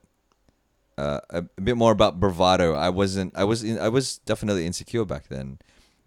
[0.97, 2.73] uh, a, a bit more about bravado.
[2.73, 3.35] I wasn't.
[3.35, 3.63] I was.
[3.63, 5.59] In, I was definitely insecure back then.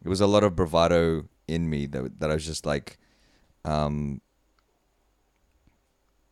[0.04, 2.98] It was a lot of bravado in me that that I was just like,
[3.64, 4.20] um,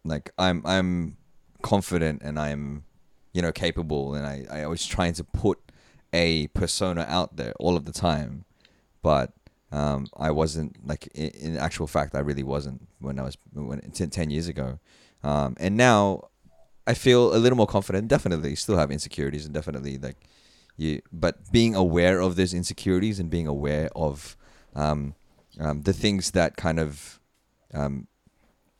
[0.05, 1.16] like I'm I'm
[1.62, 2.84] confident and I'm
[3.32, 5.59] you know capable and I I was trying to put
[6.12, 8.44] a persona out there all of the time.
[9.02, 9.32] But
[9.72, 13.80] um I wasn't like in, in actual fact I really wasn't when I was when
[13.80, 14.78] 10, 10 years ago.
[15.22, 16.28] Um and now
[16.86, 18.09] I feel a little more confident.
[18.09, 20.16] Definitely still have insecurities and definitely like
[20.76, 24.36] you but being aware of those insecurities and being aware of
[24.74, 25.14] um,
[25.59, 27.20] um the things that kind of
[27.74, 28.06] um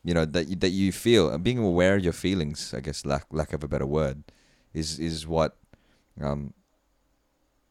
[0.03, 3.05] you know that you, that you feel and being aware of your feelings i guess
[3.05, 4.23] lack lack of a better word
[4.73, 5.57] is is what
[6.21, 6.53] um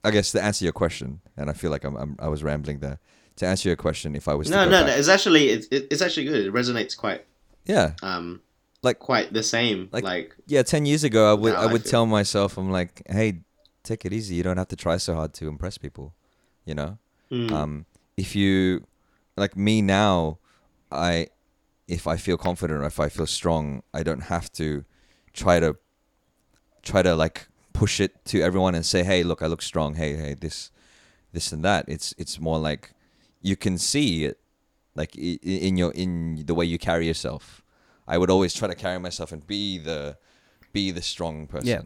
[0.05, 2.81] i guess to answer your question and i feel like i'm, I'm i was rambling
[2.81, 2.99] there
[3.37, 4.93] to answer your question if i was No, no, back, no.
[4.95, 6.47] It's actually it's, it's actually good.
[6.47, 7.25] It resonates quite
[7.65, 8.41] yeah um
[8.83, 9.89] Like- quite the same.
[9.93, 12.71] like- Like, yeah 10 years ago i would i I would feel- tell myself i'm
[12.71, 13.41] like hey
[13.85, 16.15] take it easy you don't have to try so hard to impress people
[16.67, 16.99] you know
[17.31, 18.85] mm, um if you
[19.37, 20.39] like me now
[20.93, 21.29] i
[21.89, 24.85] if i feel confident or if i feel strong i don't have to
[25.33, 25.77] try to
[26.83, 29.95] try to like push it to everyone and say hey look i look strong.
[29.95, 30.71] Hey hey this
[31.33, 31.85] this and that.
[31.89, 32.93] It's it's more like
[33.43, 34.39] you can see it
[34.95, 37.63] like i- i- in your in the way you carry yourself.
[38.07, 40.17] I would always try to carry myself and be the
[40.73, 41.69] be the strong person.
[41.69, 41.83] Yeah.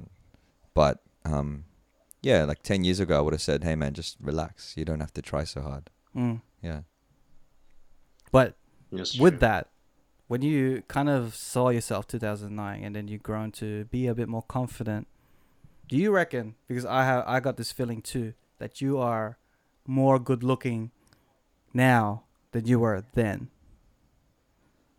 [0.74, 1.64] but um
[2.22, 4.74] yeah like 10 years ago i would have said hey man just relax.
[4.76, 5.90] You don't have to try so hard.
[6.16, 6.40] Mm.
[6.62, 6.82] yeah.
[8.30, 8.56] But
[8.90, 9.40] that's with true.
[9.40, 9.68] that,
[10.32, 14.30] when you kind of saw yourself 2009 and then you've grown to be a bit
[14.30, 15.06] more confident,
[15.90, 16.54] do you reckon?
[16.66, 19.36] Because I have, I got this feeling too that you are
[19.86, 20.90] more good looking
[21.74, 22.22] now
[22.52, 23.48] than you were then.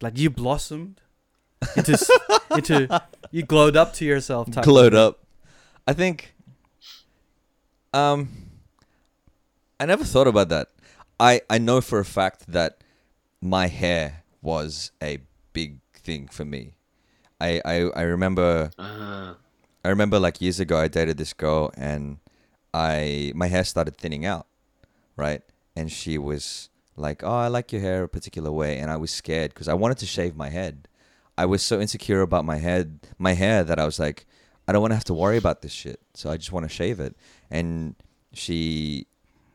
[0.02, 1.02] Like you blossomed
[1.76, 1.98] into
[2.52, 4.52] into you glowed up to yourself.
[4.52, 5.24] Type glowed up
[5.88, 6.36] i think
[7.94, 8.30] um
[9.80, 10.70] i never thought about that
[11.20, 12.78] i i know for a fact that
[13.42, 15.18] my hair was a
[15.54, 16.74] big thing for me
[17.40, 19.38] i i, I remember Ah,
[19.86, 22.20] I remember like years ago I dated this girl and
[22.74, 24.48] I my hair started thinning out,
[25.16, 25.42] right?
[25.76, 29.12] And she was like, "Oh, I like your hair a particular way," and I was
[29.12, 30.88] scared because I wanted to shave my head.
[31.38, 34.26] I was so insecure about my head, my hair that I was like,
[34.68, 36.00] I don't want to have to worry about this shit.
[36.14, 37.16] So I just want to shave it.
[37.52, 37.96] And
[38.32, 39.08] she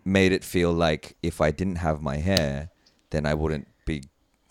[0.05, 2.71] made it feel like if I didn't have my hair,
[3.11, 4.03] then I wouldn't be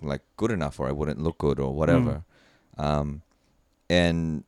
[0.02, 2.24] like good enough or I wouldn't look good or whatever.
[2.78, 3.22] Um,
[3.90, 4.44] and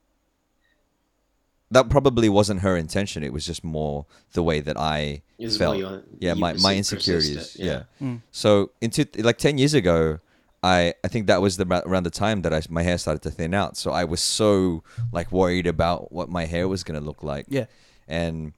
[1.71, 3.23] that probably wasn't her intention.
[3.23, 5.75] It was just more the way that I it's felt.
[5.75, 7.35] more your- yeah, my, my insecurities.
[7.37, 7.83] persisted, Yeah.
[8.01, 8.21] Mm.
[8.31, 10.19] So into like ten years ago,
[10.63, 13.31] I I think that was the around the time that I my hair started to
[13.31, 13.77] thin out.
[13.77, 17.45] So I was so like worried about what my hair was gonna look like.
[17.49, 17.65] Yeah.
[18.07, 18.53] And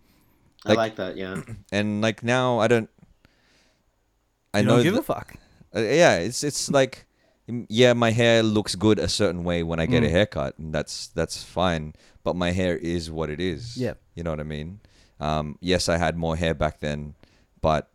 [0.65, 1.17] I Like- like that.
[1.17, 1.41] Yeah.
[1.71, 2.89] and like now I don't.
[4.53, 4.75] I You know.
[4.75, 5.35] don't give that- a fuck.
[5.75, 7.05] Uh, yeah, it's it's like
[7.49, 10.11] mm, yeah, my hair looks good a certain way when I get a Mm.
[10.11, 11.93] haircut, and that's that's fine.
[12.23, 13.77] But my hair is what it is.
[13.77, 13.93] Yeah.
[14.15, 14.79] you know what I mean.
[15.19, 17.15] Um, yes, I had more hair back then,
[17.61, 17.89] but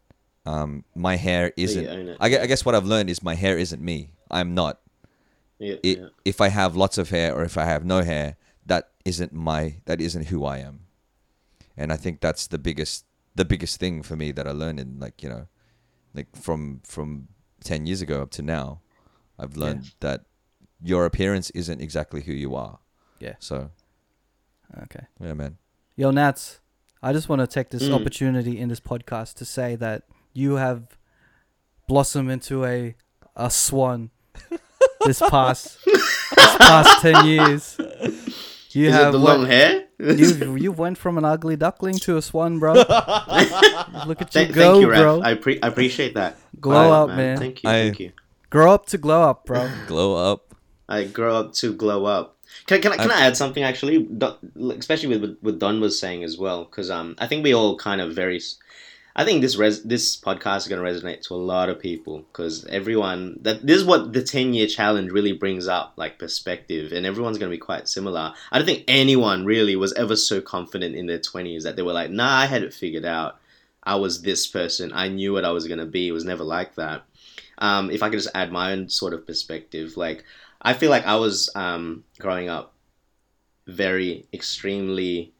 [0.46, 1.86] um, my hair isn't.
[2.20, 4.10] I, I guess what I've learned is my hair isn't me.
[4.30, 4.80] I'm not.
[5.58, 6.08] Yeah, It, yeah.
[6.24, 8.36] If I have lots of hair or if I have no hair,
[8.66, 9.76] that isn't my.
[9.86, 10.80] That isn't who I am.
[11.76, 13.04] And I think that's the biggest
[13.34, 15.46] the biggest thing for me that I learned in like you know,
[16.14, 17.28] like from from
[17.66, 18.80] ten years ago up to now,
[19.38, 20.24] I've learned that
[20.82, 22.78] your appearance isn't exactly who you are.
[23.20, 23.34] Yeah.
[23.38, 23.70] So
[24.84, 25.04] Okay.
[25.20, 25.58] yeah, man.
[25.96, 26.60] Yo, Nats,
[27.02, 27.94] I just want to take this Mm.
[28.00, 30.02] opportunity in this podcast to say that
[30.32, 30.96] you have
[31.88, 32.94] blossomed into a
[33.36, 34.10] a swan
[35.04, 37.76] this past this past ten years.
[38.72, 39.85] You Is have it the went- long hair?
[40.16, 42.72] you you went from an ugly duckling to a swan, bro.
[42.74, 45.22] Look at you Thank, go, thank you, bro.
[45.22, 46.36] I, pre- I appreciate that.
[46.60, 47.38] Glow up, man.
[47.38, 47.70] Thank you.
[47.70, 48.12] I- thank you.
[48.50, 49.68] Grow up to glow up, bro.
[49.86, 50.54] Glow up.
[50.88, 52.36] I grow up to glow up.
[52.66, 54.08] Can, can, I, can I add something actually,
[54.78, 56.64] especially with what Don was saying as well?
[56.64, 58.56] Because um, I think we all kind of very, s-
[59.18, 62.18] I think this res- this podcast is going to resonate to a lot of people
[62.18, 66.92] because everyone that this is what the 10 year challenge really brings up like perspective
[66.92, 68.34] and everyone's going to be quite similar.
[68.52, 71.94] I don't think anyone really was ever so confident in their 20s that they were
[71.94, 73.38] like, "Nah, I had it figured out.
[73.82, 74.92] I was this person.
[74.92, 77.04] I knew what I was going to be." It was never like that.
[77.56, 80.24] Um, if I could just add my own sort of perspective, like
[80.60, 82.74] I feel like I was um, growing up
[83.66, 85.32] very extremely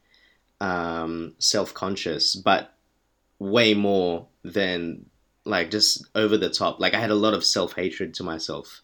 [0.61, 2.73] um, self conscious, but
[3.39, 5.05] way more than
[5.45, 6.79] like just over the top.
[6.79, 8.81] Like I had a lot of self hatred to myself.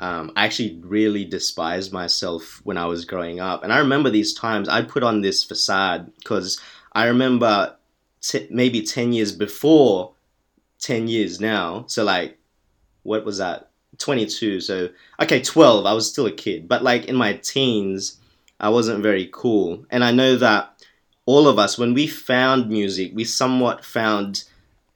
[0.00, 4.34] Um, I actually really despised myself when I was growing up, and I remember these
[4.34, 6.60] times I'd put on this facade because
[6.92, 7.76] I remember
[8.20, 10.14] t- maybe ten years before,
[10.80, 11.84] ten years now.
[11.86, 12.36] So like,
[13.04, 13.70] what was that?
[13.98, 14.60] Twenty two.
[14.60, 14.88] So
[15.20, 15.86] okay, twelve.
[15.86, 18.18] I was still a kid, but like in my teens,
[18.58, 20.75] I wasn't very cool, and I know that
[21.26, 24.44] all of us, when we found music, we somewhat found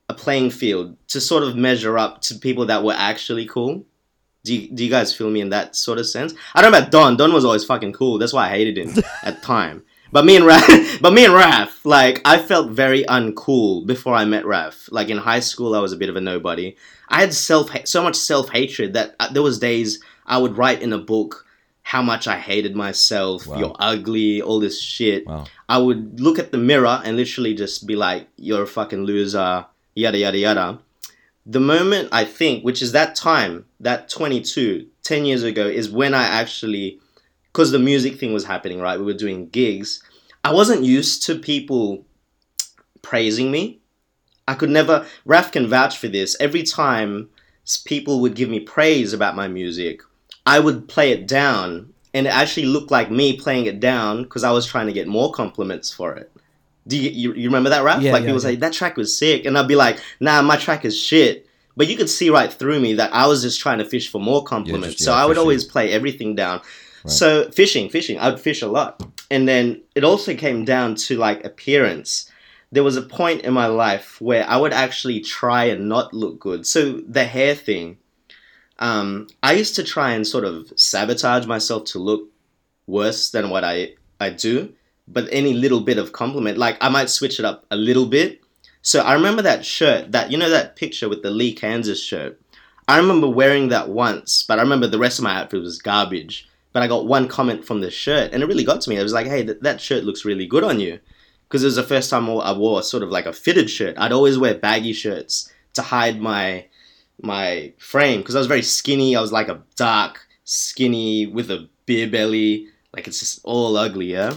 [0.09, 3.85] a playing field to sort of measure up to people that were actually cool.
[4.45, 6.33] Do you, do you guys feel me in that sort of sense?
[6.55, 7.17] I don't know about Don.
[7.17, 8.19] Don was always fucking cool.
[8.19, 9.85] That's why I hated him at the time.
[10.13, 10.67] But me and Raf,
[11.01, 14.89] but me and Raf, like I felt very uncool before I met Raf.
[14.91, 16.77] Like in high school, I was a bit of a nobody.
[17.09, 20.83] I had self so much self hatred that uh, there was days I would write
[20.83, 21.47] in a book
[21.91, 23.49] how much I hated myself.
[23.49, 23.59] Wow.
[23.59, 25.27] You're ugly, all this shit.
[25.27, 25.47] Wow.
[25.69, 29.67] I would look at the mirror and literally just be like, "You're a fucking loser,"
[29.97, 30.79] yada yada yada.
[31.47, 36.15] The moment I think, which is that time, that 22, 10 years ago, is when
[36.15, 37.01] I actually,
[37.53, 38.97] because the music thing was happening, right?
[38.97, 40.01] We were doing gigs.
[40.45, 42.05] I wasn't used to people
[43.03, 43.81] praising me.
[44.47, 46.37] I could never, Raf can vouch for this.
[46.39, 47.31] Every time
[47.85, 50.03] people would give me praise about my music,
[50.47, 54.45] I would play it down and it actually looked like me playing it down because
[54.45, 56.31] I was trying to get more compliments for it.
[56.87, 58.03] Do you, you, you remember that Raf?
[58.03, 58.49] Yeah, like yeah, people yeah.
[58.49, 61.47] say that track was sick, and I'd be like, "Nah, my track is shit."
[61.77, 64.21] But you could see right through me that I was just trying to fish for
[64.21, 64.97] more compliments.
[64.97, 65.41] just- so I would fishing.
[65.41, 66.61] always play everything down.
[67.07, 71.45] So fishing, fishing, I'd fish a lot, and then it also came down to like
[71.47, 72.31] appearance.
[72.73, 76.39] There was a point in my life where I would actually try and not look
[76.39, 76.67] good.
[76.67, 77.97] So the hair thing,
[78.81, 82.29] um, I used to try and sort of sabotage myself to look
[82.87, 84.73] worse than what I I do.
[85.07, 88.43] But any little bit of compliment, like I might switch it up a little bit.
[88.83, 92.41] So I remember that shirt, that you know that picture with the Lee Kansas shirt.
[92.89, 96.49] I remember wearing that once, but I remember the rest of my outfit was garbage.
[96.73, 98.97] But I got one comment from the shirt, and it really got to me.
[98.97, 101.01] It was like, "Hey, th- that shirt looks really good on you,"
[101.49, 103.69] because it was the first time I wore- I wore sort of like a fitted
[103.69, 103.97] shirt.
[103.99, 106.67] I'd always wear baggy shirts to hide my
[107.23, 109.17] my frame because I was very skinny.
[109.17, 112.69] I was like a dark, skinny with a beer belly.
[112.95, 114.37] Like it's just all ugly, yeah.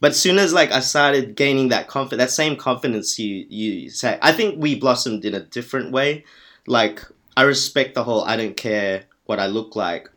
[0.00, 4.18] But soon as like I started gaining that confidence, that same confidence you you say,
[4.20, 6.24] I think we blossomed in a different way.
[6.66, 7.02] Like
[7.36, 10.10] I respect the whole I don't care what I look like,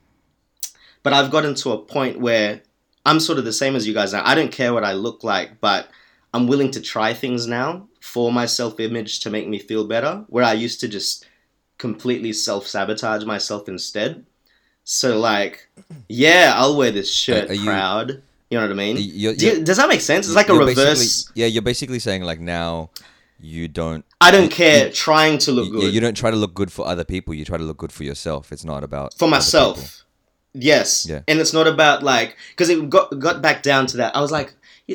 [1.03, 2.61] but I've gotten to a point where
[3.05, 4.21] I'm sort of the same as you guys now.
[4.25, 5.87] I don't care what I look like, but
[6.33, 10.25] I'm willing to try things now for my self image to make me feel better.
[10.27, 11.25] Where I used to just
[11.77, 14.25] completely self sabotage myself instead.
[14.83, 15.67] So like,
[16.07, 18.21] yeah, I'll wear this shirt Are- are you- proud.
[18.49, 18.95] You know what I mean?
[18.97, 20.25] You're- Do you- does that make sense?
[20.27, 21.29] It's like a reverse.
[21.35, 22.91] Yeah, you're basically saying like now
[23.41, 24.05] you don't.
[24.21, 26.53] I don't care you- trying to look you- good Yeah, you don't try to look
[26.53, 27.33] good for other people.
[27.33, 28.51] You try to look good for yourself.
[28.53, 30.03] It's not about for myself.
[30.53, 31.05] Yes.
[31.07, 31.21] Yeah.
[31.27, 34.15] And it's not about like because it got got back down to that.
[34.15, 34.53] I was like,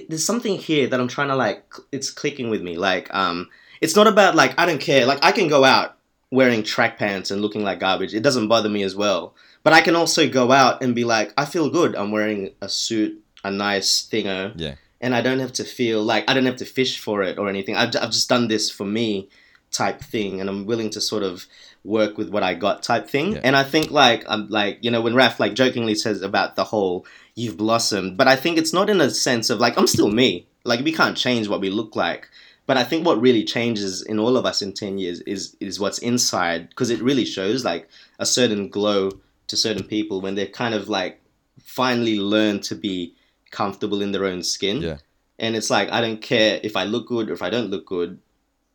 [0.08, 1.62] there's something here that I'm trying to like.
[1.92, 2.78] It's clicking with me.
[2.78, 3.48] Like, um,
[3.82, 5.04] it's not about like I don't care.
[5.04, 5.96] Like I can go out
[6.32, 8.14] wearing track pants and looking like garbage.
[8.14, 9.34] It doesn't bother me as well.
[9.62, 11.94] But I can also go out and be like, I feel good.
[11.94, 14.52] I'm wearing a suit, a nice thingo.
[14.56, 14.74] Yeah.
[15.02, 17.48] and I don't have to feel like I don't have to fish for it or
[17.48, 17.76] anything.
[17.76, 19.28] I've, I've just done this for me
[19.70, 21.46] type thing, and I'm willing to sort of
[21.84, 23.32] work with what I got type thing.
[23.32, 23.40] Yeah.
[23.44, 26.64] And I think like I'm like you know when Raf like jokingly says about the
[26.64, 27.04] whole
[27.34, 30.46] you've blossomed, but I think it's not in a sense of like I'm still me.
[30.64, 32.28] Like we can't change what we look like.
[32.66, 35.80] But I think what really changes in all of us in ten years is is
[35.80, 39.10] what's inside because it really shows like a certain glow
[39.48, 41.20] to certain people when they're kind of like
[41.62, 43.14] finally learn to be
[43.50, 44.80] comfortable in their own skin.
[44.80, 44.98] Yeah.
[45.38, 47.86] And it's like I don't care if I look good or if I don't look
[47.86, 48.18] good.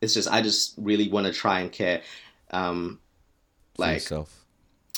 [0.02, 2.02] It's just I just really want to try and care.
[2.52, 3.00] Um,
[3.78, 4.37] like yourself.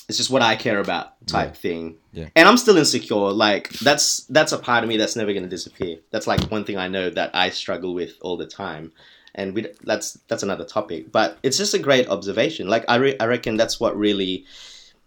[0.10, 1.95] It's just what I care about type thing.
[2.11, 2.27] Yeah.
[2.36, 3.31] And I'm still insecure.
[3.31, 5.98] Like that's that's a part of me that's never gonna disappear.
[6.11, 8.91] That's like one thing I know that I struggle with all the time.
[9.36, 11.11] And we, that's that's another topic.
[11.11, 12.68] But it's just a great observation.
[12.68, 14.45] Like I re- I reckon that's what really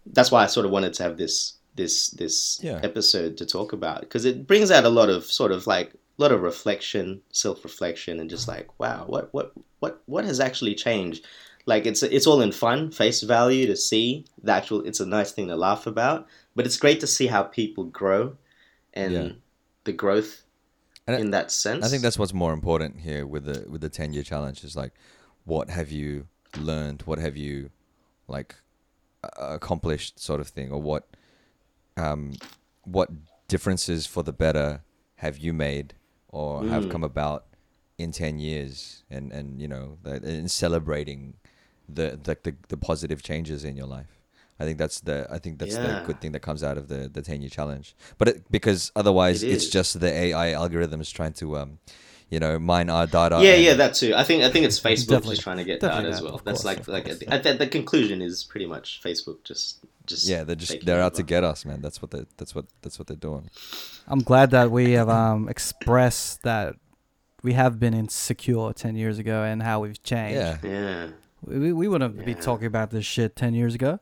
[0.05, 2.79] that's why I sort of wanted to have this this this Yeah.
[2.83, 6.21] episode to talk about because it brings out a lot of sort of like a
[6.21, 10.75] lot of reflection, self reflection, and just like, wow, what what what what has actually
[10.75, 11.25] changed?
[11.65, 14.81] Like it's it's all in fun, face value to see the actual.
[14.85, 18.35] It's a nice thing to laugh about, but it's great to see how people grow,
[18.93, 19.29] and Yeah.
[19.85, 20.43] the growth
[21.07, 21.85] And I- in that sense.
[21.85, 24.75] I think that's what's more important here with the with the ten year challenge is
[24.75, 24.93] like,
[25.45, 26.27] what have you
[26.57, 27.03] learned?
[27.03, 27.69] What have you
[28.27, 28.55] like
[29.37, 31.07] accomplished, sort of thing, or what
[31.97, 32.33] um
[32.83, 33.09] what
[33.47, 34.81] differences for the better
[35.15, 35.93] have you made
[36.27, 36.91] or have Mm.
[36.91, 37.45] come about
[37.97, 39.03] in ten years?
[39.09, 41.35] And and you know, in celebrating
[41.93, 44.07] the the, the the positive changes in your life.
[44.59, 47.09] I think that's the I think that's the good thing that comes out of the
[47.11, 47.95] the ten year challenge.
[48.17, 51.79] But it, because otherwise, It it's just the AI algorithms trying to um,
[52.29, 53.39] you know, mine our data.
[53.43, 54.13] yeah, yeah, that too.
[54.15, 56.39] I think I think it's Facebook Definitely- just trying to get that as well.
[56.43, 57.21] That's course, like like course.
[57.21, 60.43] at the, at the, the conclusion is pretty much Facebook just just yeah.
[60.43, 61.81] They're just they're out to get us, man.
[61.81, 63.49] That's what they that's what that's what they're doing.
[64.07, 66.75] I'm glad that we have um, expressed that
[67.43, 70.37] we have been insecure 10 years ago and how we've changed.
[70.37, 71.07] Yeah, Yeah.
[71.45, 72.39] We, we- we wouldn't be Yeah.
[72.39, 73.99] talking about this shit 10 years ago.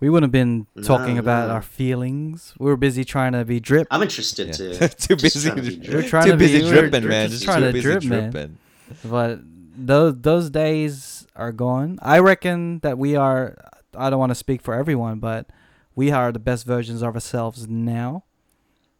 [0.00, 1.54] We wouldn't have been talking No, about no.
[1.54, 2.52] our feelings.
[2.58, 3.86] We were busy trying to be drip.
[3.90, 4.88] I'm interested Yeah.
[4.88, 7.28] to too busy, to be to- We're trying too to be- busy we're dripping, man.
[7.30, 8.30] just Just trying too to busy drip, man.
[8.30, 8.58] dripping.
[9.04, 9.40] But
[9.76, 11.98] those those days are gone.
[12.02, 13.56] I reckon that we are.
[13.96, 15.48] I don't want to speak for everyone, but
[15.94, 18.24] we are the best versions of ourselves now.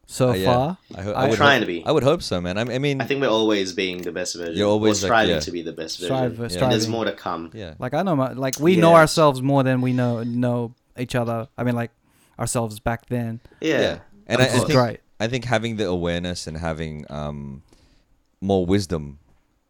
[0.06, 0.44] So Uh, yeah.
[0.46, 1.84] far, I, ho- I- I would Trying hope, to be.
[1.86, 2.58] I would hope so, man.
[2.58, 4.56] I, I mean, I think we're always being the best version.
[4.56, 5.40] You're always, or like, striving yeah.
[5.40, 6.14] to be the best version.
[6.16, 6.70] Strive- And striving.
[6.70, 7.50] there's more to come.
[7.54, 11.14] yeah, like I know, my, like we know ourselves more than we know know each
[11.14, 11.48] other.
[11.56, 11.90] I mean, like
[12.38, 13.40] ourselves back then.
[13.60, 13.80] Yeah.
[13.80, 13.98] yeah.
[14.26, 15.00] And I, I think Right.
[15.20, 17.62] I think having the awareness and having um,
[18.40, 19.18] more wisdom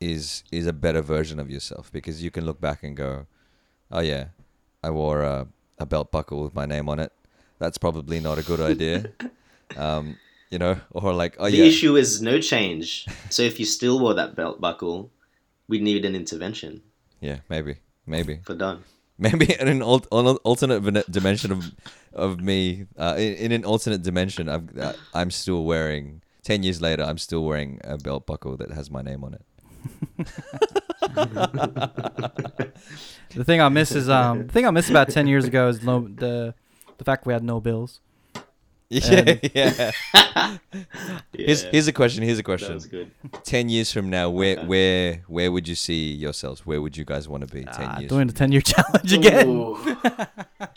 [0.01, 3.27] is is a better version of yourself because you can look back and go,
[3.91, 4.27] oh yeah,
[4.83, 5.47] I wore a,
[5.79, 7.13] a belt buckle with my name on it.
[7.59, 9.13] That's probably not a good idea.
[9.77, 10.17] um,
[10.51, 13.07] you know, or like, oh the yeah, issue is no change.
[13.31, 15.11] So if you still wore that belt buckle,
[15.69, 16.83] we'd need an intervention
[17.25, 17.77] yeah, maybe,
[18.07, 18.41] maybe.
[18.45, 18.85] for done.
[19.17, 21.73] Maybe in an alt- an alternate dimension of
[22.13, 26.21] of me, uh, in, in an alternate dimension, I'm uh, I'm still wearing.
[26.43, 29.45] Ten years later, I'm still wearing a belt buckle that has my name on it.
[33.35, 35.83] The thing I miss is um the thing I miss about ten years ago is
[35.83, 36.55] no the
[36.99, 38.01] the fact we had no bills.
[38.95, 39.91] Yeah, And- yeah.
[41.33, 42.23] Here's here's a question.
[42.23, 42.79] Here's a question.
[42.79, 43.13] That question.
[43.23, 43.45] was good.
[43.45, 46.65] Ten years from now, where where where would you see yourselves?
[46.65, 47.65] Where would you guys want to be?
[47.65, 48.09] Ten Ah, years.
[48.09, 49.75] doing the ten year challenge again.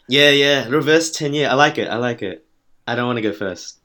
[0.07, 0.68] Yeah, yeah.
[0.68, 1.49] Reverse 10 year.
[1.49, 1.88] I like it.
[1.89, 2.45] I like it.
[2.88, 3.80] I don't want to go first.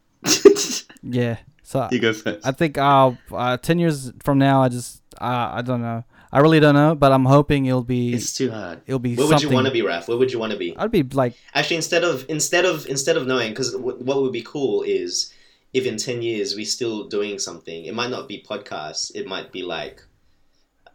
[1.02, 1.38] Yeah.
[1.62, 2.46] So you go first.
[2.46, 6.04] I think uh, uh ten years from now I just uh, I don't know.
[6.34, 8.80] I really don't know, but I'm hoping it'll be it's too hard.
[8.86, 10.08] it'll be Where would you want to be, Raf?
[10.08, 10.74] Where would you want to be?
[10.76, 14.32] I'd be like Actually, instead of instead of instead of knowing, because w- what would
[14.32, 15.32] be cool is
[15.74, 17.84] if in ten years we're still doing something.
[17.84, 19.14] It might not be podcasts.
[19.14, 20.02] It might be like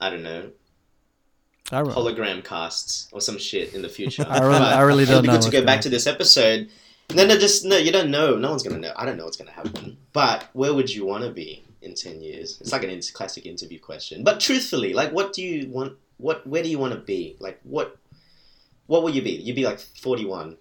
[0.01, 0.49] I don't know
[1.72, 4.26] I, re- hologram casts or some shit in the future.
[4.30, 6.69] I really- I really it'd don't be know good to go back to this episode.
[7.14, 7.77] No, no, just no.
[7.77, 8.35] You don't know.
[8.38, 8.91] No one's gonna know.
[8.95, 9.97] I don't know what's gonna happen.
[10.14, 12.59] But where would you want to be in ten years?
[12.61, 14.23] It's like an inter- classic interview question.
[14.23, 15.93] But truthfully, like, what do you want?
[16.17, 17.35] What where do you want to be?
[17.39, 17.97] Like, what
[18.87, 19.31] what will you be?
[19.31, 20.57] You'd be like forty one.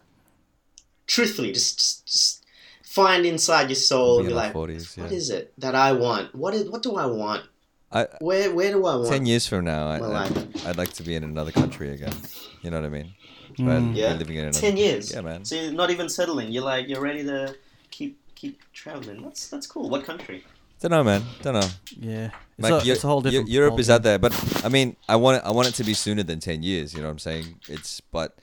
[1.07, 2.45] Truthfully, just just, just
[2.83, 5.17] find inside your soul and Be be in our like, 40s, what yeah.
[5.17, 6.35] is it that I want?
[6.35, 7.45] What is what do I want?
[7.93, 9.09] I, Where where do I want?
[9.09, 10.67] ten years from now, I, my I, life?
[10.67, 12.15] I'd like to be in another country again.
[12.63, 13.15] You know what I mean?
[13.57, 13.95] Mm.
[13.95, 14.15] be Yeah.
[14.15, 15.13] living in another Ten years.
[15.13, 15.45] Yeah, man.
[15.45, 16.51] So you're not even settling.
[16.53, 17.55] You're like you're ready to
[17.91, 19.23] keep keep traveling.
[19.23, 19.89] That's that's cool.
[19.89, 20.45] What country?
[20.81, 21.23] Don't know, man.
[21.43, 21.69] Don't know.
[21.99, 22.31] yeah.
[22.59, 23.49] It's, Like, a, it's a whole different.
[23.49, 24.33] Europe whole is out there, but
[24.65, 26.93] I mean, I want it, I want it to be sooner than ten years.
[26.95, 27.61] You know what I'm saying?
[27.69, 28.37] It's but,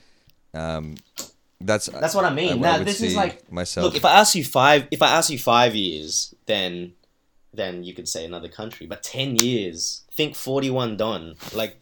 [0.53, 0.95] um,
[1.61, 2.59] that's That's what I mean.
[2.59, 3.85] what Now, would this is like- myself.
[3.85, 6.93] Look, if I ask you five, if I ask you five years, then
[7.53, 8.85] then you could say another country.
[8.87, 11.35] But ten years, think forty-one done.
[11.53, 11.79] Like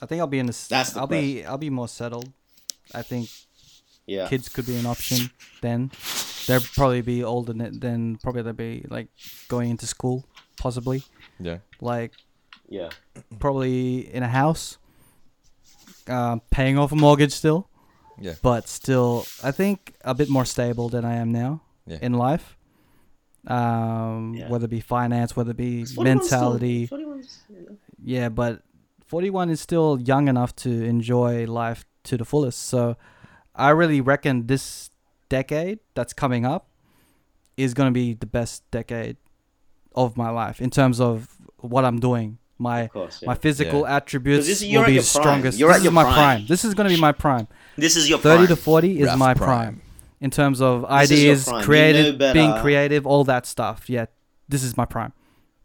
[0.00, 0.68] I think I'll be in this.
[0.68, 2.30] That's the I'll be I'll be more settled.
[2.94, 3.28] I think
[4.06, 5.30] yeah, kids could be an option
[5.60, 5.90] then.
[6.48, 9.08] They'll probably be older than, then probably they'll be like
[9.48, 10.24] going into school
[10.56, 11.04] possibly
[11.38, 12.12] yeah, like
[12.68, 12.88] yeah,
[13.38, 14.76] probably in a house,
[16.08, 17.68] um, paying off a mortgage still,
[18.20, 21.98] yeah, but still I think a bit more stable than I am now yeah.
[22.02, 22.56] in life.
[23.46, 24.48] Um, Yeah.
[24.50, 27.76] whether it be finance, whether it be 41's still- mentality, 41's, you know.
[28.02, 28.62] yeah, but
[29.06, 32.58] 41 is still young enough to enjoy life to the fullest.
[32.58, 32.96] So
[33.54, 34.87] I really reckon this
[35.28, 36.68] decade that's coming up
[37.56, 39.16] is going to be the best decade
[39.94, 41.28] of my life in terms of
[41.58, 42.38] what I'm doing.
[42.60, 43.26] My course, yeah.
[43.28, 45.58] my physical attributes this- you're will be your strongest.
[45.58, 46.14] You're this at is your my prime.
[46.14, 46.46] prime.
[46.48, 47.46] This is going to be my prime.
[47.76, 48.48] This is your 30 prime.
[48.48, 49.46] to 40 is Rough my prime.
[49.48, 49.80] prime
[50.20, 51.60] in terms of This ideas, prime.
[51.60, 53.88] You creative, know being creative, all that stuff.
[53.88, 54.06] Yeah.
[54.48, 55.12] this is my prime.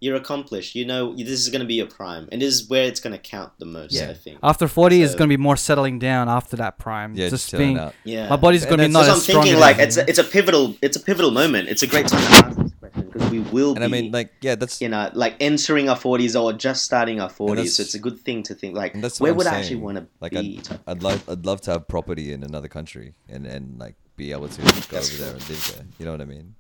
[0.04, 0.76] You're accomplished.
[0.76, 3.14] You know this is going to be your prime, and this is where it's going
[3.14, 3.94] to count the most.
[3.94, 4.10] Yeah.
[4.10, 4.40] I think.
[4.44, 7.16] After 40 is So- going to be more settling down after that prime.
[7.16, 7.94] Yeah, just just being out.
[8.04, 9.44] Yeah, my body's going to be And not That's as what I'm strong.
[9.46, 9.62] thinking.
[9.62, 11.70] Like it's a, it's a pivotal it's a pivotal moment.
[11.70, 14.32] It's a great time to ask this question because we will And I mean, like,
[14.42, 17.76] yeah, that's you know like entering our forties or just starting our forties.
[17.76, 19.82] So it's a good thing to think like that's where what would I'm I actually
[19.88, 20.60] want to like be.
[20.70, 24.32] I'd, I'd love I'd love to have property in another country and and like be
[24.32, 25.86] able to go That's over there and live there.
[25.98, 26.56] You know what I mean?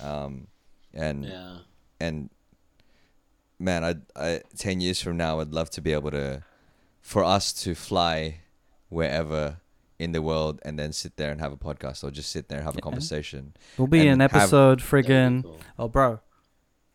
[0.00, 0.46] Um,
[0.94, 1.56] and yeah.
[2.00, 2.30] and
[3.58, 6.42] man, I I ten years from now, I'd love to be able to,
[7.00, 8.40] for us to fly
[8.88, 9.58] wherever
[9.98, 12.58] in the world and then sit there and have a podcast or just sit there
[12.58, 12.82] and have a Yeah.
[12.82, 13.54] conversation.
[13.76, 15.58] Will be and an episode That'd friggin' cool.
[15.78, 16.20] Oh, bro.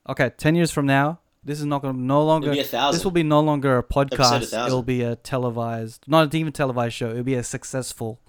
[0.10, 2.48] Okay, ten years from now, this is not gonna no longer.
[2.52, 2.98] It'll be a thousand.
[2.98, 4.54] This will be no longer a podcast.
[4.54, 4.66] a.
[4.68, 7.10] It'll be a televised, not even televised show.
[7.12, 8.20] It'll be a successful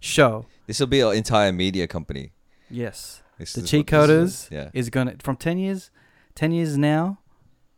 [0.00, 0.44] show.
[0.66, 2.32] This will be our entire media company.
[2.70, 4.48] Yes, This the is cheat what coders is.
[4.52, 4.70] Yeah.
[4.74, 5.90] is gonna from ten years,
[6.34, 7.18] ten years now,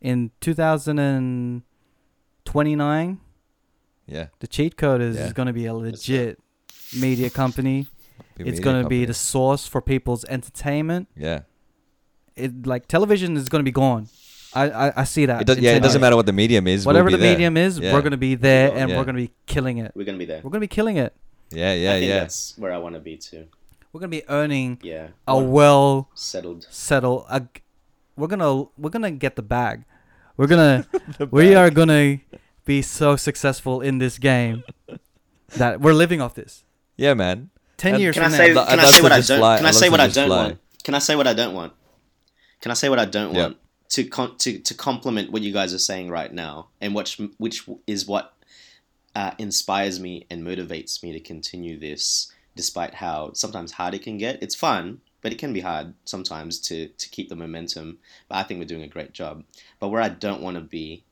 [0.03, 1.63] in two thousand and
[2.45, 3.21] twenty nine.
[4.07, 4.27] Yeah.
[4.41, 5.27] The Cheatcoders Yeah.
[5.27, 6.39] is gonna be a legit
[6.99, 7.87] media company.
[8.37, 11.09] Be it's gonna be the source for people's entertainment.
[11.17, 11.41] Yeah.
[12.37, 14.09] It like television is gonna be gone.
[14.55, 15.41] I I, I see that.
[15.43, 16.85] It does, yeah, it doesn't matter what the medium is.
[16.85, 17.33] Whatever we'll the there.
[17.33, 17.93] medium is, Yeah.
[17.95, 18.99] we're gonna be there and Yeah.
[18.99, 19.93] we're gonna be killing it.
[19.95, 20.41] We're gonna be there.
[20.43, 21.15] We're gonna be killing it.
[21.51, 22.21] Yeah, yeah, I think yeah.
[22.21, 23.47] That's where I want to be too.
[23.93, 25.09] We're gonna be earning Yeah.
[25.29, 26.67] a well settled.
[26.71, 27.27] settled.
[27.31, 27.43] A,
[28.17, 29.85] we're gonna we're gonna get the bag.
[30.43, 30.85] We're gonna
[31.31, 32.19] we are gonna
[32.65, 34.65] be so successful in this game
[35.57, 36.65] that we're living off this.
[36.97, 37.51] Yeah, man.
[37.77, 38.53] Ten And years Can I from say?
[38.53, 39.39] now, Can I love say what I don't?
[39.39, 40.43] fly- Can I I'd say what I don't fly.
[40.47, 40.59] want?
[40.83, 41.73] Can I say what I don't want?
[42.61, 43.43] Can I say what I don't Yeah.
[43.43, 43.57] want?
[43.91, 47.63] To con- to to complement what you guys are saying right now, and which which
[47.87, 48.35] is what
[49.15, 54.19] uh, inspires me and motivates me to continue this, despite how sometimes hard it can
[54.19, 54.43] get.
[54.43, 57.99] It's fun, but it can be hard sometimes to to keep the momentum.
[58.29, 59.45] But I think we're doing a great job.
[59.81, 61.05] But where I don't want to be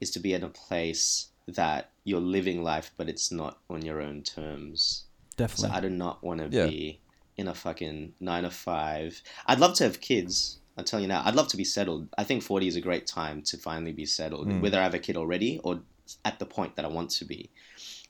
[0.00, 4.00] is to be in a place that you're living life, but it's not on your
[4.00, 5.04] own terms.
[5.36, 5.68] Definitely.
[5.70, 5.76] So.
[5.76, 6.66] I do not want to Yeah.
[6.66, 7.00] be
[7.36, 9.22] in a fucking nine to five.
[9.46, 10.58] I'd love to have kids.
[10.78, 11.22] I'll tell you now.
[11.24, 12.08] I'd love to be settled.
[12.18, 14.60] I think 40 is a great time to finally be settled, Mm.
[14.62, 15.82] whether I have a kid already or
[16.24, 17.50] at the point that I want to be.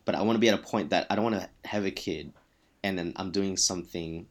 [0.05, 1.91] But I want to be at a point that I don't want to have a
[1.91, 2.33] kid
[2.85, 4.27] and then I'm doing something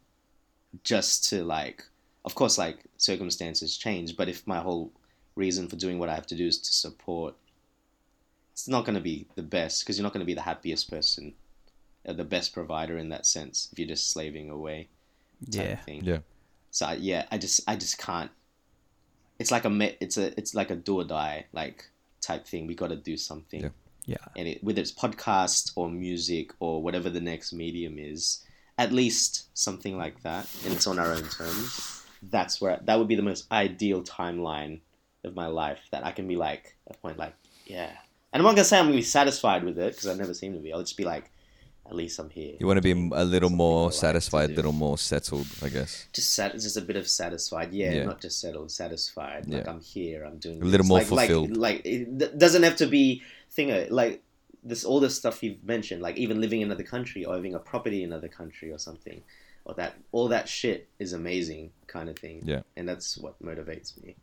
[0.83, 1.83] just to like,
[2.25, 4.91] of course, like circumstances change, but if my whole
[5.35, 7.35] reason for doing what I have to do is to support,
[8.53, 10.89] it's not going to be the best because you're not going to be the happiest
[10.89, 11.33] person
[12.07, 14.87] uh, the best provider in that sense if you're just slaving away
[15.49, 15.75] yeah.
[15.75, 16.19] thing Yeah.
[16.71, 18.31] so I- yeah i just i just can't
[19.39, 21.89] it's like a it's a it's like a do or die like
[22.21, 23.69] type thing we got to do something Yeah.
[24.05, 24.17] Yeah.
[24.37, 28.44] and it, whether it's podcast or music or whatever the next medium is
[28.77, 33.07] at least something like that and it's on our own terms that's where that would
[33.07, 34.79] be the most ideal timeline
[35.23, 37.33] of my life that i can be like at a point like
[37.65, 37.91] yeah
[38.33, 40.53] and i'm not gonna say i'm gonna be satisfied with it because i never seem
[40.53, 41.31] to be i'll just be like
[41.87, 44.53] at least i'm here You want to be a little something more like satisfied, a
[44.53, 46.07] little more settled, I guess.
[46.13, 47.71] just sat, just a bit of satisfied.
[47.73, 48.05] Yeah, Yeah.
[48.05, 49.45] not just settled, satisfied.
[49.47, 49.69] Like Yeah.
[49.71, 50.87] I'm here, I'm doing A little this.
[50.89, 51.57] more like, like- fulfilled.
[51.57, 53.21] Like, it doesn't have to be
[53.51, 54.23] thing like
[54.65, 54.83] this.
[54.83, 58.03] All this stuff you've mentioned, like even living in another country or having a property
[58.03, 59.21] in another country or something,
[59.63, 62.41] or that all that shit is amazing, kind of thing.
[62.45, 62.61] Yeah.
[62.75, 64.15] and that's what motivates me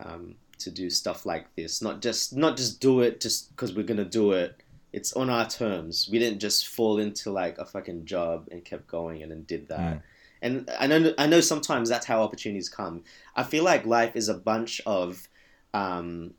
[0.00, 1.82] um, to do stuff like this.
[1.82, 4.62] Not just not just do it just because we're gonna do it.
[4.92, 6.08] It's on our terms.
[6.10, 9.68] We didn't just fall into like a fucking job and kept going and then did
[9.68, 9.96] that.
[9.96, 10.02] Mm.
[10.40, 13.02] And I know I know sometimes that's how opportunities come.
[13.34, 15.28] I feel like life is a bunch of
[15.74, 16.34] um,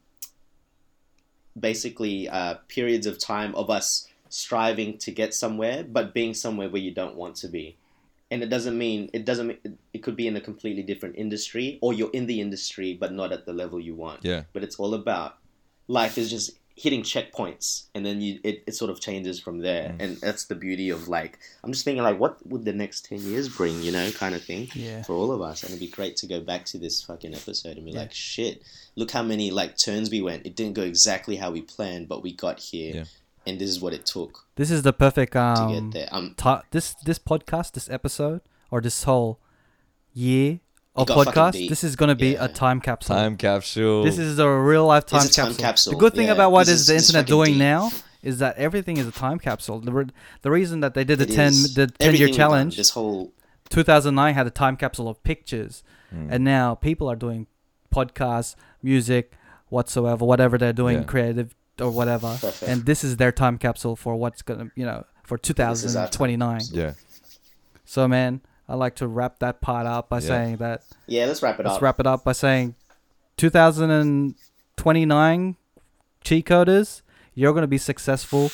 [1.57, 6.81] basically uh, periods of time of us striving to get somewhere, but being somewhere where
[6.81, 7.77] you don't want to be.
[8.31, 9.47] And it doesn't mean it doesn't.
[9.47, 13.11] mean- It could be in a completely different industry, or you're in the industry but
[13.11, 14.23] not at the level you want.
[14.23, 14.43] Yeah.
[14.53, 15.37] But it's all about
[15.87, 19.89] life is just hitting checkpoints, and then you it, it sort of changes from there.
[19.89, 20.01] Mm.
[20.03, 23.19] And that's the beauty of like I'm just thinking like what would the next ten
[23.21, 25.03] years bring, you know, kind of thing Yeah.
[25.03, 25.63] for all of us.
[25.63, 27.99] And it'd be great to go back to this fucking episode and be Yeah.
[27.99, 28.61] like, shit,
[28.95, 30.45] look how many like turns we went.
[30.45, 33.03] It didn't go exactly how we planned, but we got here, Yeah.
[33.45, 36.09] and this is what it took This is the perfect to um get there.
[36.11, 38.41] Um, ti- this this podcast, this episode,
[38.71, 39.39] or this whole
[40.13, 40.59] year
[41.01, 41.69] of podcast.
[41.69, 42.45] This is gonna be Yeah.
[42.45, 43.15] a time capsule.
[43.15, 44.03] Time capsule.
[44.03, 45.61] This is a real life time, It's time capsule.
[45.63, 46.33] capsule, The good thing yeah.
[46.33, 47.57] about what This is is- the is internet doing deep.
[47.59, 49.79] now is that everything is a time capsule.
[49.79, 50.05] The, re-
[50.41, 51.73] the reason that they did the it ten is.
[51.75, 53.31] the ten Everything year challenge, This whole
[53.69, 56.27] 2009 had a time capsule of pictures, Mm.
[56.31, 57.47] and now people are doing
[57.95, 59.33] podcasts, music,
[59.69, 61.03] whatsoever, whatever they're doing, Yeah.
[61.03, 62.63] creative or whatever, Perfect.
[62.69, 66.11] and this is their time capsule for what's gonna you know for is our time
[66.11, 66.61] 2029.
[66.71, 66.93] yeah.
[67.85, 70.27] So man, I like to wrap that part up by Yeah.
[70.27, 71.71] saying that yeah, let's wrap it up.
[71.71, 72.75] let's wrap it up by saying
[73.37, 75.55] 2029
[76.23, 77.01] Cheatcoders,
[77.33, 78.51] you're gonna be successful.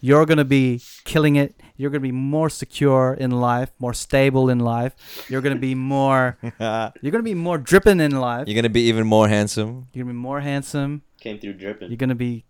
[0.00, 1.54] You're gonna be killing it.
[1.76, 4.94] You're gonna be more secure in life, more stable in life.
[5.28, 6.38] You're gonna be more.
[6.42, 8.48] you're gonna be more dripping in life.
[8.48, 9.86] You're gonna be even more handsome.
[9.92, 11.02] You're gonna be more handsome.
[11.20, 11.88] Came through dripping.
[11.90, 12.44] You're gonna be.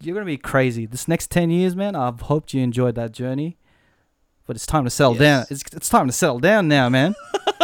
[0.00, 0.84] You're gonna be crazy.
[0.84, 1.96] This next ten years, man.
[1.96, 3.56] I've hoped you enjoyed that journey.
[4.46, 5.20] But it's time to settle Yes.
[5.20, 5.46] down.
[5.50, 7.14] It's it's time to settle down now, man.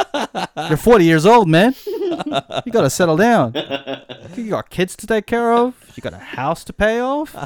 [0.68, 1.74] You're 40 years old, man.
[1.86, 3.54] You gotta settle down.
[4.36, 5.74] You got kids to take care of.
[5.94, 7.36] You got a house to pay off.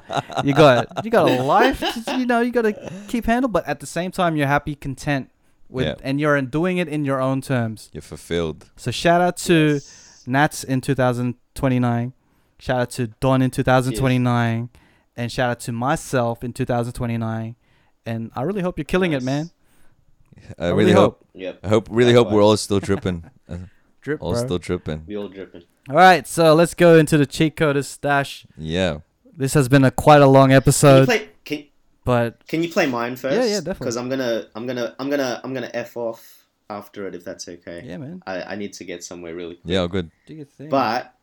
[0.45, 1.81] You got you got a life.
[1.81, 2.75] To, you know you gotta
[3.09, 3.49] keep handle.
[3.51, 5.31] But at the same time, you're happy, content
[5.69, 5.95] with, Yeah.
[6.05, 7.91] and you're doing it in your own terms.
[7.93, 8.71] You're fulfilled.
[8.77, 9.81] So shout out to
[10.29, 12.13] Nats in 2029.
[12.61, 14.69] Shout out to Don in 2029,
[15.17, 17.57] and shout out to myself in 2029.
[18.07, 19.51] And I really hope you're killing it, man.
[20.59, 21.25] I really hope.
[21.35, 21.61] Yep.
[21.65, 21.89] I hope.
[21.91, 23.25] Really hope we're all still dripping.
[23.49, 23.59] Uh,
[24.01, 24.45] Drip, all bro.
[24.45, 25.05] still dripping.
[25.07, 25.63] We all dripping.
[25.89, 28.45] All right, so let's go into the cheat code stash.
[28.59, 28.99] Yeah.
[29.37, 31.29] This has been a quite a long Can you episode, play?
[31.45, 31.67] Can,
[32.05, 33.37] but can you play mine first?
[33.37, 33.85] Yeah, yeah, definitely.
[33.85, 37.49] Because I'm gonna, I'm gonna, I'm gonna, I'm gonna f off after it if that's
[37.49, 37.83] okay.
[37.85, 39.57] yeah, man, I, I need to get somewhere really.
[39.57, 39.73] Quick.
[39.73, 39.87] Yeah.
[39.89, 40.11] Good.
[40.27, 40.69] do your thing.
[40.69, 41.15] But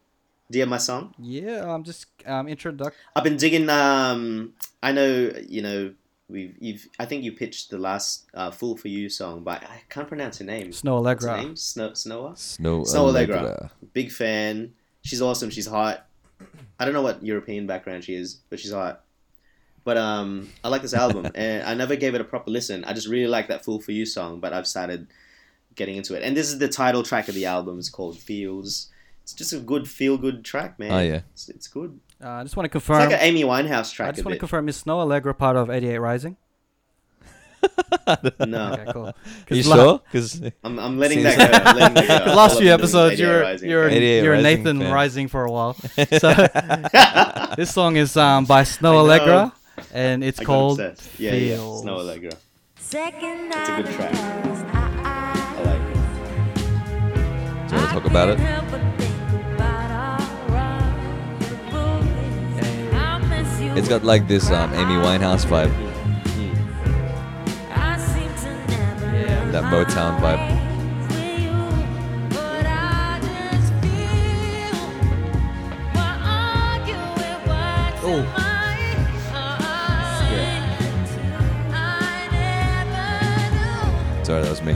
[0.50, 1.14] do you have my song?
[1.20, 2.96] yeah, I'm just um introduct.
[3.18, 3.70] I've been digging.
[3.70, 5.94] Um, I know you know
[6.28, 6.56] we've.
[6.60, 6.88] You've.
[7.00, 10.40] I think you pitched the last uh, "Fool for You" song, but I can't pronounce
[10.40, 10.72] her name.
[10.72, 11.38] Snow What's her Aalegra.
[11.44, 11.56] name?
[11.56, 12.38] Snow Snowa.
[12.38, 12.82] Snow.
[12.82, 13.38] Snoh Aalegra.
[13.38, 13.72] Allegra.
[13.94, 14.74] Big fan.
[15.02, 15.50] She's awesome.
[15.50, 16.06] She's hot.
[16.80, 19.04] I don't know what European background she is, but she's hot.
[19.84, 22.84] But um, I like this album, and I never gave it a proper listen.
[22.86, 25.08] I just really like that "Fool for You" song, but I've started
[25.76, 26.24] getting into it.
[26.24, 27.80] And this is the title track of the album.
[27.80, 28.90] It's called "Feels."
[29.24, 30.92] It's just a good feel-good track, man.
[30.92, 31.22] Oh yeah.
[31.32, 31.98] It's, it's good.
[32.24, 33.02] Uh, I just want to confirm.
[33.02, 33.12] It's confirm.
[33.12, 34.08] like an Amy Winehouse track.
[34.10, 34.70] I just a want to confirm.
[34.70, 36.38] Is Snoh Aalegra part of 88 Rising?
[38.46, 39.14] No, Okay, cool.
[39.46, 40.02] 'Cause You la- sure?
[40.12, 41.44] Because I'm, I'm letting that go.
[41.70, 42.26] I'm letting that go.
[42.32, 44.92] The last few episodes, you're you're you're Rising Nathan fan.
[44.94, 45.74] Rising for a while.
[46.20, 46.34] So
[47.58, 49.52] this song is um by Snoh Aalegra,
[49.94, 51.20] and it's I called obsessed.
[51.20, 51.56] Yeah, yeah.
[51.56, 52.34] Snoh Aalegra.
[52.80, 54.14] Second It's a good track.
[54.14, 57.70] I, I like it.
[57.70, 59.03] do you want to talk about it?
[63.76, 65.72] It's got like this um, Amy Winehouse vibe.
[69.12, 69.52] Yeah.
[69.52, 70.60] That Motown vibe.
[78.06, 78.24] Oh.
[84.24, 84.74] Sorry, that was me.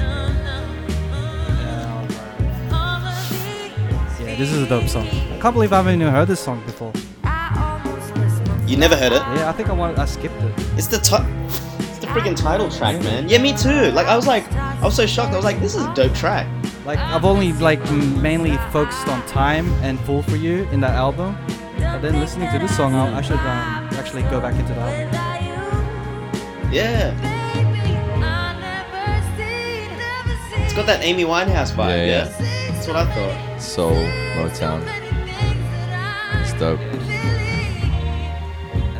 [4.25, 5.07] Yeah, this is a dope song.
[5.07, 6.91] I can't believe I haven't even heard this song before.
[8.67, 9.21] You never heard it?
[9.37, 10.53] Yeah, I think I want I skipped it.
[10.77, 11.23] It's the ti-
[11.89, 13.29] It's the freaking title track, man.
[13.29, 13.91] Yeah, me too.
[13.91, 15.31] Like I was like, I was so shocked.
[15.33, 16.45] I was like, this is a dope track.
[16.85, 21.37] Like I've only like mainly focused on time and Fool for You in that album.
[21.77, 24.81] But then listening to this song, I'll, I should um, actually go back into the
[24.81, 25.13] album.
[26.71, 27.13] Yeah,
[30.65, 31.89] it's got that Amy Winehouse vibe.
[31.89, 32.71] Yeah, Yeah, yeah.
[32.73, 33.61] that's what I thought.
[33.61, 33.93] Soul,
[34.35, 34.83] Motown.
[36.41, 36.79] It's dope.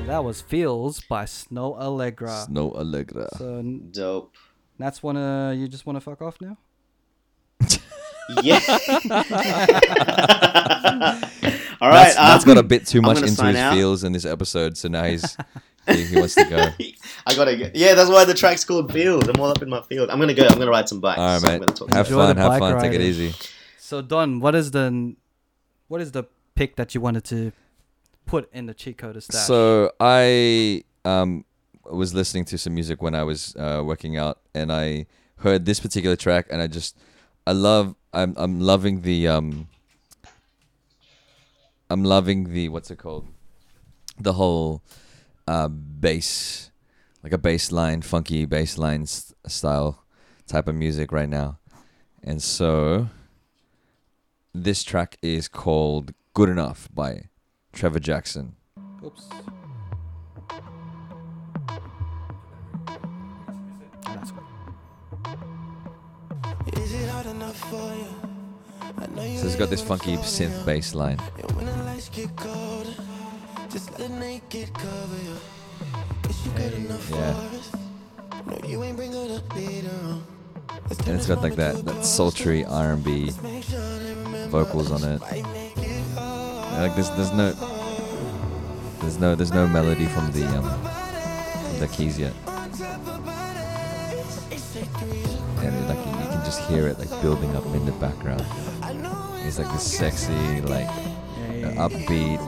[0.08, 2.48] And that was Feels by Snoh Aalegra.
[2.48, 3.28] Snoh Aalegra.
[3.38, 3.62] So
[3.92, 4.34] Dope.
[4.80, 6.58] that's wanna you just wanna fuck off now?
[8.42, 8.60] Yeah.
[11.82, 12.08] All right.
[12.08, 13.74] Matt's, Matt's um, got a bit too much into his out.
[13.74, 15.36] feels in this episode, so now he's
[15.88, 16.58] he, he wants to go.
[17.28, 17.70] I gotta go.
[17.74, 19.28] Yeah, that's why the track's called Feels.
[19.28, 20.10] I'm all up in my field.
[20.10, 20.44] I'm gonna go.
[20.44, 21.20] I'm gonna ride some bikes.
[21.20, 21.66] All right, so I'm mate.
[21.68, 22.38] gonna talk Have Enjoy fun.
[22.38, 22.82] Have bike fun.
[22.82, 23.34] Take it easy.
[23.78, 25.16] So Don, what is the
[25.90, 26.24] what is the
[26.56, 27.52] pick that you wanted to
[28.28, 29.48] put in the cheat code stash?
[29.48, 31.46] So I um
[31.86, 35.80] was listening to some music when I was uh, working out, and I heard this
[35.80, 36.98] particular track, and I just
[37.48, 39.68] I love I'm I'm loving the um
[41.90, 43.26] I'm loving the what's it called
[44.20, 44.82] the whole
[45.48, 46.72] uh bass
[47.24, 50.04] like a bass line funky bass line s- style
[50.48, 51.60] type of music right now,
[52.24, 53.08] and so
[54.54, 57.30] this track is called "Good Enough" by
[57.78, 58.56] Trevor Jackson.
[59.06, 59.30] Oops.
[64.04, 64.44] That's good.
[69.38, 71.20] So it's got this funky synth bass line.
[77.12, 77.36] Yeah.
[81.06, 83.30] And it's got like that, that sultry R&B
[84.50, 85.22] vocals on it.
[86.78, 87.52] Like there's there's no
[89.02, 92.34] there's no there's no melody from the um from the keys yet.
[95.64, 98.46] And like you can just hear it like building up in the background.
[99.46, 100.88] It's like this sexy, like
[101.78, 102.40] upbeat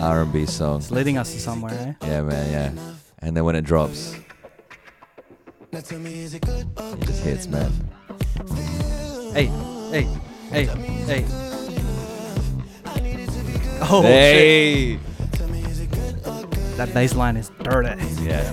[0.00, 0.78] R&B song.
[0.78, 2.06] It's leading us to somewhere, eh?
[2.06, 2.72] Yeah, man, yeah.
[3.18, 4.16] And then when it drops,
[5.72, 5.84] it
[7.00, 7.72] just hits, man.
[9.32, 9.46] Hey,
[9.90, 10.08] hey,
[10.50, 10.64] hey,
[11.06, 11.47] hey.
[13.80, 14.10] Oh, shit.
[14.10, 14.98] hey!
[16.76, 18.04] That bass line is dirty.
[18.22, 18.52] Yeah.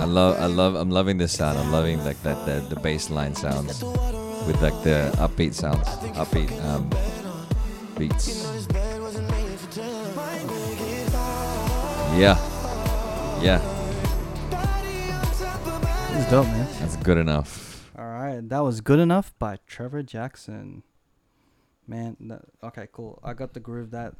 [0.00, 1.58] I love, I love, I'm loving this sound.
[1.58, 5.86] I'm loving like that, the, the bass line sounds with like the upbeat sounds,
[6.18, 6.90] upbeat um,
[7.96, 8.44] beats.
[12.18, 12.36] Yeah,
[13.40, 13.62] yeah,
[16.18, 16.68] is dope, man.
[16.80, 17.61] that's good enough.
[18.48, 20.82] That was good enough by Trevor Jackson.
[21.86, 23.18] Man, that, okay, cool.
[23.24, 24.14] I got the groove that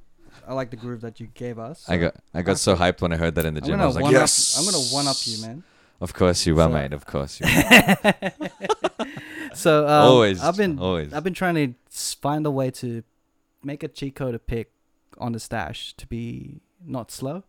[0.47, 1.89] I like the groove that you gave us.
[1.89, 3.81] I got, I got so hyped when I heard that in the gym.
[3.81, 4.57] I was like, yes.
[4.57, 4.61] up.
[4.61, 5.63] I'm gonna one up you, man.
[6.01, 6.93] Of course you were, So- mate.
[6.93, 7.47] Of course you.
[9.55, 11.13] So um, Always, I've been always.
[11.13, 13.03] I've been trying to find a way to
[13.63, 14.73] make a cheat code to pick
[15.19, 17.45] on the stash to be not slow.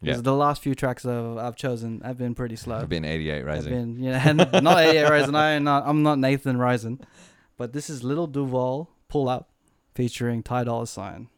[0.00, 0.18] Yeah.
[0.18, 2.76] The last few tracks I've, I've chosen have been pretty slow.
[2.76, 3.72] I've been 88 I've rising.
[3.72, 5.34] been yeah, and not AA Rising.
[5.34, 5.82] I am not.
[5.86, 7.00] I'm not Nathan Rising,
[7.56, 9.50] but this is Lil Duval Pull Up
[9.94, 11.28] featuring Ty Dolla Sign.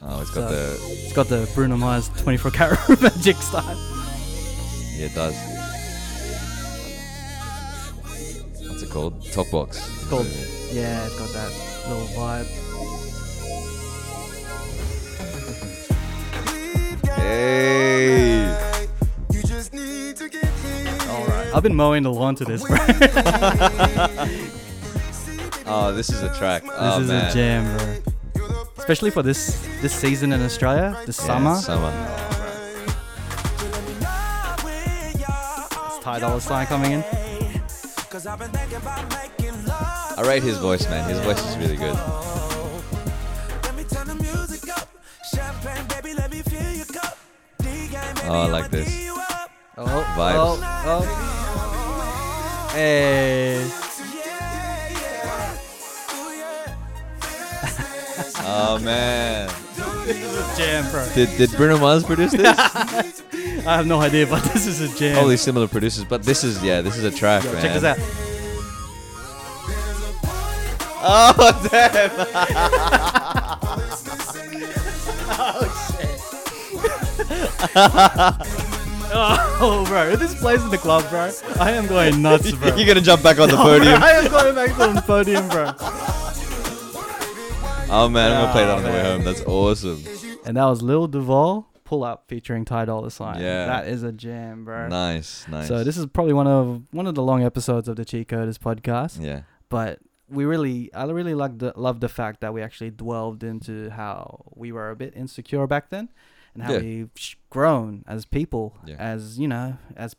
[0.00, 0.78] Oh, it's got So- the.
[1.04, 3.76] It's got the Bruno Mars 24 karat magic style.
[4.96, 5.34] Yeah, it does.
[8.68, 9.24] What's it called?
[9.32, 9.78] Top box.
[9.78, 10.26] It's called
[10.72, 11.04] yeah.
[11.06, 12.46] It's got that little vibe.
[17.18, 18.46] Hey.
[21.08, 21.50] All right.
[21.54, 22.76] I've been mowing the lawn to this, bro.
[25.70, 26.62] Oh, oh, this is a track.
[26.62, 27.30] This oh, is man.
[27.30, 28.58] a jam, bro.
[28.78, 31.54] Especially for this this season in Australia, this Yeah, summer.
[31.56, 31.92] Summer.
[35.86, 37.04] It's Ty Dolla Sign coming in.
[40.16, 41.06] I rate his voice, man.
[41.10, 41.98] His voice is really good.
[48.30, 48.88] Oh, I like this.
[49.76, 49.86] Oh,
[50.16, 50.34] Vibes.
[50.36, 52.70] Oh, oh.
[52.74, 53.66] Hey.
[58.50, 59.50] Oh man.
[60.56, 61.06] Jam, bro.
[61.14, 62.56] Did did Bruno Mars produce this?
[63.66, 65.14] I have no idea, but this is a jam.
[65.16, 67.62] Probably similar producers, but this is yeah, this is a track, Yo, man.
[67.62, 67.98] check this out.
[71.00, 72.10] Oh damn!
[79.10, 80.10] Oh, bro.
[80.10, 82.68] If this plays in the club, bro, I am going nuts, bro.
[82.76, 84.02] You're gonna jump back on the bro, podium.
[84.02, 85.72] I am going back to the podium, bro.
[87.90, 89.24] Oh man, I'm gonna play that on the way ah, home.
[89.24, 90.04] That's awesome.
[90.44, 93.40] And that was Lil Duval Pull Up featuring Ty Dolla Sign.
[93.40, 93.66] Yeah.
[93.66, 94.88] That is a jam, bro.
[94.88, 95.68] Nice, nice.
[95.68, 99.24] So this is probably one of one of the long episodes of the Cheatcoders podcast.
[99.24, 103.42] yeah, but we really I really like the love the fact that we actually dwelled
[103.42, 106.10] into how we were a bit insecure back then
[106.58, 106.80] and how Yeah.
[106.80, 107.10] we've
[107.50, 108.96] grown as people Yeah.
[108.98, 110.14] as you know as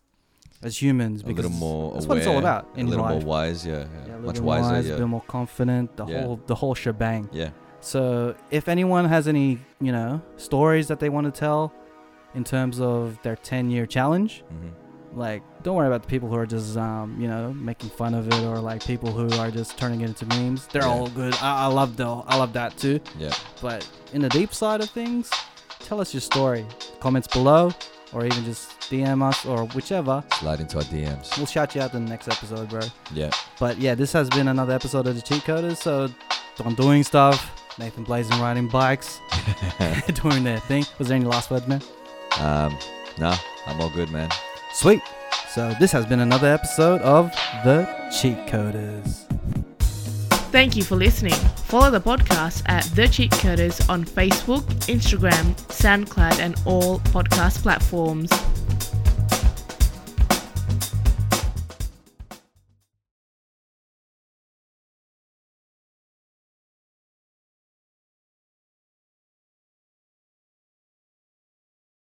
[0.61, 2.09] as humans a little more that's aware.
[2.09, 3.65] what it's all about in a little life more wise.
[3.65, 4.15] Yeah, yeah.
[4.15, 4.73] a much wiser.
[4.73, 7.49] wise, a yeah, bit more confident the whole the whole shebang yeah.
[7.79, 11.71] so if anyone has any you know stories that they want to tell
[12.35, 14.69] in terms of their 10 year challenge hmm
[15.15, 18.27] like don't worry about the people who are just um you know making fun of
[18.27, 20.87] it or like people who are just turning it into memes they're Yeah.
[20.87, 23.33] all good I, I love the i love that too Yeah.
[23.59, 23.81] but
[24.13, 25.31] in the deep side of things
[25.79, 26.65] tell us your story
[26.99, 27.71] comments below
[28.13, 31.37] or even just dm us or whichever Slide into our DMs.
[31.37, 32.81] we'll shout you out in the next episode bro
[33.13, 33.31] Yeah.
[33.59, 36.09] but yeah this has been another episode of the Cheatcoders so
[36.65, 39.19] on doing stuff nathan blazing riding bikes
[40.21, 41.81] doing their thing was there any last words man
[42.39, 42.77] Um,
[43.17, 43.35] nah,
[43.65, 44.29] I'm all good, man.
[44.73, 45.01] Sweet.
[45.49, 47.31] So this has been another episode of
[47.65, 47.85] The
[48.21, 49.25] Cheat Coders.
[50.51, 51.33] Thank you for listening.
[51.67, 58.31] Follow the podcast at The Cheatcoders on Facebook, Instagram, SoundCloud, and all podcast platforms.